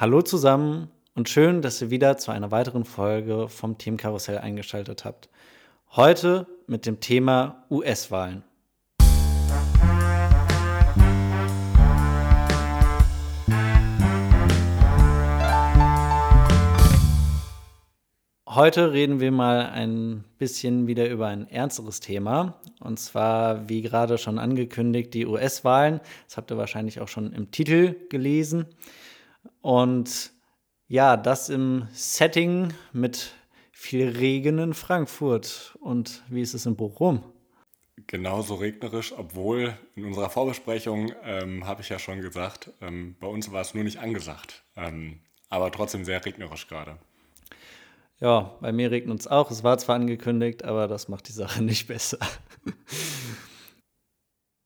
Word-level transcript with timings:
Hallo 0.00 0.22
zusammen 0.22 0.88
und 1.14 1.28
schön, 1.28 1.60
dass 1.60 1.82
ihr 1.82 1.90
wieder 1.90 2.16
zu 2.16 2.30
einer 2.30 2.50
weiteren 2.50 2.86
Folge 2.86 3.50
vom 3.50 3.76
Themenkarussell 3.76 4.38
eingeschaltet 4.38 5.04
habt. 5.04 5.28
Heute 5.90 6.46
mit 6.66 6.86
dem 6.86 7.00
Thema 7.00 7.66
US-Wahlen. 7.70 8.42
Heute 18.48 18.94
reden 18.94 19.20
wir 19.20 19.32
mal 19.32 19.66
ein 19.66 20.24
bisschen 20.38 20.86
wieder 20.86 21.10
über 21.10 21.26
ein 21.26 21.46
ernsteres 21.46 22.00
Thema. 22.00 22.58
Und 22.80 22.98
zwar, 22.98 23.68
wie 23.68 23.82
gerade 23.82 24.16
schon 24.16 24.38
angekündigt, 24.38 25.12
die 25.12 25.26
US-Wahlen. 25.26 26.00
Das 26.26 26.38
habt 26.38 26.50
ihr 26.50 26.56
wahrscheinlich 26.56 27.00
auch 27.02 27.08
schon 27.08 27.34
im 27.34 27.50
Titel 27.50 27.96
gelesen. 28.08 28.64
Und 29.60 30.32
ja, 30.88 31.16
das 31.16 31.48
im 31.48 31.88
Setting 31.92 32.72
mit 32.92 33.32
viel 33.72 34.08
Regen 34.08 34.58
in 34.58 34.74
Frankfurt. 34.74 35.76
Und 35.80 36.22
wie 36.28 36.42
ist 36.42 36.54
es 36.54 36.66
in 36.66 36.76
Bochum? 36.76 37.22
Genauso 38.06 38.56
regnerisch, 38.56 39.12
obwohl 39.16 39.78
in 39.94 40.04
unserer 40.04 40.30
Vorbesprechung 40.30 41.12
ähm, 41.22 41.66
habe 41.66 41.82
ich 41.82 41.88
ja 41.88 41.98
schon 41.98 42.20
gesagt, 42.20 42.72
ähm, 42.80 43.16
bei 43.20 43.26
uns 43.26 43.52
war 43.52 43.60
es 43.60 43.74
nur 43.74 43.84
nicht 43.84 43.98
angesagt. 43.98 44.64
Ähm, 44.76 45.20
aber 45.48 45.70
trotzdem 45.70 46.04
sehr 46.04 46.24
regnerisch 46.24 46.66
gerade. 46.66 46.98
Ja, 48.20 48.56
bei 48.60 48.72
mir 48.72 48.90
regnet 48.90 49.20
es 49.20 49.26
auch. 49.26 49.50
Es 49.50 49.64
war 49.64 49.78
zwar 49.78 49.96
angekündigt, 49.96 50.64
aber 50.64 50.88
das 50.88 51.08
macht 51.08 51.28
die 51.28 51.32
Sache 51.32 51.62
nicht 51.64 51.86
besser. 51.88 52.18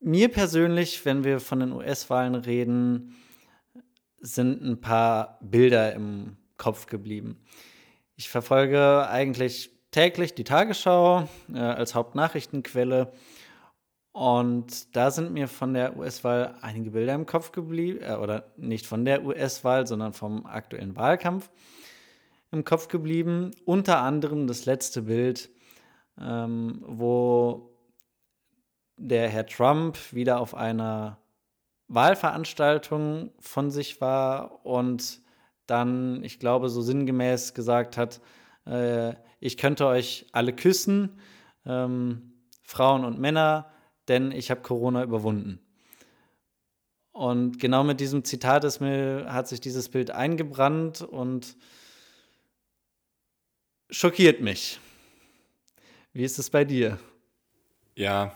mir 0.00 0.28
persönlich, 0.28 1.04
wenn 1.04 1.24
wir 1.24 1.40
von 1.40 1.60
den 1.60 1.72
US-Wahlen 1.72 2.34
reden, 2.34 3.16
sind 4.24 4.62
ein 4.62 4.80
paar 4.80 5.38
Bilder 5.42 5.92
im 5.92 6.36
Kopf 6.56 6.86
geblieben. 6.86 7.44
Ich 8.16 8.30
verfolge 8.30 9.06
eigentlich 9.08 9.70
täglich 9.90 10.34
die 10.34 10.44
Tagesschau 10.44 11.28
äh, 11.52 11.58
als 11.58 11.94
Hauptnachrichtenquelle. 11.94 13.12
Und 14.12 14.96
da 14.96 15.10
sind 15.10 15.32
mir 15.32 15.46
von 15.46 15.74
der 15.74 15.96
US-Wahl 15.96 16.54
einige 16.62 16.92
Bilder 16.92 17.14
im 17.14 17.26
Kopf 17.26 17.52
geblieben, 17.52 18.00
äh, 18.00 18.14
oder 18.14 18.52
nicht 18.56 18.86
von 18.86 19.04
der 19.04 19.24
US-Wahl, 19.24 19.86
sondern 19.86 20.14
vom 20.14 20.46
aktuellen 20.46 20.96
Wahlkampf 20.96 21.50
im 22.50 22.64
Kopf 22.64 22.88
geblieben. 22.88 23.50
Unter 23.66 24.00
anderem 24.00 24.46
das 24.46 24.64
letzte 24.64 25.02
Bild, 25.02 25.50
ähm, 26.18 26.82
wo 26.86 27.76
der 28.96 29.28
Herr 29.28 29.46
Trump 29.46 29.98
wieder 30.12 30.40
auf 30.40 30.54
einer 30.54 31.18
Wahlveranstaltung 31.88 33.32
von 33.38 33.70
sich 33.70 34.00
war 34.00 34.64
und 34.64 35.20
dann, 35.66 36.22
ich 36.24 36.38
glaube, 36.38 36.68
so 36.68 36.82
sinngemäß 36.82 37.54
gesagt 37.54 37.96
hat, 37.96 38.20
äh, 38.66 39.14
ich 39.40 39.56
könnte 39.56 39.86
euch 39.86 40.26
alle 40.32 40.54
küssen, 40.54 41.20
ähm, 41.66 42.32
Frauen 42.62 43.04
und 43.04 43.18
Männer, 43.18 43.70
denn 44.08 44.32
ich 44.32 44.50
habe 44.50 44.62
Corona 44.62 45.02
überwunden. 45.02 45.60
Und 47.12 47.60
genau 47.60 47.84
mit 47.84 48.00
diesem 48.00 48.24
Zitat 48.24 48.64
ist 48.64 48.80
mir, 48.80 49.26
hat 49.32 49.46
sich 49.46 49.60
dieses 49.60 49.88
Bild 49.88 50.10
eingebrannt 50.10 51.00
und 51.00 51.56
schockiert 53.88 54.40
mich. 54.40 54.80
Wie 56.12 56.24
ist 56.24 56.38
es 56.38 56.50
bei 56.50 56.64
dir? 56.64 56.98
Ja, 57.94 58.34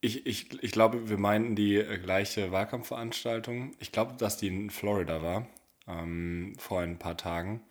ich, 0.00 0.26
ich, 0.26 0.62
ich 0.62 0.72
glaube, 0.72 1.08
wir 1.08 1.18
meinten 1.18 1.56
die 1.56 1.76
äh, 1.76 1.98
gleiche 1.98 2.52
Wahlkampfveranstaltung. 2.52 3.74
Ich 3.80 3.92
glaube, 3.92 4.14
dass 4.16 4.36
die 4.36 4.48
in 4.48 4.70
Florida 4.70 5.22
war, 5.22 5.48
ähm, 5.86 6.54
vor 6.58 6.80
ein 6.80 6.98
paar 6.98 7.16
Tagen. 7.16 7.62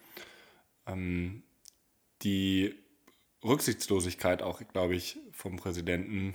Ähm, 0.85 1.43
die 2.23 2.75
Rücksichtslosigkeit 3.43 4.41
auch, 4.41 4.61
glaube 4.73 4.95
ich, 4.95 5.19
vom 5.31 5.55
Präsidenten, 5.57 6.33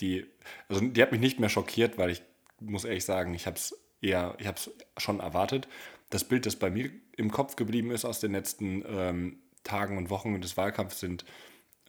die, 0.00 0.26
also 0.68 0.80
die 0.84 1.00
hat 1.00 1.12
mich 1.12 1.20
nicht 1.20 1.40
mehr 1.40 1.48
schockiert, 1.48 1.96
weil 1.96 2.10
ich 2.10 2.22
muss 2.60 2.84
ehrlich 2.84 3.04
sagen, 3.04 3.32
ich 3.34 3.46
habe 3.46 3.56
es 3.56 3.78
eher, 4.00 4.36
ich 4.38 4.46
habe 4.46 4.58
es 4.58 4.70
schon 4.98 5.20
erwartet. 5.20 5.68
Das 6.10 6.24
Bild, 6.24 6.46
das 6.46 6.56
bei 6.56 6.70
mir 6.70 6.90
im 7.16 7.30
Kopf 7.30 7.56
geblieben 7.56 7.90
ist 7.92 8.04
aus 8.04 8.20
den 8.20 8.32
letzten 8.32 8.84
ähm, 8.86 9.38
Tagen 9.62 9.96
und 9.96 10.10
Wochen 10.10 10.40
des 10.40 10.56
Wahlkampfs 10.56 11.00
sind, 11.00 11.24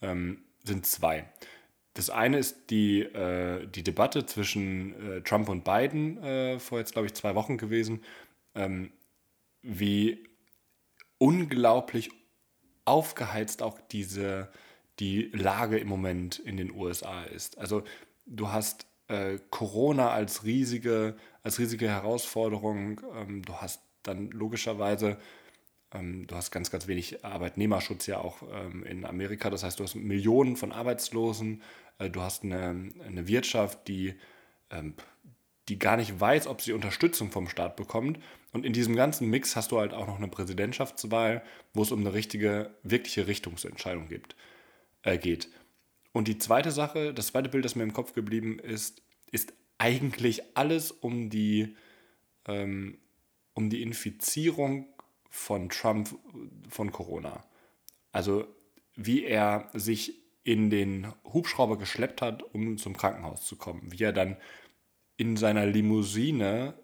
ähm, 0.02 0.44
sind 0.64 0.86
zwei. 0.86 1.30
Das 1.96 2.10
eine 2.10 2.38
ist 2.38 2.70
die, 2.72 3.02
äh, 3.04 3.68
die 3.68 3.82
Debatte 3.82 4.26
zwischen 4.26 5.18
äh, 5.18 5.22
Trump 5.22 5.48
und 5.48 5.64
Biden 5.64 6.22
äh, 6.22 6.60
vor 6.60 6.78
jetzt, 6.78 6.92
glaube 6.92 7.08
ich, 7.08 7.14
zwei 7.14 7.36
Wochen 7.36 7.58
gewesen, 7.58 8.04
ähm, 8.54 8.92
wie 9.62 10.28
unglaublich 11.18 12.12
aufgeheizt 12.84 13.64
auch 13.64 13.80
diese, 13.92 14.50
die 15.00 15.32
Lage 15.34 15.78
im 15.78 15.88
Moment 15.88 16.38
in 16.38 16.58
den 16.58 16.72
USA 16.72 17.24
ist. 17.24 17.58
Also 17.58 17.84
du 18.26 18.52
hast 18.52 18.88
äh, 19.08 19.40
Corona 19.50 20.12
als 20.12 20.44
riesige, 20.44 21.16
als 21.44 21.60
riesige 21.60 21.88
Herausforderung, 21.88 23.00
ähm, 23.16 23.42
du 23.42 23.54
hast 23.56 23.82
dann 24.04 24.32
logischerweise 24.32 25.18
ähm, 25.96 26.28
du 26.28 26.36
hast 26.36 26.52
ganz, 26.52 26.72
ganz 26.72 26.88
wenig 26.88 27.24
Arbeitnehmerschutz 27.24 28.08
ja 28.08 28.20
auch 28.20 28.42
ähm, 28.52 28.84
in 28.84 29.06
Amerika. 29.06 29.50
Das 29.50 29.64
heißt, 29.64 29.80
du 29.80 29.84
hast 29.84 29.96
Millionen 29.96 30.56
von 30.56 30.72
Arbeitslosen, 30.72 31.62
du 32.00 32.22
hast 32.22 32.44
eine, 32.44 32.90
eine 33.06 33.28
Wirtschaft, 33.28 33.88
die, 33.88 34.16
ähm, 34.70 34.94
die 35.70 35.80
gar 35.80 35.98
nicht 35.98 36.20
weiß, 36.20 36.48
ob 36.48 36.62
sie 36.62 36.74
Unterstützung 36.74 37.32
vom 37.32 37.48
Staat 37.48 37.76
bekommt. 37.76 38.20
Und 38.52 38.66
in 38.66 38.74
diesem 38.74 38.96
ganzen 38.96 39.30
Mix 39.30 39.56
hast 39.56 39.72
du 39.72 39.80
halt 39.80 39.94
auch 39.94 40.08
noch 40.08 40.18
eine 40.18 40.28
Präsidentschaftswahl, 40.28 41.44
wo 41.74 41.82
es 41.82 41.92
um 41.92 42.02
eine 42.02 42.14
richtige, 42.14 42.76
wirkliche 42.84 43.28
Richtungsentscheidung 43.28 44.08
gibt, 44.08 44.36
äh, 45.04 45.18
geht. 45.18 45.50
Und 46.14 46.28
die 46.28 46.38
zweite 46.38 46.72
Sache, 46.72 47.14
das 47.14 47.28
zweite 47.28 47.50
Bild, 47.50 47.66
das 47.66 47.76
mir 47.76 47.84
im 47.84 47.94
Kopf 47.94 48.14
geblieben 48.14 48.60
ist, 48.60 49.02
ist 49.32 49.54
eigentlich 49.78 50.42
alles 50.56 50.92
um 50.92 51.30
die, 51.30 51.76
ähm, 52.48 52.98
um 53.54 53.70
die 53.70 53.82
Infizierung 53.82 54.88
von 55.30 55.70
Trump 55.70 56.18
von 56.70 56.92
Corona. 56.92 57.44
Also 58.14 58.48
wie 58.96 59.26
er 59.26 59.70
sich 59.74 60.25
in 60.46 60.70
den 60.70 61.12
Hubschrauber 61.26 61.78
geschleppt 61.78 62.22
hat, 62.22 62.44
um 62.54 62.78
zum 62.78 62.96
Krankenhaus 62.96 63.46
zu 63.46 63.58
kommen. 63.58 63.92
Wie 63.92 64.04
er 64.04 64.14
dann 64.14 64.38
in 65.18 65.36
seiner 65.38 65.66
Limousine 65.66 66.76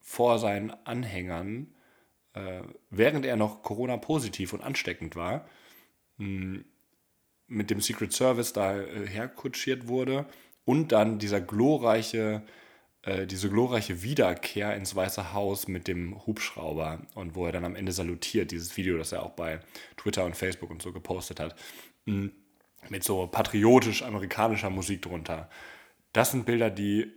vor 0.00 0.38
seinen 0.38 0.70
Anhängern, 0.86 1.74
äh, 2.32 2.62
während 2.90 3.26
er 3.26 3.36
noch 3.36 3.62
Corona-positiv 3.62 4.52
und 4.52 4.62
ansteckend 4.62 5.16
war, 5.16 5.48
mh, 6.18 6.26
hm, 6.26 6.64
mit 7.48 7.70
dem 7.70 7.80
Secret 7.80 8.12
Service 8.12 8.52
da 8.52 8.78
äh, 8.78 9.06
herkutschiert 9.06 9.88
wurde 9.88 10.26
und 10.64 10.92
dann 10.92 11.18
dieser 11.18 11.40
glorreiche 11.40 12.44
äh, 13.02 13.26
diese 13.26 13.48
glorreiche 13.50 14.02
Wiederkehr 14.02 14.76
ins 14.76 14.94
Weiße 14.94 15.32
Haus 15.32 15.66
mit 15.66 15.88
dem 15.88 16.26
Hubschrauber 16.26 17.00
und 17.14 17.34
wo 17.34 17.46
er 17.46 17.52
dann 17.52 17.64
am 17.64 17.74
Ende 17.76 17.92
salutiert, 17.92 18.50
dieses 18.50 18.76
Video, 18.76 18.98
das 18.98 19.12
er 19.12 19.22
auch 19.22 19.32
bei 19.32 19.60
Twitter 19.96 20.24
und 20.24 20.36
Facebook 20.36 20.70
und 20.70 20.82
so 20.82 20.92
gepostet 20.92 21.40
hat, 21.40 21.56
mm, 22.06 22.28
mit 22.88 23.04
so 23.04 23.26
patriotisch 23.26 24.02
amerikanischer 24.02 24.70
Musik 24.70 25.02
drunter. 25.02 25.50
Das 26.12 26.30
sind 26.30 26.46
Bilder, 26.46 26.70
die 26.70 27.12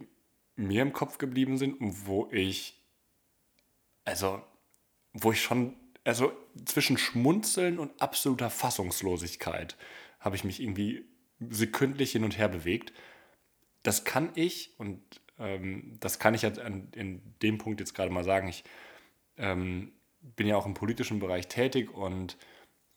mir 0.55 0.81
im 0.81 0.93
Kopf 0.93 1.17
geblieben 1.17 1.57
sind 1.57 1.79
und 1.79 2.05
wo 2.07 2.27
ich, 2.31 2.81
also, 4.05 4.41
wo 5.13 5.31
ich 5.31 5.41
schon, 5.41 5.75
also 6.03 6.31
zwischen 6.65 6.97
Schmunzeln 6.97 7.79
und 7.79 8.01
absoluter 8.01 8.49
Fassungslosigkeit 8.49 9.77
habe 10.19 10.35
ich 10.35 10.43
mich 10.43 10.61
irgendwie 10.61 11.05
sekündlich 11.49 12.11
hin 12.11 12.23
und 12.23 12.37
her 12.37 12.47
bewegt. 12.47 12.93
Das 13.83 14.03
kann 14.03 14.31
ich, 14.35 14.73
und 14.77 15.01
ähm, 15.39 15.97
das 15.99 16.19
kann 16.19 16.33
ich 16.33 16.43
ja 16.43 16.51
an, 16.51 16.89
in 16.93 17.21
dem 17.41 17.57
Punkt 17.57 17.79
jetzt 17.79 17.95
gerade 17.95 18.11
mal 18.11 18.23
sagen. 18.23 18.47
Ich 18.47 18.63
ähm, 19.37 19.91
bin 20.21 20.47
ja 20.47 20.55
auch 20.55 20.65
im 20.65 20.75
politischen 20.75 21.19
Bereich 21.19 21.47
tätig 21.47 21.93
und 21.93 22.37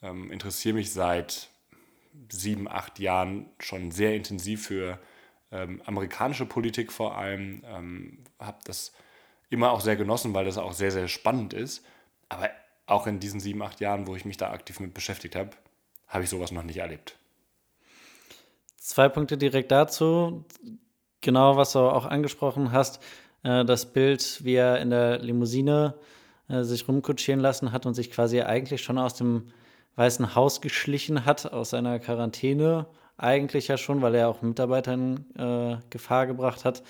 ähm, 0.03 0.31
interessiere 0.31 0.75
mich 0.75 0.93
seit 0.93 1.49
sieben, 2.31 2.69
acht 2.69 2.99
Jahren 2.99 3.47
schon 3.59 3.91
sehr 3.91 4.15
intensiv 4.15 4.67
für 4.67 4.99
ähm, 5.53 5.83
amerikanische 5.85 6.47
Politik 6.47 6.93
vor 6.93 7.17
allem. 7.17 7.63
Ähm, 7.67 8.19
habe 8.39 8.59
das 8.65 8.93
immer 9.51 9.71
auch 9.71 9.81
sehr 9.81 9.97
genossen, 9.97 10.35
weil 10.35 10.45
das 10.45 10.59
auch 10.59 10.73
sehr, 10.73 10.91
sehr 10.91 11.09
spannend 11.09 11.53
ist. 11.53 11.85
Aber 12.29 12.51
auch 12.87 13.07
in 13.07 13.21
diesen 13.21 13.41
sieben, 13.41 13.63
acht 13.63 13.81
Jahren, 13.81 14.07
wo 14.07 14.17
ich 14.17 14.25
mich 14.25 14.37
da 14.37 14.51
aktiv 14.51 14.81
mit 14.81 14.95
beschäftigt 14.95 15.37
habe, 15.37 15.51
habe 16.09 16.25
ich 16.25 16.31
sowas 16.31 16.53
noch 16.53 16.63
nicht 16.63 16.79
erlebt. 16.79 17.17
Zwei 18.77 19.09
Punkte 19.09 19.39
direkt 19.39 19.71
dazu 19.71 20.45
genau, 21.25 21.57
was 21.57 21.73
du 21.73 21.81
auch 21.81 22.07
angesprochen 22.07 22.71
hast, 22.71 23.03
äh, 23.43 23.65
das 23.65 23.87
Bild, 23.87 24.45
wie 24.45 24.55
er 24.55 24.81
in 24.81 24.91
der 24.91 25.19
Limousine 25.19 25.95
äh, 26.49 26.63
sich 26.63 26.87
rumkutschieren 26.87 27.41
lassen 27.41 27.73
hat 27.73 27.87
und 27.87 27.95
sich 27.95 28.13
quasi 28.13 28.41
eigentlich 28.43 28.83
schon 28.83 28.99
aus 28.99 29.15
dem 29.15 29.49
Weißen 29.97 30.35
Haus 30.35 30.61
geschlichen 30.61 31.25
hat, 31.25 31.53
aus 31.53 31.71
seiner 31.71 31.99
Quarantäne, 31.99 32.87
eigentlich 33.17 33.69
ja 33.69 33.77
schon, 33.79 34.03
weil 34.03 34.15
er 34.15 34.29
auch 34.29 34.43
Mitarbeiter 34.43 34.95
in 34.95 35.27
äh, 35.37 35.79
Gefahr 35.91 36.27
gebracht 36.27 36.65
hat. 36.65 36.83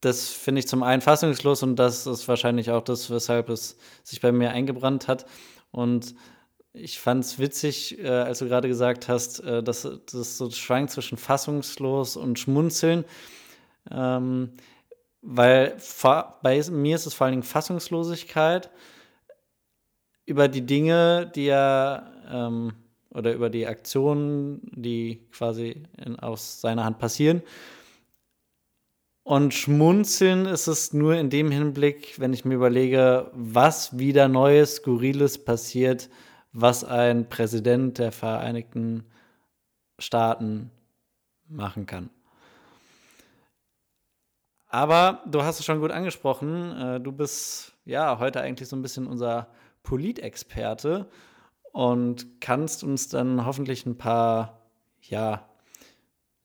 das 0.00 0.28
finde 0.30 0.60
ich 0.60 0.68
zum 0.68 0.82
einen 0.82 1.02
fassungslos 1.02 1.62
und 1.62 1.76
das 1.76 2.06
ist 2.06 2.28
wahrscheinlich 2.28 2.70
auch 2.70 2.82
das, 2.82 3.10
weshalb 3.10 3.48
es 3.48 3.76
sich 4.04 4.20
bei 4.20 4.32
mir 4.32 4.50
eingebrannt 4.50 5.08
hat. 5.08 5.26
Und 5.70 6.14
ich 6.72 7.00
fand 7.00 7.24
es 7.24 7.38
witzig, 7.38 7.98
äh, 7.98 8.08
als 8.08 8.40
du 8.40 8.46
gerade 8.46 8.68
gesagt 8.68 9.08
hast, 9.08 9.40
äh, 9.40 9.62
dass 9.62 9.88
das 10.12 10.38
so 10.38 10.50
schwankt 10.50 10.90
zwischen 10.92 11.16
fassungslos 11.18 12.16
und 12.16 12.38
schmunzeln. 12.38 13.04
Ähm, 13.90 14.52
weil 15.22 15.76
bei 16.42 16.62
mir 16.70 16.96
ist 16.96 17.06
es 17.06 17.14
vor 17.14 17.24
allen 17.24 17.32
Dingen 17.32 17.42
Fassungslosigkeit 17.42 18.70
über 20.26 20.48
die 20.48 20.66
Dinge, 20.66 21.30
die 21.34 21.46
er 21.46 22.12
ähm, 22.30 22.72
oder 23.10 23.32
über 23.32 23.48
die 23.48 23.66
Aktionen, 23.66 24.60
die 24.74 25.26
quasi 25.32 25.84
in, 26.04 26.18
aus 26.18 26.60
seiner 26.60 26.84
Hand 26.84 26.98
passieren. 26.98 27.42
Und 29.22 29.54
schmunzeln 29.54 30.46
ist 30.46 30.66
es 30.66 30.92
nur 30.92 31.16
in 31.16 31.30
dem 31.30 31.50
Hinblick, 31.50 32.20
wenn 32.20 32.32
ich 32.32 32.44
mir 32.44 32.54
überlege, 32.54 33.30
was 33.32 33.98
wieder 33.98 34.28
Neues, 34.28 34.76
Skurriles 34.76 35.42
passiert, 35.44 36.10
was 36.52 36.84
ein 36.84 37.28
Präsident 37.28 37.98
der 37.98 38.12
Vereinigten 38.12 39.04
Staaten 39.98 40.70
machen 41.48 41.86
kann. 41.86 42.10
Aber 44.68 45.22
du 45.26 45.42
hast 45.42 45.58
es 45.58 45.64
schon 45.64 45.80
gut 45.80 45.90
angesprochen. 45.90 46.76
Äh, 46.78 47.00
du 47.00 47.12
bist 47.12 47.72
ja 47.84 48.18
heute 48.18 48.40
eigentlich 48.42 48.68
so 48.68 48.76
ein 48.76 48.82
bisschen 48.82 49.06
unser 49.06 49.48
Politexperte 49.86 51.08
und 51.72 52.40
kannst 52.40 52.82
uns 52.82 53.08
dann 53.08 53.46
hoffentlich 53.46 53.86
ein 53.86 53.96
paar 53.96 54.60
ja, 55.00 55.48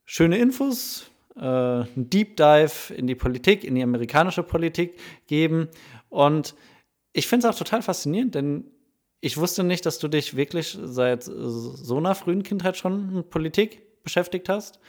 schöne 0.06 0.38
Infos, 0.38 1.10
äh, 1.36 1.42
einen 1.42 2.10
Deep 2.10 2.38
Dive 2.38 2.94
in 2.94 3.08
die 3.08 3.16
Politik, 3.16 3.64
in 3.64 3.76
die 3.76 3.84
amerikanische 3.84 4.44
Politik 4.44 5.00
geben. 5.28 5.70
Und 6.10 6.54
ich 7.14 7.28
finde 7.28 7.48
es 7.48 7.54
auch 7.54 7.58
total 7.58 7.82
faszinierend, 7.82 8.36
denn 8.36 8.72
ich 9.22 9.38
wusste 9.38 9.64
nicht, 9.64 9.86
dass 9.86 9.98
du 10.00 10.08
dich 10.08 10.36
wirklich 10.36 10.78
seit 10.82 11.24
so 11.24 11.98
einer 11.98 12.16
frühen 12.16 12.44
Kindheit 12.44 12.78
schon 12.78 13.14
mit 13.14 13.30
Politik 13.30 14.04
beschäftigt 14.04 14.50
hast. 14.50 14.80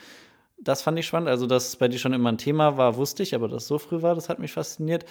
Das 0.59 0.83
fand 0.83 0.99
ich 0.99 1.07
spannend. 1.07 1.29
Also, 1.29 1.47
dass 1.47 1.69
es 1.69 1.77
bei 1.77 1.89
dir 1.89 1.99
schon 1.99 2.13
immer 2.13 2.31
ein 2.31 2.39
Thema 2.39 2.77
war, 2.77 2.97
wusste 2.97 3.23
ich, 3.23 3.35
aber 3.35 3.49
dass 3.49 3.63
es 3.63 3.69
so 3.69 3.79
früh 3.79 4.03
war, 4.03 4.15
das 4.15 4.29
hat 4.29 4.39
mich 4.39 4.53
fasziniert. 4.53 5.05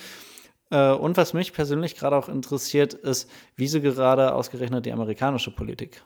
Äh, 0.71 0.91
und 0.94 1.18
was 1.18 1.33
mich 1.33 1.53
persönlich 1.53 1.95
gerade 1.95 2.15
auch 2.15 2.29
interessiert, 2.29 2.94
ist, 2.94 3.29
wieso 3.56 3.81
gerade 3.81 4.33
ausgerechnet 4.33 4.85
die 4.85 4.91
amerikanische 4.91 5.51
Politik? 5.51 6.03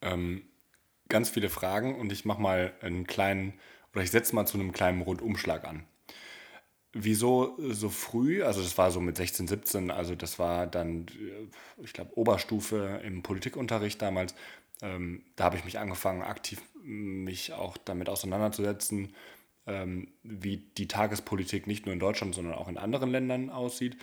Ähm, 0.00 0.42
ganz 1.08 1.28
viele 1.28 1.50
Fragen 1.50 1.98
und 1.98 2.12
ich 2.12 2.24
mache 2.24 2.40
mal 2.40 2.72
einen 2.80 3.06
kleinen, 3.06 3.54
oder 3.92 4.02
ich 4.02 4.10
setze 4.10 4.34
mal 4.34 4.46
zu 4.46 4.58
einem 4.58 4.72
kleinen 4.72 5.02
Rundumschlag 5.02 5.64
an. 5.64 5.84
Wieso 6.92 7.56
so 7.58 7.90
früh? 7.90 8.42
Also 8.42 8.62
das 8.62 8.78
war 8.78 8.90
so 8.90 9.00
mit 9.00 9.18
16, 9.18 9.48
17, 9.48 9.90
also 9.90 10.14
das 10.14 10.38
war 10.38 10.66
dann, 10.66 11.06
äh, 11.08 11.82
ich 11.82 11.92
glaube, 11.92 12.16
Oberstufe 12.16 13.00
im 13.04 13.22
Politikunterricht 13.22 14.00
damals. 14.00 14.34
Ähm, 14.80 15.24
da 15.36 15.44
habe 15.44 15.56
ich 15.56 15.64
mich 15.64 15.78
angefangen, 15.78 16.22
aktiv 16.22 16.62
mich 16.82 17.52
auch 17.52 17.76
damit 17.78 18.08
auseinanderzusetzen, 18.08 19.14
wie 20.22 20.58
die 20.78 20.86
Tagespolitik 20.86 21.66
nicht 21.66 21.86
nur 21.86 21.92
in 21.92 21.98
Deutschland, 21.98 22.34
sondern 22.34 22.54
auch 22.54 22.68
in 22.68 22.78
anderen 22.78 23.10
Ländern 23.10 23.50
aussieht. 23.50 23.96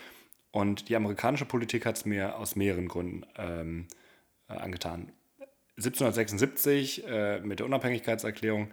Und 0.52 0.90
die 0.90 0.96
amerikanische 0.96 1.46
Politik 1.46 1.86
hat 1.86 1.98
es 1.98 2.06
mir 2.06 2.38
aus 2.38 2.56
mehreren 2.56 2.88
Gründen 2.88 3.26
ähm, 3.38 3.88
äh, 4.48 4.54
angetan. 4.54 5.12
1776 5.78 7.08
äh, 7.08 7.40
mit 7.40 7.60
der 7.60 7.66
Unabhängigkeitserklärung 7.66 8.70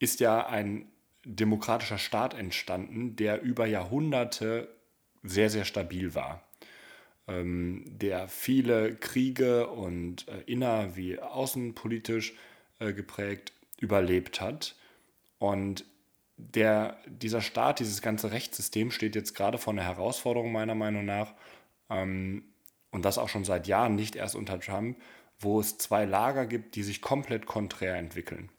ist 0.00 0.18
ja 0.18 0.46
ein 0.46 0.90
demokratischer 1.24 1.98
Staat 1.98 2.34
entstanden, 2.34 3.14
der 3.14 3.42
über 3.42 3.66
Jahrhunderte 3.66 4.68
sehr, 5.22 5.50
sehr 5.50 5.64
stabil 5.64 6.16
war. 6.16 6.42
Ähm, 7.28 7.84
der 7.86 8.26
viele 8.26 8.96
Kriege 8.96 9.68
und 9.68 10.26
äh, 10.26 10.40
inner- 10.46 10.96
wie 10.96 11.20
außenpolitisch 11.20 12.34
äh, 12.80 12.92
geprägt 12.92 13.52
überlebt 13.78 14.40
hat. 14.40 14.74
Und 15.38 15.84
der, 16.54 16.96
dieser 17.06 17.40
Staat, 17.40 17.80
dieses 17.80 18.02
ganze 18.02 18.32
Rechtssystem 18.32 18.90
steht 18.90 19.14
jetzt 19.14 19.34
gerade 19.34 19.58
vor 19.58 19.72
einer 19.72 19.84
Herausforderung 19.84 20.52
meiner 20.52 20.74
Meinung 20.74 21.04
nach. 21.04 21.34
Ähm, 21.88 22.44
und 22.90 23.04
das 23.04 23.18
auch 23.18 23.28
schon 23.28 23.44
seit 23.44 23.66
Jahren, 23.66 23.94
nicht 23.94 24.16
erst 24.16 24.34
unter 24.34 24.58
Trump, 24.58 24.96
wo 25.38 25.60
es 25.60 25.78
zwei 25.78 26.04
Lager 26.04 26.46
gibt, 26.46 26.74
die 26.74 26.82
sich 26.82 27.00
komplett 27.00 27.46
konträr 27.46 27.94
entwickeln. 27.96 28.50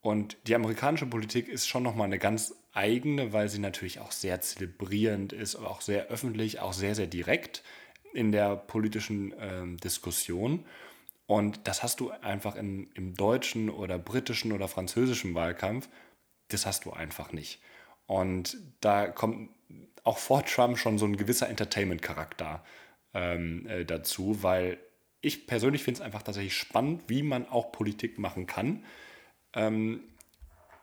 Und 0.00 0.36
die 0.46 0.54
amerikanische 0.54 1.06
Politik 1.06 1.48
ist 1.48 1.66
schon 1.66 1.82
nochmal 1.82 2.06
eine 2.06 2.18
ganz 2.18 2.54
eigene, 2.72 3.32
weil 3.32 3.48
sie 3.48 3.58
natürlich 3.58 3.98
auch 4.00 4.12
sehr 4.12 4.40
zelebrierend 4.40 5.32
ist, 5.32 5.56
auch 5.56 5.80
sehr 5.80 6.06
öffentlich, 6.06 6.60
auch 6.60 6.72
sehr, 6.72 6.94
sehr 6.94 7.08
direkt 7.08 7.62
in 8.12 8.30
der 8.32 8.56
politischen 8.56 9.32
äh, 9.32 9.76
Diskussion. 9.82 10.64
Und 11.26 11.60
das 11.64 11.82
hast 11.82 12.00
du 12.00 12.10
einfach 12.10 12.56
in, 12.56 12.88
im 12.94 13.14
deutschen 13.14 13.68
oder 13.68 13.98
britischen 13.98 14.52
oder 14.52 14.68
französischen 14.68 15.34
Wahlkampf 15.34 15.88
das 16.48 16.66
hast 16.66 16.84
du 16.84 16.92
einfach 16.92 17.32
nicht. 17.32 17.60
Und 18.06 18.56
da 18.80 19.08
kommt 19.08 19.50
auch 20.04 20.18
vor 20.18 20.44
Trump 20.44 20.78
schon 20.78 20.98
so 20.98 21.04
ein 21.04 21.16
gewisser 21.16 21.48
Entertainment-Charakter 21.48 22.64
ähm, 23.14 23.66
äh, 23.66 23.84
dazu, 23.84 24.42
weil 24.42 24.78
ich 25.20 25.46
persönlich 25.46 25.82
finde 25.82 26.00
es 26.00 26.04
einfach 26.04 26.22
tatsächlich 26.22 26.56
spannend, 26.56 27.02
wie 27.08 27.22
man 27.22 27.46
auch 27.46 27.72
Politik 27.72 28.18
machen 28.18 28.46
kann, 28.46 28.84
ähm, 29.52 30.00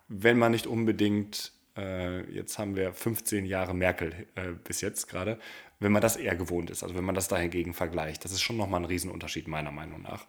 wenn 0.08 0.38
man 0.38 0.52
nicht 0.52 0.68
unbedingt, 0.68 1.54
äh, 1.76 2.30
jetzt 2.32 2.60
haben 2.60 2.76
wir 2.76 2.94
15 2.94 3.46
Jahre 3.46 3.74
Merkel 3.74 4.28
äh, 4.36 4.52
bis 4.52 4.82
jetzt 4.82 5.08
gerade, 5.08 5.40
wenn 5.80 5.92
man 5.92 6.02
das 6.02 6.16
eher 6.16 6.36
gewohnt 6.36 6.70
ist, 6.70 6.84
also 6.84 6.96
wenn 6.96 7.04
man 7.04 7.16
das 7.16 7.28
dahingegen 7.28 7.74
vergleicht. 7.74 8.24
Das 8.24 8.32
ist 8.32 8.42
schon 8.42 8.58
nochmal 8.58 8.82
ein 8.82 8.86
Riesenunterschied 8.86 9.48
meiner 9.48 9.72
Meinung 9.72 10.04
nach. 10.04 10.28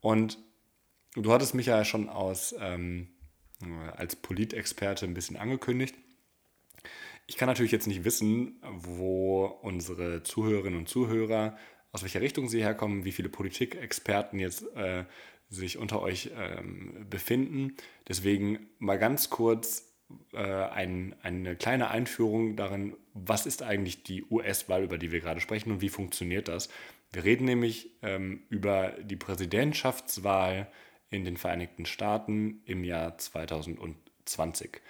Und 0.00 0.38
du 1.14 1.32
hattest 1.32 1.54
mich 1.54 1.66
ja 1.66 1.84
schon 1.84 2.08
aus... 2.08 2.54
Ähm, 2.60 3.08
äh, 3.08 3.17
als 3.96 4.16
Politexperte 4.16 5.04
ein 5.06 5.14
bisschen 5.14 5.36
angekündigt. 5.36 5.94
Ich 7.26 7.36
kann 7.36 7.48
natürlich 7.48 7.72
jetzt 7.72 7.86
nicht 7.86 8.04
wissen, 8.04 8.60
wo 8.62 9.44
unsere 9.44 10.22
Zuhörerinnen 10.22 10.78
und 10.78 10.88
Zuhörer, 10.88 11.56
aus 11.92 12.02
welcher 12.02 12.20
Richtung 12.20 12.48
sie 12.48 12.62
herkommen, 12.62 13.04
wie 13.04 13.12
viele 13.12 13.28
Politikexperten 13.28 14.38
jetzt 14.38 14.64
äh, 14.76 15.04
sich 15.50 15.78
unter 15.78 16.00
euch 16.00 16.30
ähm, 16.36 17.06
befinden. 17.08 17.76
Deswegen 18.06 18.68
mal 18.78 18.98
ganz 18.98 19.30
kurz 19.30 19.88
äh, 20.32 20.38
ein, 20.38 21.14
eine 21.22 21.56
kleine 21.56 21.90
Einführung 21.90 22.56
darin, 22.56 22.94
was 23.12 23.46
ist 23.46 23.62
eigentlich 23.62 24.04
die 24.04 24.24
US-Wahl, 24.24 24.84
über 24.84 24.98
die 24.98 25.12
wir 25.12 25.20
gerade 25.20 25.40
sprechen 25.40 25.70
und 25.70 25.80
wie 25.80 25.88
funktioniert 25.88 26.48
das. 26.48 26.68
Wir 27.12 27.24
reden 27.24 27.44
nämlich 27.44 27.90
ähm, 28.02 28.42
über 28.48 28.92
die 29.02 29.16
Präsidentschaftswahl 29.16 30.68
in 31.10 31.24
den 31.24 31.36
Vereinigten 31.36 31.86
Staaten 31.86 32.62
im 32.66 32.84
Jahr 32.84 33.16
2020. 33.16 34.80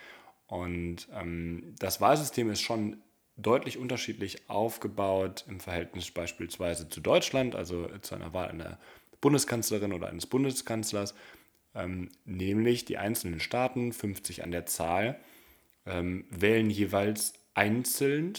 Und 0.47 1.09
ähm, 1.13 1.75
das 1.79 2.01
Wahlsystem 2.01 2.51
ist 2.51 2.63
schon 2.63 3.03
deutlich 3.37 3.79
unterschiedlich 3.79 4.49
aufgebaut 4.51 5.45
im 5.49 5.61
Verhältnis 5.61 6.11
beispielsweise 6.11 6.89
zu 6.89 7.01
Deutschland, 7.01 7.55
also 7.55 7.89
zu 8.01 8.15
einer 8.15 8.33
Wahl 8.35 8.49
einer 8.49 8.79
Bundeskanzlerin 9.21 9.93
oder 9.93 10.09
eines 10.09 10.27
Bundeskanzlers, 10.27 11.15
ähm, 11.75 12.11
nämlich 12.25 12.85
die 12.85 12.99
einzelnen 12.99 13.41
Staaten, 13.41 13.93
50 13.93 14.43
an 14.43 14.51
der 14.51 14.67
Zahl, 14.67 15.21
ähm, 15.87 16.25
wählen 16.31 16.71
jeweils 16.71 17.35
einzeln 17.55 18.35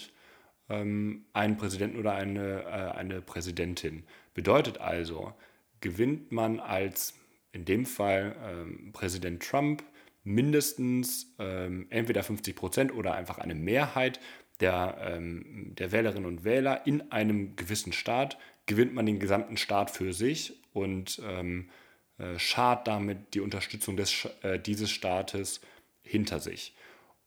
ähm, 0.69 1.25
einen 1.33 1.57
Präsidenten 1.57 1.99
oder 1.99 2.13
eine, 2.13 2.63
äh, 2.63 2.97
eine 2.97 3.21
Präsidentin. 3.21 4.03
Bedeutet 4.33 4.79
also, 4.79 5.33
gewinnt 5.81 6.31
man 6.31 6.59
als 6.59 7.18
in 7.51 7.65
dem 7.65 7.85
Fall 7.85 8.35
ähm, 8.43 8.91
Präsident 8.93 9.43
Trump 9.43 9.83
mindestens 10.23 11.33
ähm, 11.39 11.87
entweder 11.89 12.23
50 12.23 12.55
Prozent 12.55 12.93
oder 12.93 13.15
einfach 13.15 13.37
eine 13.37 13.55
Mehrheit 13.55 14.19
der, 14.59 14.97
ähm, 15.01 15.73
der 15.75 15.91
Wählerinnen 15.91 16.25
und 16.25 16.43
Wähler 16.43 16.85
in 16.85 17.11
einem 17.11 17.55
gewissen 17.55 17.93
Staat, 17.93 18.37
gewinnt 18.65 18.93
man 18.93 19.05
den 19.05 19.19
gesamten 19.19 19.57
Staat 19.57 19.89
für 19.89 20.13
sich 20.13 20.53
und 20.73 21.21
ähm, 21.25 21.69
äh, 22.17 22.37
schart 22.37 22.87
damit 22.87 23.33
die 23.33 23.39
Unterstützung 23.39 23.97
des, 23.97 24.27
äh, 24.43 24.59
dieses 24.59 24.91
Staates 24.91 25.61
hinter 26.03 26.39
sich. 26.39 26.75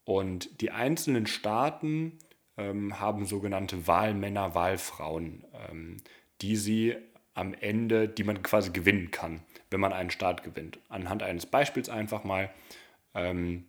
Und 0.04 0.60
die 0.60 0.70
einzelnen 0.70 1.26
Staaten 1.26 2.18
ähm, 2.56 3.00
haben 3.00 3.24
sogenannte 3.24 3.86
Wahlmänner, 3.86 4.54
Wahlfrauen, 4.54 5.44
ähm, 5.70 5.96
die 6.42 6.56
sie 6.56 6.96
am 7.34 7.54
Ende, 7.54 8.08
die 8.08 8.24
man 8.24 8.42
quasi 8.42 8.70
gewinnen 8.70 9.10
kann 9.10 9.40
wenn 9.72 9.80
man 9.80 9.92
einen 9.92 10.10
Staat 10.10 10.44
gewinnt. 10.44 10.78
Anhand 10.88 11.22
eines 11.22 11.46
Beispiels 11.46 11.88
einfach 11.88 12.24
mal. 12.24 12.50
Ähm, 13.14 13.64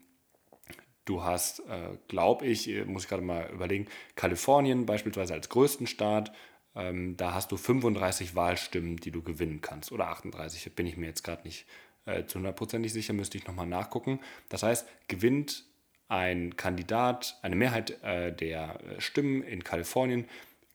du 1.05 1.23
hast, 1.23 1.59
äh, 1.61 1.97
glaube 2.07 2.45
ich, 2.45 2.69
äh, 2.69 2.85
muss 2.85 3.03
ich 3.03 3.09
gerade 3.09 3.23
mal 3.23 3.49
überlegen, 3.51 3.87
Kalifornien 4.15 4.85
beispielsweise 4.85 5.33
als 5.33 5.49
größten 5.49 5.87
Staat. 5.87 6.31
Ähm, 6.75 7.17
da 7.17 7.33
hast 7.33 7.51
du 7.51 7.57
35 7.57 8.35
Wahlstimmen, 8.35 8.97
die 8.97 9.11
du 9.11 9.21
gewinnen 9.21 9.61
kannst. 9.61 9.91
Oder 9.91 10.07
38, 10.07 10.75
bin 10.75 10.85
ich 10.85 10.97
mir 10.97 11.07
jetzt 11.07 11.23
gerade 11.23 11.43
nicht 11.43 11.65
äh, 12.05 12.25
zu 12.25 12.39
hundertprozentig 12.39 12.91
sicher, 12.91 13.13
müsste 13.13 13.37
ich 13.37 13.47
nochmal 13.47 13.67
nachgucken. 13.67 14.19
Das 14.49 14.63
heißt, 14.63 14.87
gewinnt 15.07 15.65
ein 16.09 16.55
Kandidat 16.57 17.37
eine 17.41 17.55
Mehrheit 17.55 18.01
äh, 18.03 18.31
der 18.33 18.79
Stimmen 18.99 19.41
in 19.41 19.63
Kalifornien, 19.63 20.25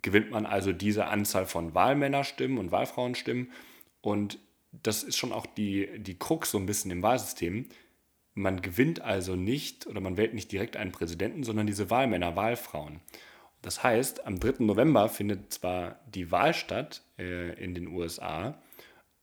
gewinnt 0.02 0.30
man 0.30 0.46
also 0.46 0.72
diese 0.72 1.06
Anzahl 1.06 1.46
von 1.46 1.74
Wahlmännerstimmen 1.74 2.58
und 2.58 2.72
Wahlfrauenstimmen. 2.72 3.52
Und 4.00 4.38
das 4.72 5.02
ist 5.02 5.16
schon 5.16 5.32
auch 5.32 5.46
die, 5.46 5.98
die 5.98 6.18
Krux 6.18 6.50
so 6.50 6.58
ein 6.58 6.66
bisschen 6.66 6.90
im 6.90 7.02
Wahlsystem. 7.02 7.66
Man 8.34 8.62
gewinnt 8.62 9.00
also 9.00 9.34
nicht 9.34 9.86
oder 9.86 10.00
man 10.00 10.16
wählt 10.16 10.34
nicht 10.34 10.52
direkt 10.52 10.76
einen 10.76 10.92
Präsidenten, 10.92 11.42
sondern 11.42 11.66
diese 11.66 11.90
Wahlmänner, 11.90 12.36
Wahlfrauen. 12.36 13.00
Das 13.62 13.82
heißt, 13.82 14.26
am 14.26 14.38
3. 14.38 14.64
November 14.64 15.08
findet 15.08 15.52
zwar 15.52 16.00
die 16.06 16.30
Wahl 16.30 16.54
statt 16.54 17.02
äh, 17.18 17.52
in 17.62 17.74
den 17.74 17.88
USA, 17.88 18.62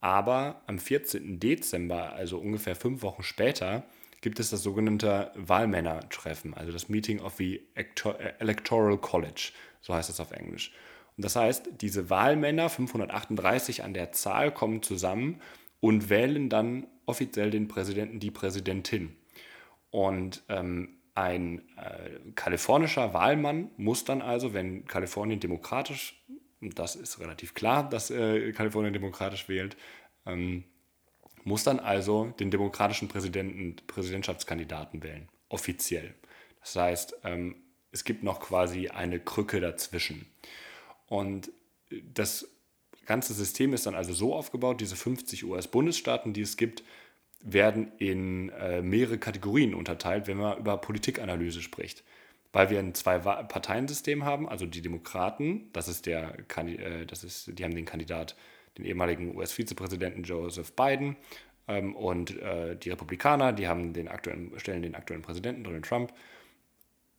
aber 0.00 0.62
am 0.66 0.78
14. 0.78 1.40
Dezember, 1.40 2.12
also 2.12 2.38
ungefähr 2.38 2.76
fünf 2.76 3.02
Wochen 3.02 3.22
später, 3.22 3.84
gibt 4.20 4.40
es 4.40 4.50
das 4.50 4.62
sogenannte 4.62 5.30
Wahlmännertreffen, 5.36 6.54
also 6.54 6.72
das 6.72 6.88
Meeting 6.88 7.20
of 7.20 7.34
the 7.36 7.66
Electoral 7.74 8.98
College, 8.98 9.52
so 9.80 9.94
heißt 9.94 10.10
es 10.10 10.20
auf 10.20 10.32
Englisch. 10.32 10.72
Und 11.16 11.24
das 11.24 11.36
heißt, 11.36 11.70
diese 11.80 12.10
Wahlmänner, 12.10 12.68
538 12.68 13.82
an 13.82 13.94
der 13.94 14.12
Zahl, 14.12 14.52
kommen 14.52 14.82
zusammen 14.82 15.40
und 15.80 16.10
wählen 16.10 16.48
dann 16.48 16.86
offiziell 17.06 17.50
den 17.50 17.68
Präsidenten, 17.68 18.20
die 18.20 18.30
Präsidentin. 18.30 19.16
Und 19.90 20.42
ähm, 20.48 20.96
ein 21.14 21.62
äh, 21.78 22.32
kalifornischer 22.34 23.14
Wahlmann 23.14 23.70
muss 23.78 24.04
dann 24.04 24.20
also, 24.20 24.52
wenn 24.52 24.84
Kalifornien 24.84 25.40
demokratisch, 25.40 26.22
und 26.60 26.78
das 26.78 26.96
ist 26.96 27.20
relativ 27.20 27.54
klar, 27.54 27.88
dass 27.88 28.10
äh, 28.10 28.52
Kalifornien 28.52 28.92
demokratisch 28.92 29.48
wählt, 29.48 29.76
ähm, 30.26 30.64
muss 31.44 31.62
dann 31.62 31.78
also 31.78 32.34
den 32.38 32.50
demokratischen 32.50 33.08
Präsidenten, 33.08 33.76
Präsidentschaftskandidaten 33.86 35.02
wählen, 35.02 35.28
offiziell. 35.48 36.14
Das 36.60 36.76
heißt, 36.76 37.20
ähm, 37.24 37.56
es 37.92 38.04
gibt 38.04 38.22
noch 38.22 38.40
quasi 38.40 38.88
eine 38.88 39.20
Krücke 39.20 39.60
dazwischen. 39.60 40.26
Und 41.08 41.50
das 41.90 42.48
ganze 43.06 43.34
System 43.34 43.72
ist 43.72 43.86
dann 43.86 43.94
also 43.94 44.12
so 44.12 44.34
aufgebaut, 44.34 44.80
diese 44.80 44.96
50 44.96 45.44
US-Bundesstaaten, 45.44 46.32
die 46.32 46.42
es 46.42 46.56
gibt, 46.56 46.82
werden 47.40 47.92
in 47.98 48.48
äh, 48.50 48.82
mehrere 48.82 49.18
Kategorien 49.18 49.74
unterteilt, 49.74 50.26
wenn 50.26 50.38
man 50.38 50.58
über 50.58 50.76
Politikanalyse 50.78 51.62
spricht. 51.62 52.02
Weil 52.52 52.70
wir 52.70 52.78
ein 52.78 52.94
Zwei-Parteien-System 52.94 54.24
haben, 54.24 54.48
also 54.48 54.66
die 54.66 54.82
Demokraten, 54.82 55.70
das 55.72 55.88
ist 55.88 56.06
der, 56.06 56.36
äh, 56.56 57.06
das 57.06 57.22
ist, 57.22 57.58
die 57.58 57.64
haben 57.64 57.74
den 57.74 57.84
Kandidat, 57.84 58.36
den 58.78 58.84
ehemaligen 58.84 59.36
US-Vizepräsidenten 59.36 60.24
Joseph 60.24 60.72
Biden 60.72 61.16
ähm, 61.68 61.94
und 61.94 62.36
äh, 62.40 62.76
die 62.76 62.90
Republikaner, 62.90 63.52
die 63.52 63.68
haben 63.68 63.92
den 63.92 64.08
aktuellen, 64.08 64.58
stellen 64.58 64.82
den 64.82 64.94
aktuellen 64.94 65.22
Präsidenten 65.22 65.64
Donald 65.64 65.84
Trump. 65.84 66.12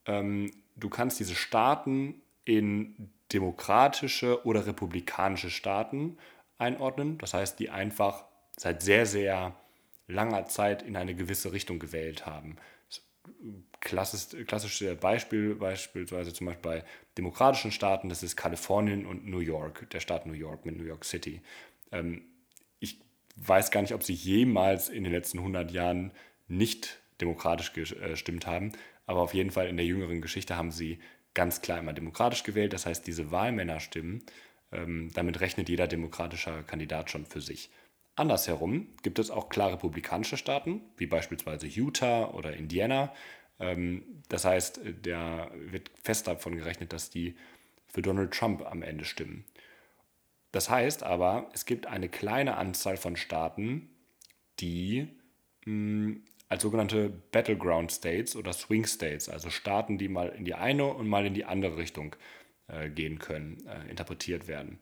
Ähm, 0.06 0.50
du 0.76 0.88
kannst 0.88 1.20
diese 1.20 1.34
Staaten 1.34 2.20
in 2.44 3.10
demokratische 3.32 4.44
oder 4.46 4.66
republikanische 4.66 5.50
Staaten 5.50 6.18
einordnen. 6.56 7.18
Das 7.18 7.34
heißt, 7.34 7.58
die 7.58 7.70
einfach 7.70 8.24
seit 8.56 8.82
sehr, 8.82 9.06
sehr 9.06 9.54
langer 10.06 10.46
Zeit 10.46 10.82
in 10.82 10.96
eine 10.96 11.14
gewisse 11.14 11.52
Richtung 11.52 11.78
gewählt 11.78 12.26
haben. 12.26 12.56
Klassisch, 13.80 14.44
klassisches 14.46 14.98
Beispiel, 14.98 15.54
beispielsweise 15.54 16.32
zum 16.32 16.46
Beispiel 16.46 16.62
bei 16.62 16.84
demokratischen 17.16 17.70
Staaten, 17.70 18.08
das 18.08 18.22
ist 18.22 18.36
Kalifornien 18.36 19.06
und 19.06 19.26
New 19.26 19.38
York, 19.38 19.88
der 19.90 20.00
Staat 20.00 20.26
New 20.26 20.32
York 20.32 20.64
mit 20.64 20.76
New 20.76 20.84
York 20.84 21.04
City. 21.04 21.42
Ähm, 21.92 22.22
ich 22.80 22.98
weiß 23.36 23.70
gar 23.70 23.82
nicht, 23.82 23.94
ob 23.94 24.02
sie 24.02 24.14
jemals 24.14 24.88
in 24.88 25.04
den 25.04 25.12
letzten 25.12 25.38
100 25.38 25.70
Jahren 25.70 26.12
nicht 26.48 27.00
demokratisch 27.20 27.72
gestimmt 27.74 28.46
haben, 28.46 28.72
aber 29.06 29.20
auf 29.20 29.34
jeden 29.34 29.50
Fall 29.50 29.68
in 29.68 29.76
der 29.76 29.86
jüngeren 29.86 30.20
Geschichte 30.20 30.56
haben 30.56 30.70
sie 30.70 30.98
ganz 31.38 31.62
klar 31.62 31.78
immer 31.78 31.92
demokratisch 31.92 32.42
gewählt. 32.42 32.72
Das 32.72 32.84
heißt, 32.84 33.06
diese 33.06 33.30
Wahlmännerstimmen, 33.30 34.24
ähm, 34.72 35.08
damit 35.14 35.38
rechnet 35.38 35.68
jeder 35.68 35.86
demokratischer 35.86 36.64
Kandidat 36.64 37.12
schon 37.12 37.26
für 37.26 37.40
sich. 37.40 37.70
Andersherum 38.16 38.88
gibt 39.04 39.20
es 39.20 39.30
auch 39.30 39.48
klar 39.48 39.72
republikanische 39.72 40.36
Staaten, 40.36 40.80
wie 40.96 41.06
beispielsweise 41.06 41.68
Utah 41.68 42.24
oder 42.32 42.56
Indiana. 42.56 43.14
Ähm, 43.60 44.02
das 44.28 44.44
heißt, 44.44 44.80
da 45.02 45.52
wird 45.54 45.92
fest 46.02 46.26
davon 46.26 46.56
gerechnet, 46.56 46.92
dass 46.92 47.08
die 47.08 47.36
für 47.86 48.02
Donald 48.02 48.32
Trump 48.32 48.66
am 48.66 48.82
Ende 48.82 49.04
stimmen. 49.04 49.44
Das 50.50 50.68
heißt 50.68 51.04
aber, 51.04 51.50
es 51.54 51.66
gibt 51.66 51.86
eine 51.86 52.08
kleine 52.08 52.56
Anzahl 52.56 52.96
von 52.96 53.14
Staaten, 53.14 53.90
die 54.58 55.06
hm, 55.64 56.24
als 56.48 56.62
sogenannte 56.62 57.10
Battleground 57.30 57.92
States 57.92 58.34
oder 58.34 58.52
Swing 58.52 58.86
States, 58.86 59.28
also 59.28 59.50
Staaten, 59.50 59.98
die 59.98 60.08
mal 60.08 60.28
in 60.28 60.44
die 60.44 60.54
eine 60.54 60.86
und 60.86 61.08
mal 61.08 61.26
in 61.26 61.34
die 61.34 61.44
andere 61.44 61.76
Richtung 61.76 62.16
äh, 62.68 62.88
gehen 62.88 63.18
können, 63.18 63.66
äh, 63.66 63.90
interpretiert 63.90 64.48
werden. 64.48 64.78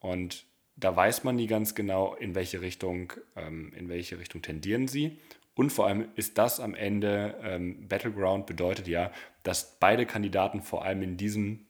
Und 0.00 0.46
da 0.76 0.94
weiß 0.94 1.24
man 1.24 1.36
nie 1.36 1.46
ganz 1.46 1.74
genau, 1.74 2.14
in 2.14 2.34
welche 2.34 2.60
Richtung, 2.60 3.12
ähm, 3.36 3.72
in 3.76 3.88
welche 3.88 4.18
Richtung 4.18 4.42
tendieren 4.42 4.88
sie. 4.88 5.18
Und 5.54 5.70
vor 5.70 5.86
allem 5.86 6.08
ist 6.16 6.36
das 6.36 6.58
am 6.58 6.74
Ende 6.74 7.38
ähm, 7.42 7.86
Battleground 7.86 8.46
bedeutet 8.46 8.88
ja, 8.88 9.12
dass 9.44 9.78
beide 9.78 10.04
Kandidaten 10.04 10.62
vor 10.62 10.84
allem 10.84 11.02
in 11.02 11.16
diesen 11.16 11.66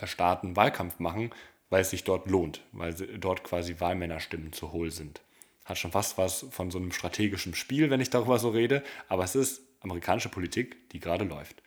äh, 0.00 0.06
Staaten 0.06 0.56
Wahlkampf 0.56 0.98
machen, 1.00 1.30
weil 1.68 1.82
es 1.82 1.90
sich 1.90 2.04
dort 2.04 2.30
lohnt, 2.30 2.62
weil 2.72 2.94
dort 2.94 3.44
quasi 3.44 3.78
Wahlmännerstimmen 3.78 4.52
zu 4.52 4.72
holen 4.72 4.90
sind. 4.90 5.20
Hat 5.64 5.78
schon 5.78 5.92
fast 5.92 6.18
was 6.18 6.46
von 6.50 6.70
so 6.70 6.78
einem 6.78 6.92
strategischen 6.92 7.54
Spiel, 7.54 7.90
wenn 7.90 8.00
ich 8.00 8.10
darüber 8.10 8.38
so 8.38 8.50
rede, 8.50 8.82
aber 9.08 9.24
es 9.24 9.34
ist 9.34 9.62
amerikanische 9.80 10.28
Politik, 10.28 10.90
die 10.90 11.00
gerade 11.00 11.24
läuft. 11.24 11.62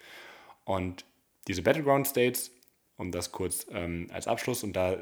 Und 0.65 1.05
diese 1.47 1.61
Battleground 1.61 2.07
States, 2.07 2.51
um 2.97 3.11
das 3.11 3.31
kurz 3.31 3.67
ähm, 3.71 4.07
als 4.11 4.27
Abschluss, 4.27 4.63
und 4.63 4.73
da 4.73 4.97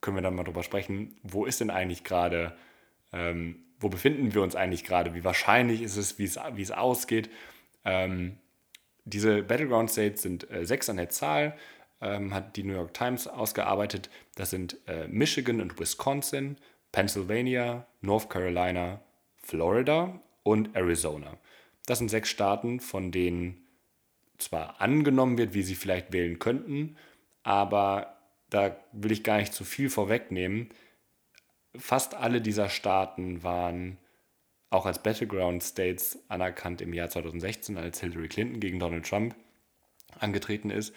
können 0.00 0.16
wir 0.16 0.22
dann 0.22 0.34
mal 0.34 0.44
drüber 0.44 0.62
sprechen, 0.62 1.16
wo 1.22 1.46
ist 1.46 1.60
denn 1.60 1.70
eigentlich 1.70 2.04
gerade, 2.04 2.56
ähm, 3.12 3.64
wo 3.78 3.88
befinden 3.88 4.34
wir 4.34 4.42
uns 4.42 4.56
eigentlich 4.56 4.84
gerade, 4.84 5.14
wie 5.14 5.24
wahrscheinlich 5.24 5.82
ist 5.82 5.96
es, 5.96 6.18
wie 6.18 6.24
es, 6.24 6.70
ausgeht. 6.70 7.30
Ähm, 7.84 8.38
diese 9.04 9.42
Battleground 9.42 9.90
States 9.90 10.22
sind 10.22 10.50
äh, 10.50 10.66
sechs 10.66 10.88
an 10.88 10.96
der 10.96 11.08
Zahl, 11.08 11.56
ähm, 12.00 12.34
hat 12.34 12.56
die 12.56 12.62
New 12.62 12.74
York 12.74 12.94
Times 12.94 13.26
ausgearbeitet. 13.26 14.10
Das 14.34 14.50
sind 14.50 14.76
äh, 14.86 15.06
Michigan 15.08 15.60
und 15.60 15.78
Wisconsin, 15.78 16.56
Pennsylvania, 16.92 17.86
North 18.00 18.30
Carolina, 18.30 19.00
Florida 19.36 20.20
und 20.42 20.74
Arizona. 20.76 21.38
Das 21.86 21.98
sind 21.98 22.08
sechs 22.08 22.28
Staaten, 22.28 22.80
von 22.80 23.10
denen 23.10 23.66
zwar 24.38 24.80
angenommen 24.80 25.38
wird, 25.38 25.54
wie 25.54 25.62
sie 25.62 25.74
vielleicht 25.74 26.12
wählen 26.12 26.38
könnten, 26.38 26.96
aber 27.42 28.16
da 28.48 28.76
will 28.92 29.12
ich 29.12 29.24
gar 29.24 29.38
nicht 29.38 29.52
zu 29.52 29.64
viel 29.64 29.90
vorwegnehmen. 29.90 30.70
Fast 31.76 32.14
alle 32.14 32.40
dieser 32.40 32.68
Staaten 32.68 33.42
waren 33.42 33.98
auch 34.70 34.86
als 34.86 35.02
Battleground 35.02 35.62
States 35.62 36.18
anerkannt 36.28 36.80
im 36.80 36.94
Jahr 36.94 37.10
2016, 37.10 37.76
als 37.76 38.00
Hillary 38.00 38.28
Clinton 38.28 38.60
gegen 38.60 38.78
Donald 38.78 39.06
Trump 39.06 39.34
angetreten 40.18 40.70
ist. 40.70 40.94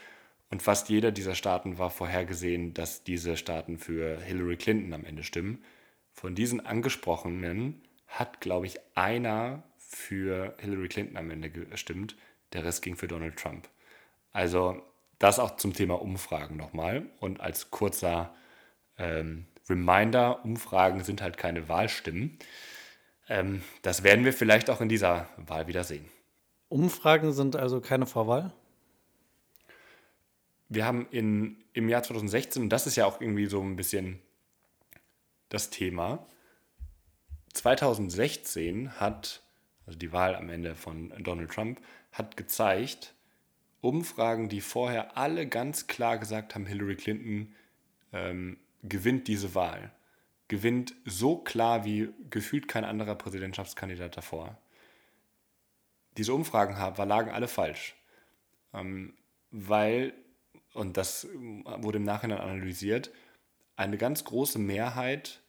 Und 0.50 0.62
fast 0.62 0.89
jeder 0.89 1.12
dieser 1.12 1.33
Staaten 1.33 1.79
war 1.79 1.89
vorhergesehen, 1.89 2.74
dass 2.75 3.03
diese 3.03 3.38
Staaten 3.38 3.77
für 3.77 4.19
Hillary 4.19 4.57
Clinton 4.57 4.93
am 4.93 5.05
Ende 5.05 5.24
stimmen. 5.24 5.63
Von 6.13 6.36
diesen 6.36 6.65
angesprochenen 6.65 7.82
hat, 8.08 8.39
glaube 8.39 8.67
ich, 8.67 8.79
einer 8.96 9.63
für 9.77 10.55
Hillary 10.60 10.88
Clinton 10.88 11.17
am 11.17 11.29
Ende 11.32 11.50
gestimmt. 11.50 12.15
Der 12.53 12.63
Rest 12.63 12.82
ging 12.82 12.96
für 12.96 13.08
Donald 13.08 13.38
Trump. 13.38 13.67
Also 14.32 14.82
das 15.20 15.39
auch 15.39 15.58
zum 15.58 15.74
Thema 15.74 16.01
Umfragen 16.01 16.55
nochmal. 16.55 17.08
Und 17.20 17.41
als 17.41 17.72
kurzer 17.72 18.34
ähm, 18.98 19.46
Reminder, 19.70 20.43
Umfragen 20.43 21.03
sind 21.03 21.22
halt 21.22 21.38
keine 21.38 21.70
Wahlstimmen. 21.70 22.38
Ähm, 23.29 23.62
das 23.82 24.03
werden 24.03 24.25
wir 24.25 24.34
vielleicht 24.34 24.70
auch 24.70 24.82
in 24.82 24.89
dieser 24.89 25.27
Wahl 25.38 25.67
wieder 25.67 25.84
sehen. 25.84 26.05
Umfragen 26.70 27.34
sind 27.34 27.55
also 27.55 27.82
keine 27.82 28.05
Vorwahl? 28.05 28.53
Wir 30.70 30.86
haben 30.86 31.08
in, 31.12 31.63
im 31.74 31.88
Jahr 31.88 32.03
2016, 32.03 32.63
und 32.63 32.70
das 32.70 32.88
ist 32.88 32.96
ja 32.96 33.05
auch 33.05 33.22
irgendwie 33.22 33.46
so 33.46 33.62
ein 33.62 33.75
bisschen 33.75 34.20
das 35.53 35.69
Thema, 35.69 36.25
2016 37.53 39.00
hat, 39.00 39.43
also 39.86 40.00
die 40.00 40.12
Wahl 40.12 40.36
am 40.36 40.50
Ende 40.50 40.74
von 40.74 41.13
Donald 41.19 41.51
Trump, 41.51 41.79
hat 42.12 42.36
gezeigt, 42.36 43.13
Umfragen, 43.79 44.50
die 44.50 44.62
vorher 44.62 45.15
alle 45.15 45.48
ganz 45.48 45.86
klar 45.86 46.17
gesagt 46.17 46.55
haben, 46.55 46.65
Hillary 46.65 46.95
Clinton 46.95 47.53
ähm, 48.13 48.57
gewinnt 48.81 49.27
diese 49.27 49.53
Wahl. 49.53 49.91
Gewinnt 50.48 50.95
so 51.05 51.38
klar 51.38 51.86
wie 51.86 52.10
gefühlt 52.31 52.67
kein 52.67 52.83
anderer 52.83 53.15
Präsidentschaftskandidat 53.15 54.17
davor. 54.17 54.57
Diese 56.17 56.33
Umfragen 56.33 56.77
haben, 56.77 57.07
lagen 57.07 57.29
alle 57.29 57.48
falsch. 57.48 57.95
Ähm, 58.74 59.13
weil, 59.51 60.13
und 60.74 60.98
das 60.98 61.27
wurde 61.31 62.00
im 62.00 62.05
Nachhinein 62.05 62.39
analysiert, 62.39 63.12
eine 63.75 63.98
ganz 63.98 64.24
große 64.24 64.57
Mehrheit 64.57 65.42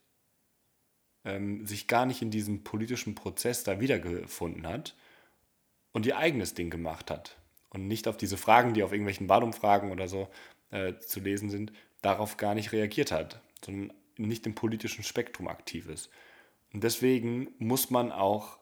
ähm, 1.24 1.66
sich 1.66 1.86
gar 1.88 2.06
nicht 2.06 2.22
in 2.22 2.30
diesem 2.30 2.64
politischen 2.64 3.14
Prozess 3.14 3.64
da 3.64 3.80
wiedergefunden 3.80 4.66
hat 4.66 4.94
und 5.92 6.06
ihr 6.06 6.18
eigenes 6.18 6.54
Ding 6.54 6.70
gemacht 6.70 7.10
hat 7.10 7.36
und 7.70 7.88
nicht 7.88 8.08
auf 8.08 8.16
diese 8.16 8.36
Fragen, 8.36 8.74
die 8.74 8.82
auf 8.82 8.92
irgendwelchen 8.92 9.28
Wahlumfragen 9.28 9.90
oder 9.90 10.08
so 10.08 10.28
äh, 10.70 10.94
zu 10.98 11.20
lesen 11.20 11.50
sind, 11.50 11.72
darauf 12.02 12.36
gar 12.36 12.54
nicht 12.54 12.72
reagiert 12.72 13.12
hat, 13.12 13.40
sondern 13.64 13.96
nicht 14.16 14.46
im 14.46 14.54
politischen 14.54 15.04
Spektrum 15.04 15.48
aktiv 15.48 15.88
ist. 15.88 16.10
Und 16.72 16.84
deswegen 16.84 17.48
muss 17.58 17.90
man 17.90 18.12
auch 18.12 18.58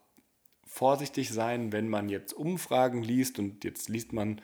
vorsichtig 0.67 1.31
sein, 1.31 1.73
wenn 1.73 1.89
man 1.89 2.09
jetzt 2.09 2.33
Umfragen 2.33 3.03
liest 3.03 3.39
und 3.39 3.65
jetzt 3.65 3.89
liest 3.89 4.13
man 4.13 4.41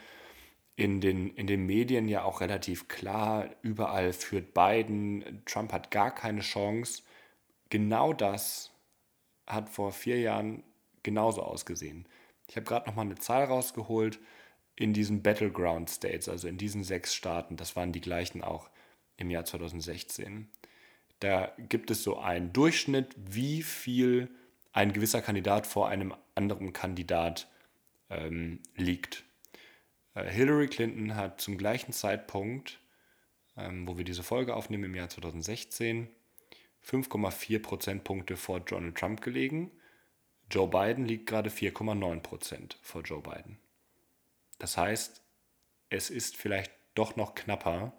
in 0.77 1.01
den, 1.01 1.35
in 1.35 1.47
den 1.47 1.67
Medien 1.67 2.09
ja 2.09 2.23
auch 2.23 2.41
relativ 2.41 2.89
klar, 2.89 3.49
überall 3.63 4.13
führt 4.13 4.55
Biden, 4.55 5.43
Trump 5.45 5.73
hat 5.73 5.91
gar 5.91 6.15
keine 6.15 6.41
Chance. 6.41 7.03
Genau 7.71 8.13
das 8.13 8.73
hat 9.47 9.69
vor 9.69 9.93
vier 9.93 10.21
Jahren 10.21 10.63
genauso 11.03 11.43
ausgesehen. 11.43 12.07
Ich 12.49 12.57
habe 12.57 12.65
gerade 12.65 12.89
noch 12.89 12.97
mal 12.97 13.03
eine 13.03 13.17
Zahl 13.17 13.45
rausgeholt 13.45 14.19
in 14.77 14.93
diesen 14.93 15.23
Battleground 15.23 15.91
States, 15.91 16.29
also 16.29 16.49
in 16.49 16.57
diesen 16.57 16.85
sechs 16.85 17.15
Staaten. 17.15 17.57
Das 17.57 17.77
waren 17.77 17.93
die 17.93 18.01
gleichen 18.01 18.43
auch 18.43 18.71
im 19.17 19.31
Jahr 19.31 19.45
2016. 19.45 20.49
Da 21.21 21.53
gibt 21.59 21.91
es 21.91 22.03
so 22.03 22.19
einen 22.19 22.53
Durchschnitt, 22.53 23.15
wie 23.17 23.63
viel 23.63 24.31
ein 24.73 24.93
gewisser 24.93 25.21
Kandidat 25.21 25.67
vor 25.67 25.89
einem 25.89 26.15
anderen 26.35 26.73
Kandidat 26.73 27.49
ähm, 28.09 28.61
liegt. 28.77 29.25
Äh, 30.15 30.31
Hillary 30.31 30.69
Clinton 30.69 31.17
hat 31.17 31.41
zum 31.41 31.59
gleichen 31.59 31.93
Zeitpunkt, 31.93 32.79
ähm, 33.57 33.89
wo 33.89 33.99
wir 33.99 34.05
diese 34.05 34.23
Folge 34.23 34.55
aufnehmen 34.55 34.85
im 34.85 34.95
Jahr 34.95 35.09
2016, 35.09 36.09
5,4 36.87 37.61
Prozentpunkte 37.61 38.37
vor 38.37 38.61
Donald 38.61 38.97
Trump 38.97 39.21
gelegen. 39.21 39.71
Joe 40.51 40.69
Biden 40.69 41.05
liegt 41.05 41.27
gerade 41.27 41.51
4,9 41.51 42.21
Prozent 42.21 42.79
vor 42.83 43.03
Joe 43.03 43.21
Biden. 43.21 43.59
Das 44.59 44.77
heißt, 44.77 45.23
es 45.91 46.11
ist 46.11 46.37
vielleicht 46.37 46.73
doch 46.95 47.17
noch 47.17 47.35
knapper, 47.35 47.93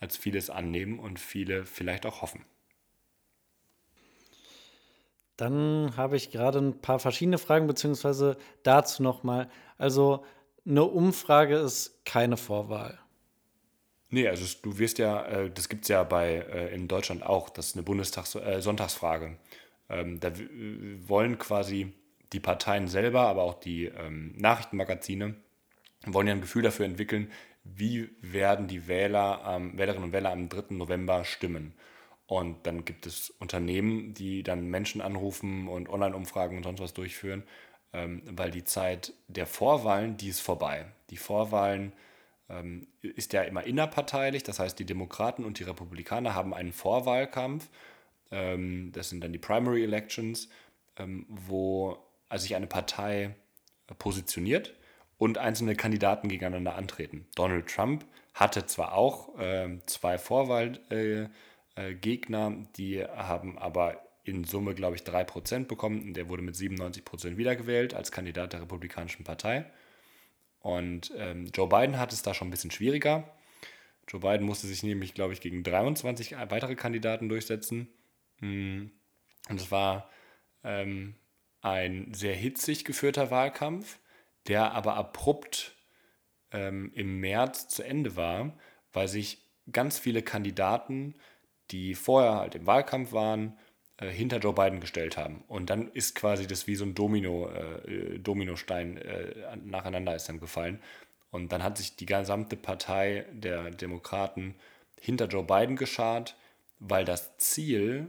als 0.00 0.16
vieles 0.16 0.48
annehmen 0.48 0.98
und 0.98 1.18
viele 1.18 1.64
vielleicht 1.64 2.06
auch 2.06 2.22
hoffen. 2.22 2.44
Dann 5.36 5.96
habe 5.96 6.16
ich 6.16 6.30
gerade 6.30 6.58
ein 6.58 6.80
paar 6.80 6.98
verschiedene 6.98 7.38
Fragen, 7.38 7.66
beziehungsweise 7.66 8.36
dazu 8.64 9.02
nochmal. 9.02 9.48
Also 9.76 10.24
eine 10.66 10.84
Umfrage 10.84 11.56
ist 11.56 12.04
keine 12.04 12.36
Vorwahl. 12.36 12.98
Nee, 14.10 14.26
also 14.26 14.46
du 14.62 14.78
wirst 14.78 14.98
ja, 14.98 15.24
äh, 15.26 15.50
das 15.50 15.68
gibt 15.68 15.84
es 15.84 15.88
ja 15.88 16.02
bei 16.02 16.36
äh, 16.36 16.74
in 16.74 16.88
Deutschland 16.88 17.22
auch, 17.24 17.50
das 17.50 17.68
ist 17.68 17.76
eine 17.76 17.82
Bundestags 17.82 18.34
äh, 18.34 18.60
Sonntagsfrage. 18.60 19.36
Ähm, 19.90 20.20
da 20.20 20.32
wollen 21.06 21.38
quasi 21.38 21.92
die 22.32 22.40
Parteien 22.40 22.88
selber, 22.88 23.22
aber 23.22 23.42
auch 23.42 23.60
die 23.60 23.86
ähm, 23.86 24.34
Nachrichtenmagazine, 24.36 25.34
wollen 26.06 26.26
ja 26.26 26.34
ein 26.34 26.40
Gefühl 26.40 26.62
dafür 26.62 26.86
entwickeln, 26.86 27.30
wie 27.64 28.10
werden 28.20 28.66
die 28.66 28.88
Wähler, 28.88 29.42
ähm, 29.46 29.76
Wählerinnen 29.76 30.04
und 30.04 30.12
Wähler 30.12 30.30
am 30.30 30.48
3. 30.48 30.74
November 30.74 31.24
stimmen. 31.24 31.74
Und 32.26 32.66
dann 32.66 32.84
gibt 32.84 33.06
es 33.06 33.30
Unternehmen, 33.30 34.14
die 34.14 34.42
dann 34.42 34.66
Menschen 34.68 35.00
anrufen 35.00 35.68
und 35.68 35.88
Online-Umfragen 35.88 36.58
und 36.58 36.62
sonst 36.62 36.80
was 36.80 36.94
durchführen, 36.94 37.42
ähm, 37.92 38.22
weil 38.30 38.50
die 38.50 38.64
Zeit 38.64 39.14
der 39.28 39.46
Vorwahlen, 39.46 40.16
die 40.16 40.28
ist 40.28 40.40
vorbei. 40.40 40.86
Die 41.10 41.16
Vorwahlen 41.16 41.92
ist 43.02 43.34
ja 43.34 43.42
immer 43.42 43.64
innerparteilich, 43.64 44.42
das 44.42 44.58
heißt, 44.58 44.78
die 44.78 44.86
Demokraten 44.86 45.44
und 45.44 45.58
die 45.58 45.64
Republikaner 45.64 46.34
haben 46.34 46.54
einen 46.54 46.72
Vorwahlkampf. 46.72 47.68
Ähm, 48.30 48.90
das 48.92 49.10
sind 49.10 49.22
dann 49.22 49.32
die 49.32 49.38
Primary 49.38 49.84
Elections, 49.84 50.48
ähm, 50.96 51.26
wo 51.28 51.98
also 52.28 52.42
sich 52.42 52.56
eine 52.56 52.66
Partei 52.66 53.34
positioniert 53.98 54.74
und 55.18 55.38
einzelne 55.38 55.74
Kandidaten 55.74 56.28
gegeneinander 56.28 56.74
antreten. 56.74 57.26
Donald 57.34 57.68
Trump 57.68 58.04
hatte 58.34 58.66
zwar 58.66 58.94
auch 58.94 59.30
zwei 59.86 60.18
Vorwahl. 60.18 60.78
Äh, 60.90 61.28
äh, 61.78 61.94
die 62.76 63.02
haben 63.04 63.58
aber 63.58 64.02
in 64.24 64.44
Summe, 64.44 64.74
glaube 64.74 64.96
ich, 64.96 65.02
3% 65.02 65.66
bekommen. 65.66 66.12
Der 66.12 66.28
wurde 66.28 66.42
mit 66.42 66.54
97% 66.54 67.36
wiedergewählt 67.36 67.94
als 67.94 68.12
Kandidat 68.12 68.52
der 68.52 68.62
Republikanischen 68.62 69.24
Partei. 69.24 69.64
Und 70.60 71.12
ähm, 71.16 71.46
Joe 71.54 71.68
Biden 71.68 71.98
hat 71.98 72.12
es 72.12 72.22
da 72.22 72.34
schon 72.34 72.48
ein 72.48 72.50
bisschen 72.50 72.70
schwieriger. 72.70 73.36
Joe 74.08 74.20
Biden 74.20 74.46
musste 74.46 74.66
sich 74.66 74.82
nämlich, 74.82 75.14
glaube 75.14 75.32
ich, 75.32 75.40
gegen 75.40 75.62
23 75.62 76.36
weitere 76.48 76.74
Kandidaten 76.74 77.28
durchsetzen. 77.28 77.88
Mm. 78.40 78.86
Und 79.48 79.60
es 79.60 79.70
war 79.70 80.10
ähm, 80.64 81.14
ein 81.60 82.12
sehr 82.12 82.34
hitzig 82.34 82.84
geführter 82.84 83.30
Wahlkampf, 83.30 83.98
der 84.46 84.72
aber 84.72 84.94
abrupt 84.94 85.76
ähm, 86.52 86.92
im 86.94 87.20
März 87.20 87.68
zu 87.68 87.82
Ende 87.82 88.16
war, 88.16 88.58
weil 88.92 89.08
sich 89.08 89.42
ganz 89.70 89.98
viele 89.98 90.22
Kandidaten 90.22 91.14
die 91.70 91.94
vorher 91.94 92.36
halt 92.36 92.54
im 92.54 92.66
Wahlkampf 92.66 93.12
waren, 93.12 93.58
äh, 93.98 94.08
hinter 94.08 94.38
Joe 94.38 94.52
Biden 94.52 94.80
gestellt 94.80 95.16
haben. 95.16 95.44
Und 95.48 95.70
dann 95.70 95.90
ist 95.92 96.14
quasi 96.14 96.46
das 96.46 96.66
wie 96.66 96.76
so 96.76 96.84
ein 96.84 96.94
Domino, 96.94 97.50
äh, 97.50 98.18
Dominostein 98.18 98.96
äh, 98.98 99.56
nacheinander 99.64 100.14
ist 100.14 100.28
dann 100.28 100.40
gefallen. 100.40 100.80
Und 101.30 101.52
dann 101.52 101.62
hat 101.62 101.76
sich 101.78 101.96
die 101.96 102.06
gesamte 102.06 102.56
Partei 102.56 103.26
der 103.32 103.70
Demokraten 103.70 104.54
hinter 105.00 105.26
Joe 105.26 105.44
Biden 105.44 105.76
geschart, 105.76 106.36
weil 106.78 107.04
das 107.04 107.36
Ziel 107.38 108.08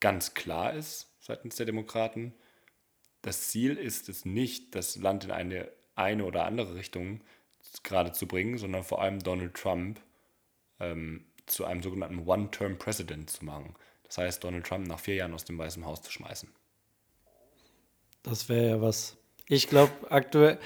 ganz 0.00 0.34
klar 0.34 0.72
ist 0.72 1.08
seitens 1.20 1.56
der 1.56 1.66
Demokraten. 1.66 2.34
Das 3.22 3.48
Ziel 3.48 3.76
ist 3.76 4.08
es 4.08 4.24
nicht, 4.24 4.74
das 4.74 4.96
Land 4.96 5.24
in 5.24 5.30
eine, 5.30 5.68
eine 5.94 6.24
oder 6.24 6.44
andere 6.44 6.74
Richtung 6.74 7.20
gerade 7.82 8.12
zu 8.12 8.26
bringen, 8.26 8.58
sondern 8.58 8.82
vor 8.82 9.02
allem 9.02 9.18
Donald 9.18 9.54
Trump 9.54 10.00
ähm, 10.80 11.26
zu 11.46 11.64
einem 11.64 11.82
sogenannten 11.82 12.26
One-Term-President 12.26 13.30
zu 13.30 13.44
machen. 13.44 13.74
Das 14.08 14.18
heißt, 14.18 14.44
Donald 14.44 14.66
Trump 14.66 14.86
nach 14.86 14.98
vier 14.98 15.16
Jahren 15.16 15.34
aus 15.34 15.44
dem 15.44 15.58
Weißen 15.58 15.84
Haus 15.84 16.02
zu 16.02 16.10
schmeißen. 16.10 16.48
Das 18.22 18.48
wäre 18.48 18.68
ja 18.68 18.80
was. 18.80 19.16
Ich 19.46 19.68
glaube 19.68 19.92
aktuell, 20.10 20.58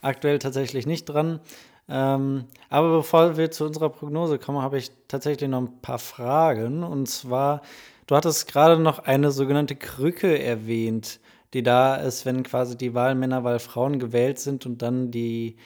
aktuell 0.00 0.38
tatsächlich 0.38 0.86
nicht 0.86 1.04
dran. 1.04 1.40
Ähm, 1.88 2.46
aber 2.68 2.96
bevor 2.96 3.36
wir 3.36 3.50
zu 3.50 3.64
unserer 3.64 3.90
Prognose 3.90 4.38
kommen, 4.38 4.62
habe 4.62 4.78
ich 4.78 4.90
tatsächlich 5.08 5.48
noch 5.48 5.60
ein 5.60 5.82
paar 5.82 5.98
Fragen. 5.98 6.82
Und 6.82 7.08
zwar, 7.08 7.62
du 8.06 8.16
hattest 8.16 8.48
gerade 8.48 8.80
noch 8.80 9.00
eine 9.00 9.30
sogenannte 9.30 9.76
Krücke 9.76 10.42
erwähnt, 10.42 11.20
die 11.54 11.62
da 11.62 11.96
ist, 11.96 12.26
wenn 12.26 12.42
quasi 12.42 12.76
die 12.76 12.94
Wahlmänner, 12.94 13.44
Wahlfrauen 13.44 13.98
gewählt 13.98 14.38
sind 14.38 14.66
und 14.66 14.82
dann 14.82 15.10
die 15.10 15.56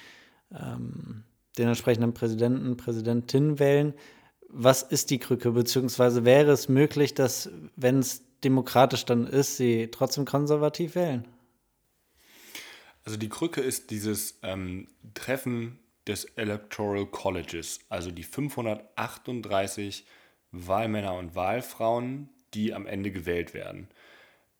ähm, 0.53 1.25
den 1.59 1.69
entsprechenden 1.69 2.15
Präsidenten, 2.15 2.77
Präsidentin 2.77 3.59
wählen 3.59 3.95
was 4.53 4.83
ist 4.83 5.11
die 5.11 5.19
Krücke, 5.19 5.53
beziehungsweise 5.53 6.25
wäre 6.25 6.51
es 6.53 6.69
möglich, 6.69 7.15
dass, 7.15 7.51
wenn 7.77 8.01
es 8.01 8.23
demokratisch 8.43 9.05
dann 9.05 9.27
ist, 9.27 9.57
sie 9.57 9.89
trotzdem 9.91 10.25
konservativ 10.25 10.95
wählen? 10.95 11.27
Also 13.05 13.19
die 13.19 13.29
Krücke 13.29 13.61
ist 13.61 13.91
dieses 13.91 14.39
ähm, 14.43 14.89
Treffen 15.15 15.79
des 16.07 16.25
Electoral 16.25 17.07
Colleges, 17.07 17.81
also 17.89 18.11
die 18.11 18.23
538 18.23 20.07
Wahlmänner 20.53 21.15
und 21.15 21.35
Wahlfrauen, 21.35 22.29
die 22.55 22.75
am 22.75 22.87
Ende 22.87 23.11
gewählt 23.11 23.55
werden. 23.55 23.89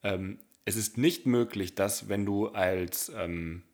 Ähm, 0.03 0.39
es 0.65 0.77
ist 0.77 0.97
nicht 0.99 1.27
möglich, 1.27 1.75
dass 1.75 2.09
wenn 2.09 2.25
du 2.25 2.49
als, 2.49 3.11
ähm, 3.17 3.65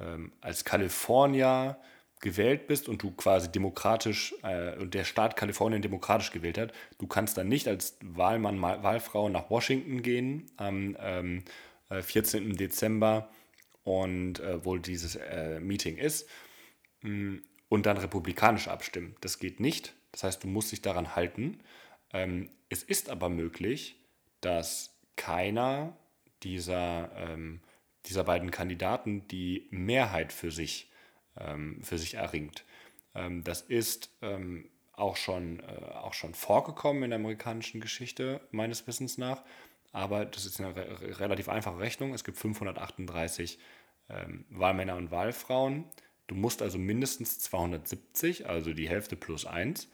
ähm 0.00 0.32
als 0.40 0.64
Kalifornier 0.64 1.78
gewählt 2.26 2.66
bist 2.66 2.88
und 2.88 3.04
du 3.04 3.12
quasi 3.12 3.52
demokratisch 3.52 4.34
äh, 4.42 4.76
und 4.78 4.94
der 4.94 5.04
Staat 5.04 5.36
Kalifornien 5.36 5.80
demokratisch 5.80 6.32
gewählt 6.32 6.58
hat, 6.58 6.72
du 6.98 7.06
kannst 7.06 7.38
dann 7.38 7.46
nicht 7.46 7.68
als 7.68 7.96
Wahlmann, 8.02 8.60
Wahlfrau 8.60 9.28
nach 9.28 9.48
Washington 9.48 10.02
gehen 10.02 10.50
am 10.56 10.96
ähm, 10.98 11.44
14. 11.88 12.50
Äh, 12.50 12.54
Dezember 12.54 13.30
und 13.84 14.40
äh, 14.40 14.64
wo 14.64 14.76
dieses 14.76 15.14
äh, 15.14 15.60
Meeting 15.60 15.98
ist 15.98 16.28
mh, 17.02 17.10
mm, 17.10 17.42
und 17.68 17.86
dann 17.86 17.96
republikanisch 17.96 18.66
abstimmen. 18.66 19.14
Das 19.20 19.38
geht 19.38 19.60
nicht. 19.60 19.94
Das 20.10 20.24
heißt, 20.24 20.42
du 20.42 20.48
musst 20.48 20.72
dich 20.72 20.82
daran 20.82 21.14
halten. 21.14 21.60
Ähm, 22.12 22.50
es 22.68 22.82
ist 22.82 23.08
aber 23.08 23.28
möglich, 23.28 24.00
dass 24.40 24.98
keiner 25.14 25.96
dieser, 26.42 27.12
ähm, 27.14 27.60
dieser 28.06 28.24
beiden 28.24 28.50
Kandidaten 28.50 29.28
die 29.28 29.68
Mehrheit 29.70 30.32
für 30.32 30.50
sich 30.50 30.90
für 31.82 31.98
sich 31.98 32.14
erringt. 32.14 32.64
Ähm, 33.14 33.42
das 33.44 33.62
ist 33.62 34.10
ähm, 34.22 34.68
auch, 34.92 35.16
schon, 35.16 35.60
äh, 35.60 35.92
auch 35.94 36.14
schon 36.14 36.34
vorgekommen 36.34 37.02
in 37.02 37.10
der 37.10 37.18
amerikanischen 37.18 37.80
Geschichte, 37.80 38.40
meines 38.50 38.86
Wissens 38.86 39.18
nach. 39.18 39.42
Aber 39.92 40.26
das 40.26 40.44
ist 40.44 40.60
eine 40.60 40.76
re 40.76 41.20
relativ 41.20 41.48
einfache 41.48 41.78
Rechnung. 41.78 42.12
Es 42.12 42.24
gibt 42.24 42.38
538 42.38 43.58
ähm, 44.08 44.44
Wahlmänner 44.50 44.96
und 44.96 45.10
Wahlfrauen. 45.10 45.84
Du 46.26 46.34
musst 46.34 46.60
also 46.60 46.78
mindestens 46.78 47.38
270, 47.38 48.48
also 48.48 48.74
die 48.74 48.88
Hälfte 48.88 49.16
plus 49.16 49.46
1, 49.46 49.88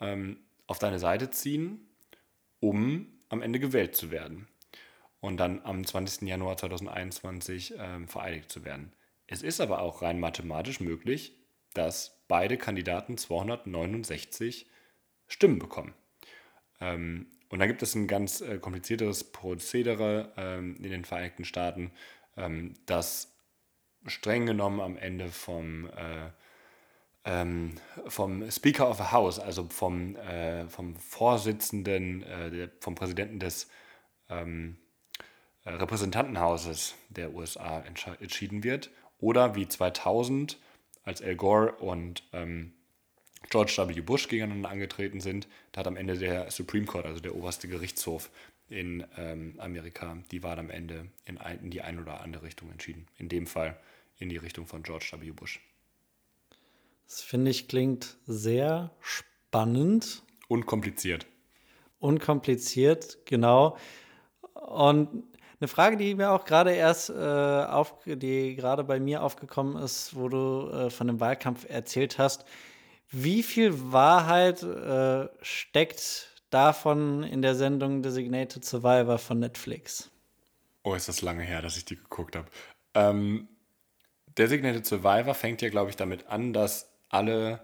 ähm, 0.00 0.38
auf 0.66 0.78
deine 0.78 0.98
Seite 0.98 1.30
ziehen, 1.30 1.88
um 2.60 3.08
am 3.28 3.42
Ende 3.42 3.58
gewählt 3.58 3.96
zu 3.96 4.10
werden 4.10 4.48
und 5.20 5.36
dann 5.38 5.60
am 5.64 5.84
20. 5.84 6.28
Januar 6.28 6.56
2021 6.56 7.74
ähm, 7.76 8.08
vereidigt 8.08 8.50
zu 8.50 8.64
werden. 8.64 8.92
Es 9.26 9.42
ist 9.42 9.60
aber 9.60 9.80
auch 9.80 10.02
rein 10.02 10.20
mathematisch 10.20 10.80
möglich, 10.80 11.36
dass 11.72 12.22
beide 12.28 12.56
Kandidaten 12.56 13.16
269 13.16 14.66
Stimmen 15.26 15.58
bekommen. 15.58 15.94
Ähm, 16.80 17.26
und 17.48 17.58
da 17.58 17.66
gibt 17.66 17.82
es 17.82 17.94
ein 17.94 18.06
ganz 18.06 18.40
äh, 18.40 18.58
komplizierteres 18.58 19.24
Prozedere 19.24 20.32
ähm, 20.36 20.76
in 20.76 20.90
den 20.90 21.04
Vereinigten 21.04 21.44
Staaten, 21.44 21.92
ähm, 22.36 22.74
das 22.86 23.32
streng 24.06 24.46
genommen 24.46 24.80
am 24.80 24.96
Ende 24.96 25.28
vom, 25.28 25.88
äh, 25.88 26.30
ähm, 27.24 27.74
vom 28.06 28.50
Speaker 28.50 28.90
of 28.90 28.98
the 28.98 29.12
House, 29.12 29.38
also 29.38 29.66
vom, 29.68 30.16
äh, 30.16 30.68
vom 30.68 30.96
Vorsitzenden, 30.96 32.22
äh, 32.22 32.68
vom 32.80 32.94
Präsidenten 32.94 33.38
des 33.38 33.70
ähm, 34.28 34.76
äh, 35.64 35.70
Repräsentantenhauses 35.70 36.94
der 37.08 37.32
USA 37.34 37.80
entschieden 37.80 38.64
wird. 38.64 38.90
Oder 39.18 39.54
wie 39.54 39.68
2000, 39.68 40.58
als 41.04 41.22
Al 41.22 41.36
Gore 41.36 41.72
und 41.76 42.22
ähm, 42.32 42.72
George 43.50 43.74
W. 43.76 44.00
Bush 44.00 44.28
gegeneinander 44.28 44.70
angetreten 44.70 45.20
sind, 45.20 45.46
da 45.72 45.80
hat 45.80 45.86
am 45.86 45.96
Ende 45.96 46.16
der 46.16 46.50
Supreme 46.50 46.86
Court, 46.86 47.06
also 47.06 47.20
der 47.20 47.34
oberste 47.34 47.68
Gerichtshof 47.68 48.30
in 48.68 49.04
ähm, 49.18 49.54
Amerika, 49.58 50.16
die 50.30 50.42
Wahl 50.42 50.58
am 50.58 50.70
Ende 50.70 51.06
in, 51.26 51.38
ein, 51.38 51.60
in 51.60 51.70
die 51.70 51.82
eine 51.82 52.00
oder 52.00 52.22
andere 52.22 52.44
Richtung 52.44 52.70
entschieden. 52.70 53.06
In 53.18 53.28
dem 53.28 53.46
Fall 53.46 53.78
in 54.18 54.28
die 54.28 54.36
Richtung 54.36 54.66
von 54.66 54.82
George 54.82 55.10
W. 55.18 55.30
Bush. 55.32 55.60
Das 57.06 57.20
finde 57.20 57.50
ich 57.50 57.68
klingt 57.68 58.16
sehr 58.26 58.90
spannend. 59.00 60.22
Unkompliziert. 60.48 61.26
Unkompliziert, 61.98 63.18
genau. 63.26 63.76
Und 64.54 65.24
eine 65.60 65.68
Frage, 65.68 65.96
die 65.96 66.14
mir 66.14 66.32
auch 66.32 66.44
gerade 66.44 66.72
erst 66.72 67.10
äh, 67.10 67.14
auf, 67.14 67.94
die 68.04 68.56
gerade 68.56 68.84
bei 68.84 68.98
mir 68.98 69.22
aufgekommen 69.22 69.82
ist, 69.82 70.16
wo 70.16 70.28
du 70.28 70.70
äh, 70.70 70.90
von 70.90 71.06
dem 71.06 71.20
Wahlkampf 71.20 71.68
erzählt 71.68 72.18
hast. 72.18 72.44
Wie 73.10 73.42
viel 73.42 73.92
Wahrheit 73.92 74.62
äh, 74.62 75.28
steckt 75.42 76.28
davon 76.50 77.22
in 77.22 77.42
der 77.42 77.54
Sendung 77.54 78.02
Designated 78.02 78.64
Survivor 78.64 79.18
von 79.18 79.38
Netflix? 79.38 80.10
Oh, 80.82 80.94
ist 80.94 81.08
das 81.08 81.22
lange 81.22 81.42
her, 81.42 81.62
dass 81.62 81.76
ich 81.76 81.84
die 81.84 81.96
geguckt 81.96 82.36
habe. 82.36 82.48
Ähm, 82.94 83.48
Designated 84.36 84.84
Survivor 84.84 85.34
fängt 85.34 85.62
ja, 85.62 85.68
glaube 85.68 85.90
ich, 85.90 85.96
damit 85.96 86.26
an, 86.26 86.52
dass 86.52 86.90
alle, 87.08 87.60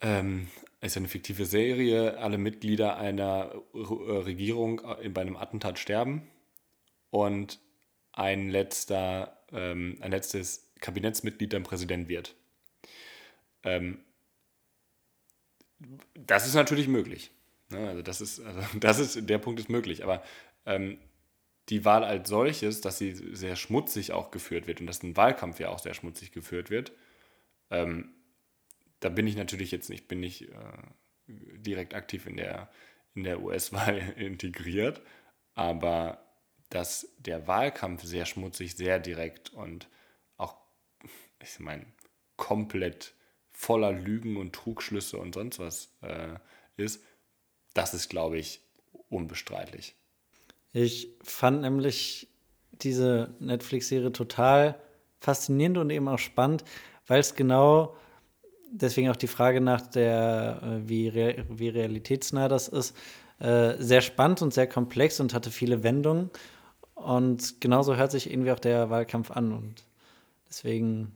ähm, 0.00 0.48
ist 0.80 0.96
ja 0.96 1.00
eine 1.00 1.08
fiktive 1.08 1.44
Serie, 1.44 2.18
alle 2.18 2.38
Mitglieder 2.38 2.96
einer 2.96 3.52
äh, 3.72 3.78
Regierung 3.78 4.82
bei 5.14 5.20
einem 5.20 5.36
Attentat 5.36 5.78
sterben 5.78 6.28
und 7.10 7.60
ein 8.12 8.48
letzter, 8.48 9.44
ähm, 9.52 9.98
ein 10.00 10.10
letztes 10.10 10.72
Kabinettsmitglied 10.80 11.52
dann 11.52 11.62
Präsident 11.62 12.08
wird. 12.08 12.34
Ähm, 13.62 14.00
das 16.14 16.46
ist 16.46 16.54
natürlich 16.54 16.88
möglich. 16.88 17.30
Ne? 17.70 17.88
Also 17.88 18.02
das 18.02 18.20
ist, 18.20 18.40
also 18.40 18.60
das 18.80 18.98
ist, 18.98 19.28
der 19.28 19.38
Punkt 19.38 19.60
ist 19.60 19.68
möglich. 19.68 20.02
Aber 20.02 20.22
ähm, 20.66 20.98
die 21.68 21.84
Wahl 21.84 22.04
als 22.04 22.28
solches, 22.28 22.80
dass 22.80 22.98
sie 22.98 23.12
sehr 23.12 23.56
schmutzig 23.56 24.12
auch 24.12 24.30
geführt 24.30 24.66
wird 24.66 24.80
und 24.80 24.86
dass 24.86 25.02
ein 25.02 25.16
Wahlkampf 25.16 25.60
ja 25.60 25.68
auch 25.68 25.78
sehr 25.78 25.94
schmutzig 25.94 26.32
geführt 26.32 26.70
wird, 26.70 26.92
ähm, 27.70 28.12
da 28.98 29.08
bin 29.08 29.26
ich 29.26 29.36
natürlich 29.36 29.70
jetzt 29.70 29.88
nicht, 29.88 30.08
bin 30.08 30.20
nicht 30.20 30.48
äh, 30.48 30.54
direkt 31.28 31.94
aktiv 31.94 32.26
in 32.26 32.36
der, 32.36 32.70
in 33.14 33.24
der 33.24 33.40
US-Wahl 33.40 33.98
integriert, 34.16 35.00
aber 35.54 36.29
dass 36.70 37.08
der 37.18 37.46
Wahlkampf 37.46 38.04
sehr 38.04 38.26
schmutzig, 38.26 38.76
sehr 38.76 38.98
direkt 38.98 39.50
und 39.50 39.88
auch, 40.36 40.56
ich 41.42 41.58
meine, 41.58 41.84
komplett 42.36 43.12
voller 43.52 43.92
Lügen 43.92 44.36
und 44.36 44.54
Trugschlüsse 44.54 45.18
und 45.18 45.34
sonst 45.34 45.58
was 45.58 45.92
äh, 46.00 46.36
ist, 46.76 47.02
das 47.74 47.92
ist, 47.92 48.08
glaube 48.08 48.38
ich, 48.38 48.62
unbestreitlich. 49.08 49.94
Ich 50.72 51.08
fand 51.22 51.60
nämlich 51.60 52.28
diese 52.72 53.34
Netflix-Serie 53.40 54.12
total 54.12 54.80
faszinierend 55.20 55.78
und 55.78 55.90
eben 55.90 56.08
auch 56.08 56.18
spannend, 56.18 56.64
weil 57.06 57.20
es 57.20 57.34
genau, 57.34 57.96
deswegen 58.70 59.10
auch 59.10 59.16
die 59.16 59.26
Frage 59.26 59.60
nach 59.60 59.82
der, 59.82 60.60
äh, 60.62 60.88
wie, 60.88 61.08
re 61.08 61.44
wie 61.50 61.68
realitätsnah 61.68 62.48
das 62.48 62.68
ist, 62.68 62.96
äh, 63.40 63.74
sehr 63.78 64.00
spannend 64.00 64.42
und 64.42 64.54
sehr 64.54 64.66
komplex 64.66 65.20
und 65.20 65.34
hatte 65.34 65.50
viele 65.50 65.82
Wendungen. 65.82 66.30
Und 67.00 67.60
genauso 67.60 67.96
hört 67.96 68.10
sich 68.10 68.30
irgendwie 68.30 68.52
auch 68.52 68.58
der 68.58 68.90
Wahlkampf 68.90 69.30
an. 69.30 69.52
Und 69.52 69.84
deswegen 70.48 71.12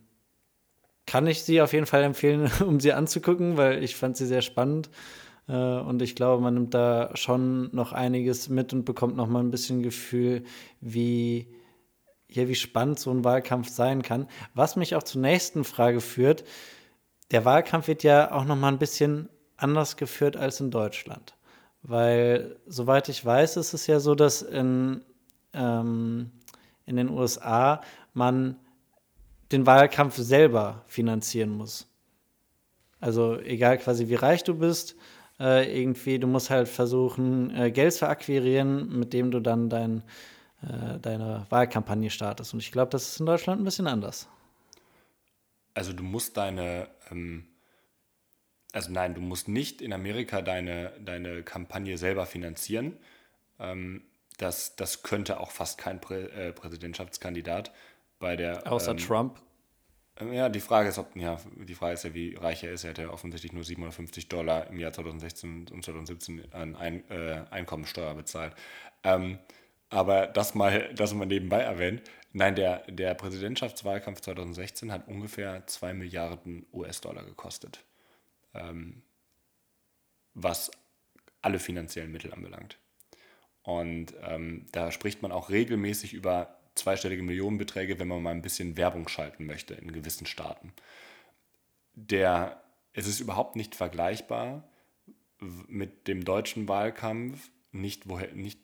kann 1.05 1.27
ich 1.27 1.43
sie 1.43 1.61
auf 1.61 1.73
jeden 1.73 1.85
Fall 1.85 2.03
empfehlen, 2.03 2.51
um 2.65 2.79
sie 2.79 2.93
anzugucken, 2.93 3.57
weil 3.57 3.83
ich 3.83 3.95
fand 3.95 4.17
sie 4.17 4.25
sehr 4.25 4.41
spannend. 4.41 4.89
Äh, 5.47 5.53
und 5.53 6.01
ich 6.01 6.15
glaube, 6.15 6.41
man 6.41 6.55
nimmt 6.55 6.73
da 6.73 7.11
schon 7.15 7.73
noch 7.75 7.93
einiges 7.93 8.49
mit 8.49 8.73
und 8.73 8.85
bekommt 8.85 9.15
noch 9.15 9.27
mal 9.27 9.39
ein 9.39 9.51
bisschen 9.51 9.83
Gefühl, 9.83 10.43
wie, 10.81 11.47
ja, 12.29 12.47
wie 12.47 12.55
spannend 12.55 12.99
so 12.99 13.11
ein 13.11 13.23
Wahlkampf 13.23 13.69
sein 13.69 14.01
kann. 14.01 14.27
Was 14.53 14.75
mich 14.75 14.95
auch 14.95 15.03
zur 15.03 15.21
nächsten 15.21 15.63
Frage 15.63 16.01
führt. 16.01 16.43
Der 17.31 17.45
Wahlkampf 17.45 17.87
wird 17.87 18.03
ja 18.03 18.31
auch 18.31 18.45
noch 18.45 18.55
mal 18.55 18.69
ein 18.69 18.79
bisschen 18.79 19.29
anders 19.57 19.97
geführt 19.97 20.37
als 20.37 20.59
in 20.59 20.71
Deutschland. 20.71 21.35
Weil, 21.81 22.57
soweit 22.65 23.09
ich 23.09 23.23
weiß, 23.23 23.57
ist 23.57 23.73
es 23.73 23.87
ja 23.87 23.99
so, 23.99 24.15
dass 24.15 24.41
in 24.41 25.03
ähm, 25.55 26.31
in 26.85 26.97
den 26.97 27.09
USA 27.09 27.81
man 28.13 28.57
den 29.51 29.65
Wahlkampf 29.65 30.15
selber 30.17 30.83
finanzieren 30.87 31.51
muss. 31.51 31.87
Also 32.99 33.39
egal 33.39 33.77
quasi 33.77 34.07
wie 34.07 34.15
reich 34.15 34.43
du 34.43 34.55
bist, 34.55 34.95
äh, 35.39 35.79
irgendwie, 35.79 36.17
du 36.17 36.27
musst 36.27 36.49
halt 36.49 36.67
versuchen, 36.67 37.55
äh, 37.55 37.71
Geld 37.71 37.93
zu 37.93 38.07
akquirieren, 38.07 38.97
mit 38.97 39.13
dem 39.13 39.31
du 39.31 39.39
dann 39.39 39.69
dein, 39.69 40.03
äh, 40.61 40.99
deine 40.99 41.45
Wahlkampagne 41.49 42.09
startest. 42.09 42.53
Und 42.53 42.61
ich 42.61 42.71
glaube, 42.71 42.91
das 42.91 43.09
ist 43.09 43.19
in 43.19 43.25
Deutschland 43.25 43.61
ein 43.61 43.65
bisschen 43.65 43.87
anders. 43.87 44.27
Also 45.73 45.91
du 45.91 46.03
musst 46.03 46.37
deine, 46.37 46.87
ähm, 47.11 47.45
also 48.71 48.91
nein, 48.91 49.13
du 49.13 49.21
musst 49.21 49.49
nicht 49.49 49.81
in 49.81 49.91
Amerika 49.91 50.41
deine, 50.41 50.93
deine 51.03 51.43
Kampagne 51.43 51.97
selber 51.97 52.25
finanzieren. 52.25 52.97
Ähm, 53.59 54.03
das, 54.37 54.75
das 54.75 55.03
könnte 55.03 55.39
auch 55.39 55.51
fast 55.51 55.77
kein 55.77 56.01
Prä, 56.01 56.25
äh, 56.25 56.53
Präsidentschaftskandidat 56.53 57.71
bei 58.19 58.35
der. 58.35 58.71
Außer 58.71 58.91
ähm, 58.91 58.97
Trump. 58.97 59.41
Ähm, 60.17 60.33
ja, 60.33 60.49
die 60.49 60.59
Frage 60.59 60.89
ist, 60.89 60.97
ob, 60.97 61.15
ja, 61.15 61.37
die 61.55 61.75
Frage 61.75 61.93
ist 61.93 62.03
ja, 62.03 62.13
wie 62.13 62.35
reich 62.35 62.63
er 62.63 62.71
ist. 62.71 62.83
Er 62.83 62.91
hätte 62.91 63.11
offensichtlich 63.11 63.53
nur 63.53 63.63
750 63.63 64.29
Dollar 64.29 64.67
im 64.67 64.79
Jahr 64.79 64.93
2016 64.93 65.67
und 65.71 65.83
2017 65.83 66.53
an 66.53 66.75
Ein, 66.75 67.09
äh, 67.09 67.43
Einkommensteuer 67.49 68.13
bezahlt. 68.13 68.53
Ähm, 69.03 69.39
aber 69.89 70.27
das 70.27 70.55
mal, 70.55 70.93
das 70.93 71.13
mal 71.13 71.25
nebenbei 71.25 71.61
erwähnt. 71.61 72.01
Nein, 72.33 72.55
der, 72.55 72.79
der 72.91 73.13
Präsidentschaftswahlkampf 73.13 74.21
2016 74.21 74.91
hat 74.91 75.07
ungefähr 75.07 75.65
2 75.67 75.93
Milliarden 75.93 76.65
US-Dollar 76.73 77.23
gekostet. 77.23 77.85
Ähm, 78.53 79.03
was 80.33 80.71
alle 81.41 81.59
finanziellen 81.59 82.11
Mittel 82.11 82.33
anbelangt. 82.33 82.77
Und 83.65 84.13
ähm, 84.21 84.67
da 84.71 84.91
spricht 84.91 85.21
man 85.21 85.31
auch 85.31 85.49
regelmäßig 85.49 86.13
über 86.13 86.59
zweistellige 86.75 87.23
Millionenbeträge, 87.23 87.99
wenn 87.99 88.07
man 88.07 88.21
mal 88.21 88.31
ein 88.31 88.41
bisschen 88.41 88.77
Werbung 88.77 89.07
schalten 89.07 89.45
möchte 89.45 89.73
in 89.73 89.91
gewissen 89.91 90.27
Staaten. 90.27 90.71
Der, 91.95 92.61
es 92.93 93.07
ist 93.07 93.19
überhaupt 93.19 93.55
nicht 93.55 93.75
vergleichbar 93.75 94.69
mit 95.39 96.07
dem 96.07 96.23
deutschen 96.23 96.67
Wahlkampf, 96.67 97.49
nicht, 97.71 98.07
woher, 98.07 98.33
nicht 98.33 98.59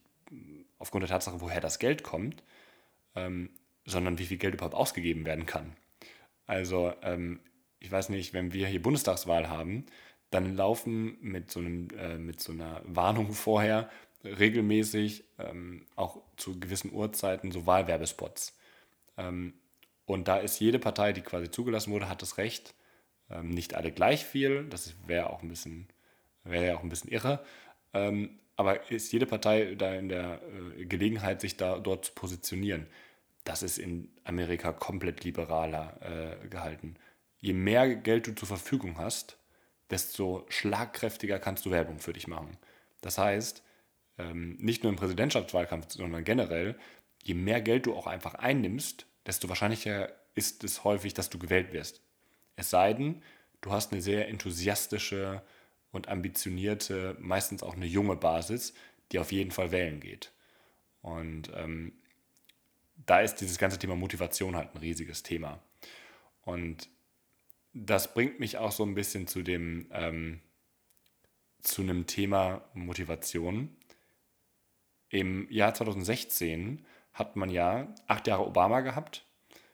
aufgrund 0.77 1.03
der 1.03 1.09
Tatsache, 1.09 1.41
woher 1.41 1.61
das 1.61 1.79
Geld 1.79 2.03
kommt, 2.03 2.43
ähm, 3.15 3.49
sondern 3.85 4.19
wie 4.19 4.25
viel 4.25 4.37
Geld 4.37 4.53
überhaupt 4.53 4.75
ausgegeben 4.75 5.25
werden 5.25 5.45
kann. 5.45 5.75
Also, 6.45 6.93
ähm, 7.01 7.39
ich 7.79 7.91
weiß 7.91 8.09
nicht, 8.09 8.33
wenn 8.33 8.53
wir 8.53 8.67
hier 8.67 8.81
Bundestagswahl 8.81 9.49
haben, 9.49 9.85
dann 10.29 10.55
laufen 10.55 11.17
mit 11.21 11.51
so, 11.51 11.59
einem, 11.59 11.87
äh, 11.97 12.17
mit 12.17 12.39
so 12.39 12.51
einer 12.51 12.81
Warnung 12.85 13.33
vorher 13.33 13.89
regelmäßig, 14.23 15.23
ähm, 15.39 15.85
auch 15.95 16.21
zu 16.37 16.59
gewissen 16.59 16.93
Uhrzeiten, 16.93 17.51
so 17.51 17.65
Wahlwerbespots. 17.65 18.57
Ähm, 19.17 19.53
und 20.05 20.27
da 20.27 20.37
ist 20.37 20.59
jede 20.59 20.79
Partei, 20.79 21.13
die 21.13 21.21
quasi 21.21 21.49
zugelassen 21.49 21.91
wurde, 21.91 22.09
hat 22.09 22.21
das 22.21 22.37
Recht, 22.37 22.73
ähm, 23.29 23.49
nicht 23.49 23.75
alle 23.75 23.91
gleich 23.91 24.25
viel, 24.25 24.65
das 24.65 24.93
wäre 25.07 25.29
auch 25.29 25.41
ein 25.41 25.49
bisschen, 25.49 25.87
wäre 26.43 26.67
ja 26.67 26.77
auch 26.77 26.83
ein 26.83 26.89
bisschen 26.89 27.11
irre, 27.11 27.43
ähm, 27.93 28.39
aber 28.55 28.91
ist 28.91 29.11
jede 29.11 29.25
Partei 29.25 29.75
da 29.75 29.95
in 29.95 30.09
der 30.09 30.41
äh, 30.77 30.85
Gelegenheit, 30.85 31.41
sich 31.41 31.57
da 31.57 31.79
dort 31.79 32.05
zu 32.05 32.13
positionieren. 32.13 32.87
Das 33.43 33.63
ist 33.63 33.79
in 33.79 34.11
Amerika 34.23 34.71
komplett 34.71 35.23
liberaler 35.23 35.97
äh, 36.43 36.47
gehalten. 36.47 36.95
Je 37.39 37.53
mehr 37.53 37.95
Geld 37.95 38.27
du 38.27 38.35
zur 38.35 38.47
Verfügung 38.47 38.97
hast, 38.97 39.37
desto 39.89 40.45
schlagkräftiger 40.49 41.39
kannst 41.39 41.65
du 41.65 41.71
Werbung 41.71 41.99
für 41.99 42.13
dich 42.13 42.27
machen. 42.27 42.57
Das 43.01 43.17
heißt, 43.17 43.63
ähm, 44.21 44.57
nicht 44.59 44.83
nur 44.83 44.91
im 44.91 44.97
Präsidentschaftswahlkampf, 44.97 45.87
sondern 45.89 46.23
generell, 46.23 46.77
je 47.23 47.33
mehr 47.33 47.61
Geld 47.61 47.85
du 47.85 47.95
auch 47.95 48.07
einfach 48.07 48.35
einnimmst, 48.35 49.05
desto 49.25 49.49
wahrscheinlicher 49.49 50.09
ist 50.35 50.63
es 50.63 50.83
häufig, 50.83 51.13
dass 51.13 51.29
du 51.29 51.39
gewählt 51.39 51.73
wirst. 51.73 52.01
Es 52.55 52.69
sei 52.69 52.93
denn, 52.93 53.21
du 53.61 53.71
hast 53.71 53.91
eine 53.91 54.01
sehr 54.01 54.27
enthusiastische 54.27 55.41
und 55.91 56.07
ambitionierte, 56.07 57.17
meistens 57.19 57.63
auch 57.63 57.75
eine 57.75 57.85
junge 57.85 58.15
Basis, 58.15 58.73
die 59.11 59.19
auf 59.19 59.31
jeden 59.31 59.51
Fall 59.51 59.71
wählen 59.71 59.99
geht. 59.99 60.31
Und 61.01 61.51
ähm, 61.55 61.93
da 63.05 63.21
ist 63.21 63.35
dieses 63.35 63.57
ganze 63.57 63.79
Thema 63.79 63.95
Motivation 63.95 64.55
halt 64.55 64.73
ein 64.73 64.79
riesiges 64.79 65.23
Thema. 65.23 65.59
Und 66.43 66.89
das 67.73 68.13
bringt 68.13 68.39
mich 68.39 68.57
auch 68.57 68.71
so 68.71 68.83
ein 68.83 68.95
bisschen 68.95 69.27
zu 69.27 69.41
dem, 69.41 69.87
ähm, 69.91 70.41
zu 71.61 71.81
einem 71.81 72.07
Thema 72.07 72.63
Motivation. 72.73 73.75
Im 75.11 75.45
Jahr 75.51 75.73
2016 75.73 76.85
hat 77.13 77.35
man 77.35 77.49
ja 77.49 77.93
acht 78.07 78.27
Jahre 78.27 78.47
Obama 78.47 78.79
gehabt. 78.79 79.25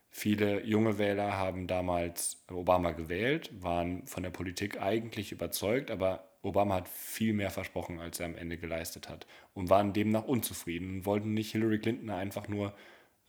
Viele 0.10 0.66
junge 0.66 0.98
Wähler 0.98 1.38
haben 1.38 1.68
damals 1.68 2.44
Obama 2.50 2.92
gewählt, 2.92 3.52
waren 3.62 4.08
von 4.08 4.24
der 4.24 4.32
Politik 4.32 4.82
eigentlich 4.82 5.32
überzeugt, 5.32 5.92
aber 5.92 6.28
Obama 6.42 6.76
hat 6.76 6.90
viel 6.90 7.34
mehr 7.34 7.52
versprochen, 7.52 8.00
als 8.00 8.20
er 8.20 8.26
am 8.26 8.36
Ende 8.36 8.58
geleistet 8.58 9.10
hat 9.10 9.28
und 9.54 9.70
waren 9.70 9.94
demnach 9.94 10.24
unzufrieden 10.24 10.98
und 10.98 11.06
wollten 11.06 11.36
nicht 11.36 11.52
Hillary 11.52 11.78
Clinton 11.78 12.10
einfach 12.10 12.48
nur 12.48 12.74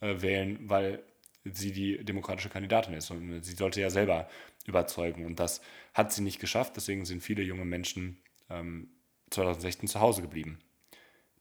äh, 0.00 0.22
wählen, 0.22 0.58
weil 0.62 1.02
sie 1.44 1.72
die 1.72 2.04
demokratische 2.04 2.48
Kandidatin 2.48 2.94
ist. 2.94 3.10
Und 3.10 3.42
sie 3.42 3.54
sollte 3.54 3.82
ja 3.82 3.90
selber 3.90 4.28
überzeugen. 4.66 5.26
Und 5.26 5.40
das 5.40 5.60
hat 5.92 6.12
sie 6.12 6.22
nicht 6.22 6.40
geschafft. 6.40 6.76
Deswegen 6.76 7.04
sind 7.04 7.22
viele 7.22 7.42
junge 7.42 7.66
Menschen 7.66 8.18
ähm, 8.48 8.88
2016 9.30 9.88
zu 9.88 10.00
Hause 10.00 10.22
geblieben. 10.22 10.58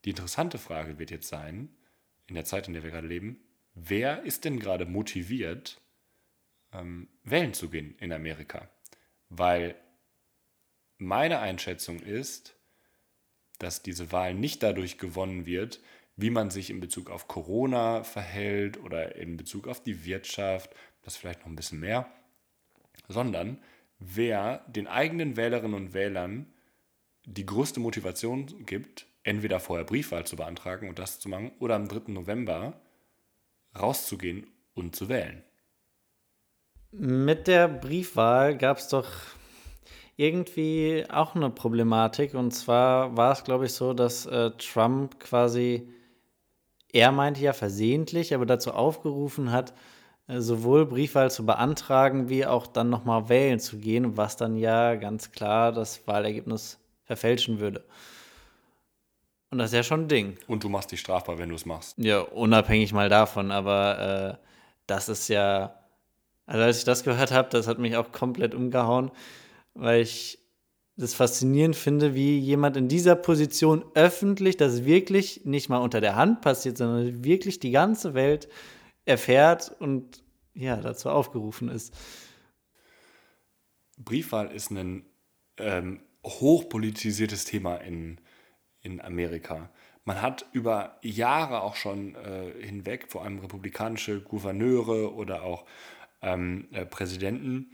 Die 0.06 0.12
interessante 0.12 0.58
Frage 0.58 1.00
wird 1.00 1.12
jetzt 1.12 1.28
sein, 1.28 1.70
in 2.28 2.36
der 2.36 2.46
Zeit, 2.46 2.68
in 2.68 2.74
der 2.74 2.84
wir 2.84 2.92
gerade 2.92 3.08
leben, 3.08 3.40
wer 3.74 4.24
ist 4.24 4.46
denn 4.46 4.60
gerade 4.60 4.86
motiviert, 4.86 5.82
ähm, 6.74 7.08
wählen 7.24 7.54
zu 7.54 7.70
gehen 7.70 7.96
in 8.00 8.12
Amerika? 8.12 8.70
Weil 9.30 9.76
meine 10.98 11.40
Einschätzung 11.40 12.00
ist, 12.00 12.56
dass 13.60 13.82
diese 13.82 14.12
Wahl 14.12 14.34
nicht 14.34 14.64
dadurch 14.64 14.98
gewonnen 14.98 15.46
wird, 15.46 15.80
wie 16.16 16.30
man 16.30 16.50
sich 16.50 16.70
in 16.70 16.80
Bezug 16.80 17.10
auf 17.10 17.28
Corona 17.28 18.04
verhält 18.04 18.78
oder 18.78 19.16
in 19.16 19.38
Bezug 19.38 19.68
auf 19.68 19.82
die 19.82 20.06
Wirtschaft, 20.06 20.76
das 21.04 21.16
vielleicht 21.16 21.42
noch 21.42 21.48
ein 21.48 21.56
bisschen 21.56 21.80
mehr, 21.80 22.12
sondern 23.08 23.62
wer 24.00 24.66
den 24.68 24.88
eigenen 24.88 25.38
Wählerinnen 25.38 25.76
und 25.76 25.94
Wählern 25.94 26.52
die 27.26 27.46
größte 27.46 27.80
Motivation 27.80 28.66
gibt, 28.66 29.08
entweder 29.28 29.60
vorher 29.60 29.86
Briefwahl 29.86 30.26
zu 30.26 30.36
beantragen 30.36 30.90
und 30.90 31.00
das 31.00 31.20
zu 31.20 31.30
machen 31.30 31.52
oder 31.60 31.76
am 31.76 31.88
3. 31.88 32.12
November 32.12 32.80
rauszugehen 33.78 34.48
und 34.74 34.96
zu 34.96 35.10
wählen. 35.10 35.44
Mit 36.92 37.48
der 37.48 37.68
Briefwahl 37.68 38.58
gab 38.58 38.78
es 38.78 38.88
doch 38.88 39.10
irgendwie 40.16 41.06
auch 41.10 41.36
eine 41.36 41.50
Problematik. 41.50 42.34
Und 42.34 42.52
zwar 42.52 43.16
war 43.18 43.34
es, 43.34 43.44
glaube 43.44 43.66
ich, 43.66 43.74
so, 43.74 43.94
dass 43.94 44.26
äh, 44.26 44.52
Trump 44.52 45.20
quasi 45.20 45.88
er 46.94 47.12
meinte 47.12 47.42
ja 47.42 47.54
versehentlich, 47.54 48.34
aber 48.34 48.46
dazu 48.46 48.72
aufgerufen 48.72 49.52
hat, 49.52 49.74
äh, 50.28 50.40
sowohl 50.40 50.86
Briefwahl 50.86 51.30
zu 51.30 51.46
beantragen, 51.46 52.30
wie 52.30 52.46
auch 52.46 52.66
dann 52.66 52.90
nochmal 52.90 53.30
wählen 53.30 53.60
zu 53.60 53.78
gehen, 53.78 54.18
was 54.18 54.38
dann 54.38 54.56
ja 54.58 54.96
ganz 54.96 55.32
klar 55.32 55.72
das 55.72 56.08
Wahlergebnis 56.08 56.80
verfälschen 57.04 57.60
würde. 57.60 57.84
Und 59.50 59.60
das 59.60 59.72
ist 59.72 59.76
ja 59.76 59.84
schon 59.84 60.02
ein 60.02 60.08
Ding. 60.08 60.38
Und 60.48 60.64
du 60.64 60.70
machst 60.70 60.92
dich 60.92 61.00
strafbar, 61.00 61.38
wenn 61.38 61.50
du 61.50 61.56
es 61.56 61.66
machst. 61.66 61.98
Ja, 61.98 62.20
unabhängig 62.20 62.92
mal 62.94 63.10
davon, 63.10 63.52
aber 63.52 64.40
äh, 64.40 64.48
das 64.88 65.10
ist 65.10 65.30
ja, 65.30 65.80
also 66.46 66.64
als 66.64 66.80
ich 66.80 66.84
das 66.84 67.04
gehört 67.04 67.32
habe, 67.32 67.50
das 67.50 67.68
hat 67.68 67.80
mich 67.80 67.96
auch 67.96 68.12
komplett 68.12 68.54
umgehauen, 68.54 69.12
weil 69.74 70.02
ich 70.02 70.40
das 70.98 71.14
faszinierend 71.14 71.76
finde, 71.76 72.16
wie 72.16 72.40
jemand 72.40 72.76
in 72.76 72.88
dieser 72.88 73.16
Position 73.16 73.86
öffentlich, 73.94 74.58
das 74.58 74.84
wirklich 74.84 75.46
nicht 75.46 75.70
mal 75.70 75.78
unter 75.78 76.02
der 76.02 76.16
Hand 76.16 76.42
passiert, 76.42 76.78
sondern 76.78 77.24
wirklich 77.24 77.60
die 77.60 77.72
ganze 77.72 78.16
Welt 78.16 78.50
erfährt 79.06 79.76
und 79.80 80.24
ja, 80.56 80.76
dazu 80.78 81.10
aufgerufen 81.10 81.70
ist. 81.70 81.94
Briefwahl 83.98 84.52
ist 84.52 84.72
ein 84.72 85.06
ähm, 85.58 86.02
hochpolitisiertes 86.26 87.46
Thema 87.46 87.76
in, 87.78 88.20
in 88.88 89.02
Amerika. 89.02 89.69
Man 90.06 90.21
hat 90.21 90.45
über 90.54 90.97
Jahre 91.02 91.62
auch 91.62 91.76
schon 91.76 92.15
äh, 92.15 92.54
hinweg, 92.65 93.08
vor 93.10 93.23
allem 93.23 93.39
republikanische 93.39 94.21
Gouverneure 94.21 95.13
oder 95.13 95.43
auch 95.43 95.65
ähm, 96.21 96.69
äh, 96.71 96.86
Präsidenten 96.86 97.71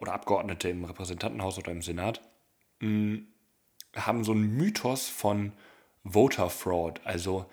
oder 0.00 0.12
Abgeordnete 0.14 0.68
im 0.68 0.84
Repräsentantenhaus 0.84 1.58
oder 1.58 1.72
im 1.72 1.82
Senat, 1.82 2.22
haben 2.80 4.24
so 4.24 4.32
einen 4.32 4.56
Mythos 4.56 5.08
von 5.08 5.52
Voter 6.04 6.48
Fraud, 6.48 7.00
also 7.04 7.46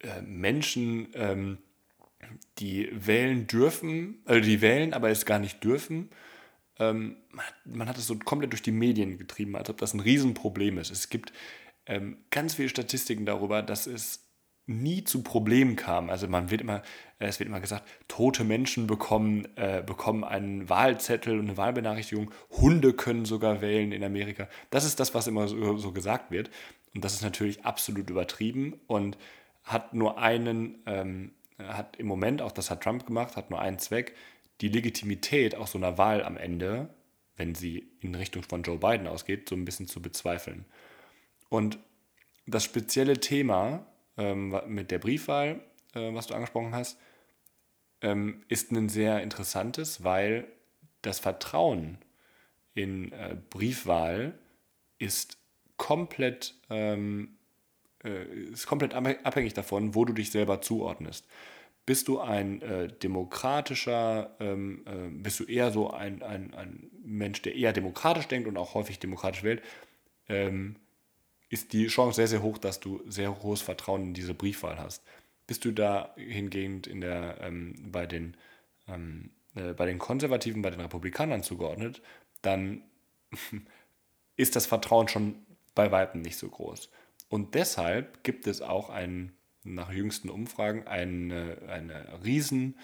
äh, 0.00 0.20
Menschen, 0.22 1.08
ähm, 1.14 1.58
die 2.58 2.88
wählen 2.92 3.46
dürfen, 3.46 4.22
äh, 4.26 4.40
die 4.40 4.60
wählen, 4.60 4.92
aber 4.92 5.10
es 5.10 5.26
gar 5.26 5.38
nicht 5.38 5.62
dürfen. 5.62 6.10
Ähm, 6.78 7.16
man, 7.30 7.44
man, 7.64 7.88
hat 7.88 7.98
es 7.98 8.06
so 8.06 8.16
komplett 8.18 8.52
durch 8.52 8.62
die 8.62 8.72
Medien 8.72 9.18
getrieben, 9.18 9.56
als 9.56 9.70
ob 9.70 9.78
das 9.78 9.94
ein 9.94 10.00
Riesenproblem 10.00 10.78
ist. 10.78 10.90
Es 10.90 11.08
gibt 11.08 11.32
ähm, 11.86 12.18
ganz 12.30 12.54
viele 12.54 12.68
Statistiken 12.68 13.26
darüber, 13.26 13.62
dass 13.62 13.86
es 13.86 14.24
nie 14.66 15.04
zu 15.04 15.22
Problemen 15.22 15.76
kam. 15.76 16.08
Also 16.08 16.26
man 16.26 16.50
wird 16.50 16.62
immer, 16.62 16.82
äh, 17.18 17.26
es 17.26 17.38
wird 17.38 17.48
immer 17.48 17.60
gesagt, 17.60 17.86
tote 18.08 18.44
Menschen 18.44 18.86
bekommen, 18.86 19.46
äh, 19.56 19.82
bekommen 19.84 20.24
einen 20.24 20.68
Wahlzettel 20.68 21.38
und 21.38 21.48
eine 21.48 21.56
Wahlbenachrichtigung. 21.56 22.30
Hunde 22.50 22.94
können 22.94 23.24
sogar 23.24 23.60
wählen 23.60 23.92
in 23.92 24.02
Amerika. 24.02 24.48
Das 24.70 24.84
ist 24.84 25.00
das, 25.00 25.14
was 25.14 25.26
immer 25.26 25.48
so, 25.48 25.76
so 25.76 25.92
gesagt 25.92 26.30
wird. 26.30 26.50
Und 26.94 27.04
das 27.04 27.14
ist 27.14 27.22
natürlich 27.22 27.64
absolut 27.64 28.08
übertrieben 28.08 28.80
und 28.86 29.18
hat 29.64 29.94
nur 29.94 30.18
einen, 30.18 30.78
ähm, 30.86 31.32
hat 31.58 31.96
im 31.96 32.06
Moment, 32.06 32.40
auch 32.40 32.52
das 32.52 32.70
hat 32.70 32.82
Trump 32.82 33.06
gemacht, 33.06 33.36
hat 33.36 33.50
nur 33.50 33.60
einen 33.60 33.78
Zweck, 33.78 34.14
die 34.60 34.68
Legitimität 34.68 35.56
auch 35.56 35.66
so 35.66 35.78
einer 35.78 35.98
Wahl 35.98 36.22
am 36.22 36.36
Ende, 36.36 36.88
wenn 37.36 37.54
sie 37.54 37.90
in 38.00 38.14
Richtung 38.14 38.44
von 38.44 38.62
Joe 38.62 38.78
Biden 38.78 39.08
ausgeht, 39.08 39.48
so 39.48 39.56
ein 39.56 39.64
bisschen 39.64 39.88
zu 39.88 40.00
bezweifeln. 40.00 40.64
Und 41.48 41.78
das 42.46 42.64
spezielle 42.64 43.20
Thema 43.20 43.86
ähm, 44.16 44.60
mit 44.66 44.90
der 44.90 44.98
Briefwahl, 44.98 45.60
äh, 45.94 46.12
was 46.14 46.26
du 46.26 46.34
angesprochen 46.34 46.74
hast, 46.74 46.98
ähm, 48.00 48.44
ist 48.48 48.70
ein 48.70 48.88
sehr 48.88 49.22
interessantes, 49.22 50.04
weil 50.04 50.46
das 51.02 51.18
Vertrauen 51.18 51.98
in 52.74 53.12
äh, 53.12 53.36
Briefwahl 53.50 54.38
ist 54.98 55.38
komplett, 55.76 56.54
ähm, 56.70 57.36
äh, 58.02 58.24
ist 58.24 58.66
komplett 58.66 58.94
abhängig 58.94 59.54
davon, 59.54 59.94
wo 59.94 60.04
du 60.04 60.12
dich 60.12 60.30
selber 60.30 60.60
zuordnest. 60.60 61.26
Bist 61.86 62.08
du 62.08 62.20
ein 62.20 62.62
äh, 62.62 62.88
demokratischer, 62.88 64.34
ähm, 64.40 64.84
äh, 64.86 65.08
bist 65.10 65.40
du 65.40 65.44
eher 65.44 65.70
so 65.70 65.90
ein, 65.90 66.22
ein, 66.22 66.54
ein 66.54 66.90
Mensch, 67.04 67.42
der 67.42 67.54
eher 67.54 67.72
demokratisch 67.72 68.26
denkt 68.26 68.48
und 68.48 68.56
auch 68.56 68.74
häufig 68.74 68.98
demokratisch 68.98 69.42
wählt, 69.42 69.62
ähm, 70.28 70.76
ist 71.54 71.72
die 71.72 71.86
Chance 71.86 72.16
sehr, 72.16 72.26
sehr 72.26 72.42
hoch, 72.42 72.58
dass 72.58 72.80
du 72.80 73.00
sehr 73.06 73.40
hohes 73.44 73.62
Vertrauen 73.62 74.02
in 74.02 74.14
diese 74.14 74.34
Briefwahl 74.34 74.76
hast. 74.76 75.04
Bist 75.46 75.64
du 75.64 75.70
da 75.70 76.12
hingegen 76.16 76.82
in 76.82 77.00
der, 77.00 77.40
ähm, 77.42 77.76
bei, 77.92 78.06
den, 78.06 78.36
ähm, 78.88 79.30
äh, 79.54 79.72
bei 79.72 79.86
den 79.86 80.00
Konservativen, 80.00 80.62
bei 80.62 80.70
den 80.70 80.80
Republikanern 80.80 81.44
zugeordnet, 81.44 82.02
dann 82.42 82.82
ist 84.36 84.56
das 84.56 84.66
Vertrauen 84.66 85.06
schon 85.06 85.36
bei 85.76 85.92
Weitem 85.92 86.22
nicht 86.22 86.38
so 86.38 86.48
groß. 86.48 86.90
Und 87.28 87.54
deshalb 87.54 88.24
gibt 88.24 88.48
es 88.48 88.60
auch 88.60 88.90
einen, 88.90 89.32
nach 89.62 89.92
jüngsten 89.92 90.30
Umfragen 90.30 90.88
eine, 90.88 91.58
eine, 91.68 92.18
riesen, 92.24 92.76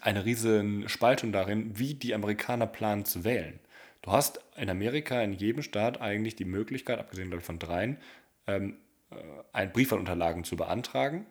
eine 0.00 0.88
Spaltung 0.88 1.30
darin, 1.30 1.78
wie 1.78 1.94
die 1.94 2.12
Amerikaner 2.12 2.66
planen 2.66 3.04
zu 3.04 3.22
wählen. 3.22 3.60
Du 4.02 4.10
hast 4.10 4.40
in 4.56 4.68
Amerika 4.68 5.22
in 5.22 5.32
jedem 5.32 5.62
Staat 5.62 6.00
eigentlich 6.00 6.36
die 6.36 6.44
Möglichkeit, 6.44 6.98
abgesehen 6.98 7.28
glaube 7.28 7.40
ich, 7.40 7.46
von 7.46 7.58
dreien, 7.58 7.98
ähm, 8.46 8.76
äh, 9.10 9.14
ein 9.52 9.72
Briefwahlunterlagen 9.72 10.44
zu 10.44 10.56
beantragen, 10.56 11.26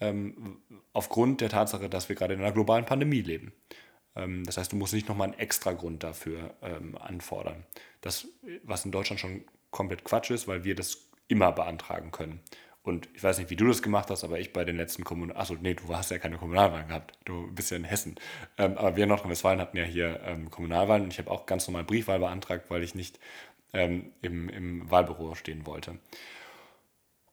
ähm, 0.00 0.62
aufgrund 0.92 1.40
der 1.40 1.50
Tatsache, 1.50 1.88
dass 1.88 2.08
wir 2.08 2.16
gerade 2.16 2.34
in 2.34 2.40
einer 2.40 2.52
globalen 2.52 2.86
Pandemie 2.86 3.22
leben. 3.22 3.52
Ähm, 4.16 4.44
das 4.44 4.56
heißt, 4.56 4.72
du 4.72 4.76
musst 4.76 4.94
nicht 4.94 5.08
nochmal 5.08 5.28
einen 5.28 5.38
extra 5.38 5.72
Grund 5.72 6.02
dafür 6.02 6.54
ähm, 6.62 6.96
anfordern. 6.96 7.64
Das, 8.00 8.28
was 8.62 8.84
in 8.84 8.92
Deutschland 8.92 9.20
schon 9.20 9.44
komplett 9.70 10.04
Quatsch 10.04 10.30
ist, 10.30 10.48
weil 10.48 10.64
wir 10.64 10.74
das 10.74 11.08
immer 11.28 11.52
beantragen 11.52 12.10
können. 12.12 12.40
Und 12.82 13.08
ich 13.14 13.22
weiß 13.22 13.38
nicht, 13.38 13.50
wie 13.50 13.56
du 13.56 13.66
das 13.66 13.82
gemacht 13.82 14.08
hast, 14.10 14.24
aber 14.24 14.38
ich 14.38 14.52
bei 14.52 14.64
den 14.64 14.76
letzten 14.76 15.04
Kommunal... 15.04 15.36
Achso, 15.36 15.54
nee, 15.60 15.74
du 15.74 15.94
hast 15.94 16.10
ja 16.10 16.18
keine 16.18 16.38
Kommunalwahlen 16.38 16.88
gehabt. 16.88 17.18
Du 17.24 17.52
bist 17.52 17.70
ja 17.70 17.76
in 17.76 17.84
Hessen. 17.84 18.16
Ähm, 18.56 18.78
aber 18.78 18.96
wir 18.96 19.02
in 19.02 19.10
Nordrhein-Westfalen 19.10 19.60
hatten 19.60 19.76
ja 19.76 19.84
hier 19.84 20.20
ähm, 20.24 20.50
Kommunalwahlen 20.50 21.04
und 21.04 21.12
ich 21.12 21.18
habe 21.18 21.30
auch 21.30 21.44
ganz 21.44 21.66
normal 21.66 21.84
Briefwahl 21.84 22.18
beantragt, 22.18 22.70
weil 22.70 22.82
ich 22.82 22.94
nicht 22.94 23.20
ähm, 23.74 24.12
im, 24.22 24.48
im 24.48 24.90
Wahlbüro 24.90 25.34
stehen 25.34 25.66
wollte. 25.66 25.98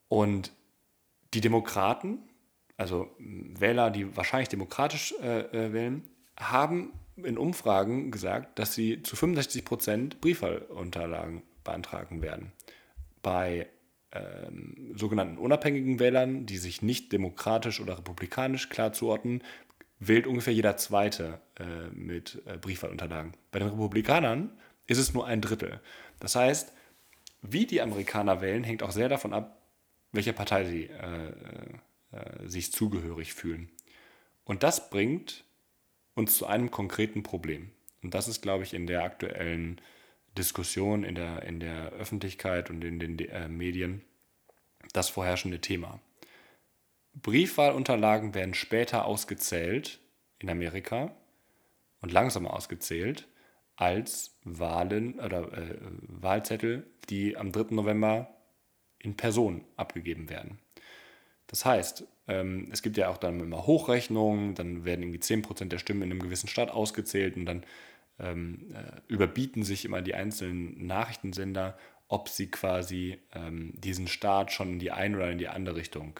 Und 0.08 0.52
die 1.32 1.40
Demokraten 1.40 2.28
also 2.78 3.10
Wähler, 3.18 3.90
die 3.90 4.16
wahrscheinlich 4.16 4.48
demokratisch 4.48 5.12
äh, 5.20 5.40
äh, 5.40 5.72
wählen, 5.72 6.08
haben 6.38 6.92
in 7.16 7.36
Umfragen 7.36 8.12
gesagt, 8.12 8.58
dass 8.60 8.72
sie 8.72 9.02
zu 9.02 9.16
65 9.16 9.64
Prozent 9.64 10.20
Briefwahlunterlagen 10.20 11.42
beantragen 11.64 12.22
werden. 12.22 12.52
Bei 13.20 13.66
ähm, 14.12 14.94
sogenannten 14.96 15.38
unabhängigen 15.38 15.98
Wählern, 15.98 16.46
die 16.46 16.58
sich 16.58 16.82
nicht 16.82 17.12
demokratisch 17.12 17.80
oder 17.80 17.98
republikanisch 17.98 18.68
klar 18.68 18.92
zuordnen, 18.92 19.42
wählt 19.98 20.26
ungefähr 20.26 20.54
jeder 20.54 20.76
Zweite 20.76 21.40
äh, 21.58 21.88
mit 21.94 22.42
äh, 22.46 22.56
Briefwahlunterlagen. 22.56 23.32
Bei 23.50 23.58
den 23.58 23.68
Republikanern 23.68 24.50
ist 24.86 24.98
es 24.98 25.12
nur 25.12 25.26
ein 25.26 25.40
Drittel. 25.40 25.80
Das 26.20 26.36
heißt, 26.36 26.72
wie 27.42 27.66
die 27.66 27.82
Amerikaner 27.82 28.40
wählen, 28.40 28.64
hängt 28.64 28.82
auch 28.82 28.90
sehr 28.90 29.08
davon 29.08 29.32
ab, 29.32 29.62
welcher 30.12 30.32
Partei 30.32 30.64
sie 30.64 30.84
äh, 30.84 31.32
äh, 32.12 32.48
sich 32.48 32.72
zugehörig 32.72 33.34
fühlen. 33.34 33.70
Und 34.44 34.62
das 34.62 34.90
bringt 34.90 35.44
uns 36.14 36.36
zu 36.36 36.46
einem 36.46 36.70
konkreten 36.70 37.22
Problem. 37.22 37.70
Und 38.02 38.14
das 38.14 38.28
ist, 38.28 38.40
glaube 38.40 38.64
ich, 38.64 38.74
in 38.74 38.86
der 38.86 39.02
aktuellen 39.02 39.80
Diskussion, 40.38 41.04
in 41.04 41.14
der, 41.14 41.42
in 41.42 41.60
der 41.60 41.90
Öffentlichkeit 41.90 42.70
und 42.70 42.82
in 42.84 42.98
den 42.98 43.18
äh, 43.18 43.48
Medien 43.48 44.02
das 44.92 45.08
vorherrschende 45.08 45.60
Thema. 45.60 46.00
Briefwahlunterlagen 47.14 48.34
werden 48.34 48.54
später 48.54 49.04
ausgezählt 49.04 50.00
in 50.38 50.48
Amerika 50.48 51.10
und 52.00 52.12
langsamer 52.12 52.54
ausgezählt 52.54 53.26
als 53.76 54.36
Wahlen 54.44 55.20
oder 55.20 55.52
äh, 55.52 55.76
Wahlzettel, 55.80 56.86
die 57.10 57.36
am 57.36 57.52
3. 57.52 57.74
November 57.74 58.28
in 58.98 59.16
Person 59.16 59.64
abgegeben 59.76 60.28
werden. 60.28 60.58
Das 61.46 61.64
heißt, 61.64 62.04
ähm, 62.26 62.68
es 62.72 62.82
gibt 62.82 62.96
ja 62.96 63.08
auch 63.08 63.16
dann 63.16 63.40
immer 63.40 63.66
Hochrechnungen, 63.66 64.54
dann 64.54 64.84
werden 64.84 65.02
irgendwie 65.02 65.20
10% 65.20 65.66
der 65.66 65.78
Stimmen 65.78 66.02
in 66.02 66.10
einem 66.10 66.22
gewissen 66.22 66.48
Staat 66.48 66.70
ausgezählt 66.70 67.36
und 67.36 67.46
dann 67.46 67.64
ähm, 68.18 68.74
äh, 68.74 69.00
überbieten 69.08 69.62
sich 69.62 69.84
immer 69.84 70.02
die 70.02 70.14
einzelnen 70.14 70.86
Nachrichtensender, 70.86 71.76
ob 72.08 72.28
sie 72.28 72.50
quasi 72.50 73.18
ähm, 73.34 73.72
diesen 73.74 74.08
Staat 74.08 74.52
schon 74.52 74.72
in 74.74 74.78
die 74.78 74.90
eine 74.90 75.16
oder 75.16 75.30
in 75.30 75.38
die 75.38 75.48
andere 75.48 75.76
Richtung 75.76 76.18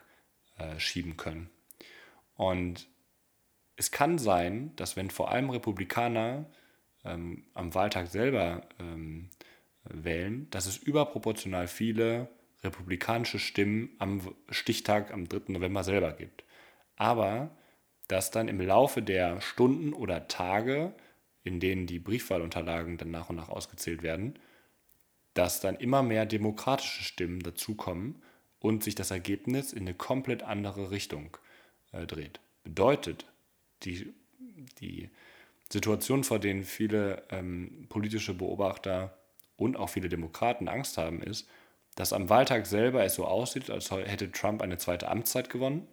äh, 0.58 0.78
schieben 0.78 1.16
können. 1.16 1.48
Und 2.36 2.88
es 3.76 3.90
kann 3.90 4.18
sein, 4.18 4.74
dass 4.76 4.96
wenn 4.96 5.10
vor 5.10 5.30
allem 5.30 5.50
Republikaner 5.50 6.46
ähm, 7.04 7.44
am 7.54 7.74
Wahltag 7.74 8.08
selber 8.08 8.68
ähm, 8.78 9.30
wählen, 9.84 10.48
dass 10.50 10.66
es 10.66 10.76
überproportional 10.76 11.68
viele 11.68 12.28
republikanische 12.62 13.38
Stimmen 13.38 13.90
am 13.98 14.34
Stichtag 14.50 15.12
am 15.12 15.28
3. 15.28 15.52
November 15.52 15.84
selber 15.84 16.12
gibt. 16.12 16.44
Aber 16.96 17.50
dass 18.08 18.30
dann 18.30 18.48
im 18.48 18.60
Laufe 18.60 19.02
der 19.02 19.40
Stunden 19.40 19.92
oder 19.92 20.28
Tage, 20.28 20.94
in 21.44 21.60
denen 21.60 21.86
die 21.86 21.98
Briefwahlunterlagen 21.98 22.96
dann 22.98 23.10
nach 23.10 23.30
und 23.30 23.36
nach 23.36 23.48
ausgezählt 23.48 24.02
werden, 24.02 24.38
dass 25.34 25.60
dann 25.60 25.76
immer 25.76 26.02
mehr 26.02 26.26
demokratische 26.26 27.04
Stimmen 27.04 27.40
dazukommen 27.40 28.22
und 28.60 28.82
sich 28.82 28.94
das 28.94 29.10
Ergebnis 29.10 29.72
in 29.72 29.82
eine 29.82 29.94
komplett 29.94 30.42
andere 30.42 30.90
Richtung 30.90 31.36
äh, 31.92 32.06
dreht. 32.06 32.40
Bedeutet, 32.64 33.26
die, 33.84 34.12
die 34.80 35.10
Situation, 35.70 36.24
vor 36.24 36.38
denen 36.38 36.64
viele 36.64 37.22
ähm, 37.30 37.86
politische 37.88 38.34
Beobachter 38.34 39.16
und 39.56 39.76
auch 39.76 39.90
viele 39.90 40.08
Demokraten 40.08 40.68
Angst 40.68 40.98
haben, 40.98 41.22
ist, 41.22 41.48
dass 41.94 42.12
am 42.12 42.28
Wahltag 42.28 42.66
selber 42.66 43.04
es 43.04 43.14
so 43.14 43.26
aussieht, 43.26 43.70
als 43.70 43.90
hätte 43.90 44.30
Trump 44.30 44.62
eine 44.62 44.78
zweite 44.78 45.08
Amtszeit 45.08 45.50
gewonnen 45.50 45.86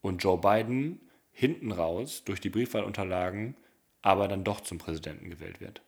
und 0.00 0.22
Joe 0.22 0.38
Biden 0.38 1.00
hinten 1.30 1.72
raus 1.72 2.24
durch 2.24 2.40
die 2.40 2.50
Briefwahlunterlagen 2.50 3.56
aber 4.02 4.28
dann 4.28 4.44
doch 4.44 4.60
zum 4.60 4.78
Präsidenten 4.78 5.30
gewählt 5.30 5.60
wird. 5.60 5.82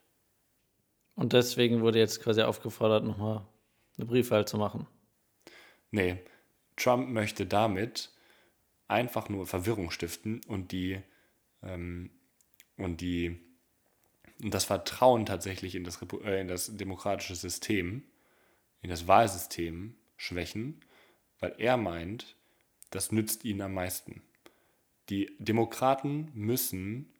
Und 1.14 1.32
deswegen 1.32 1.82
wurde 1.82 1.98
jetzt 1.98 2.22
quasi 2.22 2.42
aufgefordert, 2.42 3.04
nochmal 3.04 3.46
eine 3.96 4.06
Briefwahl 4.06 4.46
zu 4.46 4.56
machen. 4.56 4.86
Nee, 5.90 6.18
Trump 6.76 7.08
möchte 7.08 7.46
damit 7.46 8.10
einfach 8.88 9.28
nur 9.28 9.46
Verwirrung 9.46 9.90
stiften 9.90 10.40
und 10.46 10.72
die 10.72 11.00
ähm, 11.62 12.10
und 12.76 13.00
die 13.00 13.40
und 14.42 14.52
das 14.52 14.64
Vertrauen 14.64 15.26
tatsächlich 15.26 15.74
in 15.74 15.84
das, 15.84 16.00
äh, 16.24 16.40
in 16.40 16.48
das 16.48 16.76
demokratische 16.76 17.36
System, 17.36 18.02
in 18.82 18.90
das 18.90 19.06
Wahlsystem 19.06 19.94
schwächen, 20.16 20.80
weil 21.38 21.54
er 21.58 21.76
meint, 21.76 22.36
das 22.90 23.12
nützt 23.12 23.44
ihnen 23.44 23.62
am 23.62 23.74
meisten. 23.74 24.22
Die 25.08 25.36
Demokraten 25.38 26.30
müssen, 26.34 27.13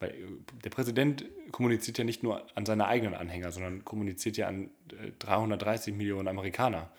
weil 0.00 0.10
äh, 0.10 0.26
der 0.64 0.70
Präsident 0.70 1.24
kommuniziert 1.52 1.98
ja 1.98 2.04
nicht 2.04 2.22
nur 2.22 2.46
an 2.56 2.66
seine 2.66 2.86
eigenen 2.86 3.14
Anhänger, 3.14 3.52
sondern 3.52 3.84
kommuniziert 3.84 4.36
ja 4.36 4.48
an 4.48 4.70
330 5.18 5.92
äh, 5.92 5.96
Millionen 5.96 6.28
Amerikaner 6.28 6.90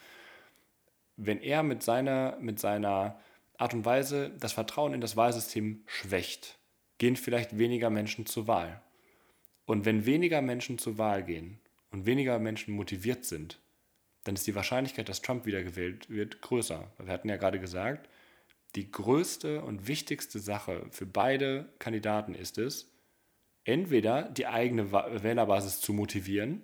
wenn 1.19 1.41
er 1.41 1.63
mit 1.63 1.83
seiner, 1.83 2.37
mit 2.39 2.59
seiner 2.59 3.19
Art 3.57 3.73
und 3.73 3.83
Weise 3.83 4.31
das 4.39 4.53
Vertrauen 4.53 4.93
in 4.93 5.01
das 5.01 5.17
Wahlsystem 5.17 5.83
schwächt, 5.85 6.57
gehen 6.97 7.17
vielleicht 7.17 7.57
weniger 7.57 7.89
Menschen 7.89 8.25
zur 8.25 8.47
Wahl. 8.47 8.81
Und 9.65 9.85
wenn 9.85 10.05
weniger 10.05 10.41
Menschen 10.41 10.77
zur 10.77 10.97
Wahl 10.97 11.23
gehen 11.23 11.59
und 11.91 12.05
weniger 12.05 12.39
Menschen 12.39 12.73
motiviert 12.73 13.25
sind, 13.25 13.59
dann 14.23 14.35
ist 14.35 14.47
die 14.47 14.55
Wahrscheinlichkeit, 14.55 15.09
dass 15.09 15.21
Trump 15.21 15.45
wiedergewählt 15.45 16.09
wird, 16.09 16.41
größer. 16.41 16.89
Wir 16.97 17.13
hatten 17.13 17.29
ja 17.29 17.37
gerade 17.37 17.59
gesagt, 17.59 18.09
die 18.75 18.89
größte 18.89 19.61
und 19.61 19.87
wichtigste 19.87 20.39
Sache 20.39 20.85
für 20.91 21.05
beide 21.05 21.73
Kandidaten 21.79 22.33
ist 22.33 22.57
es, 22.57 22.88
entweder 23.63 24.23
die 24.23 24.47
eigene 24.47 24.91
Wählerbasis 24.91 25.79
zu 25.79 25.93
motivieren 25.93 26.63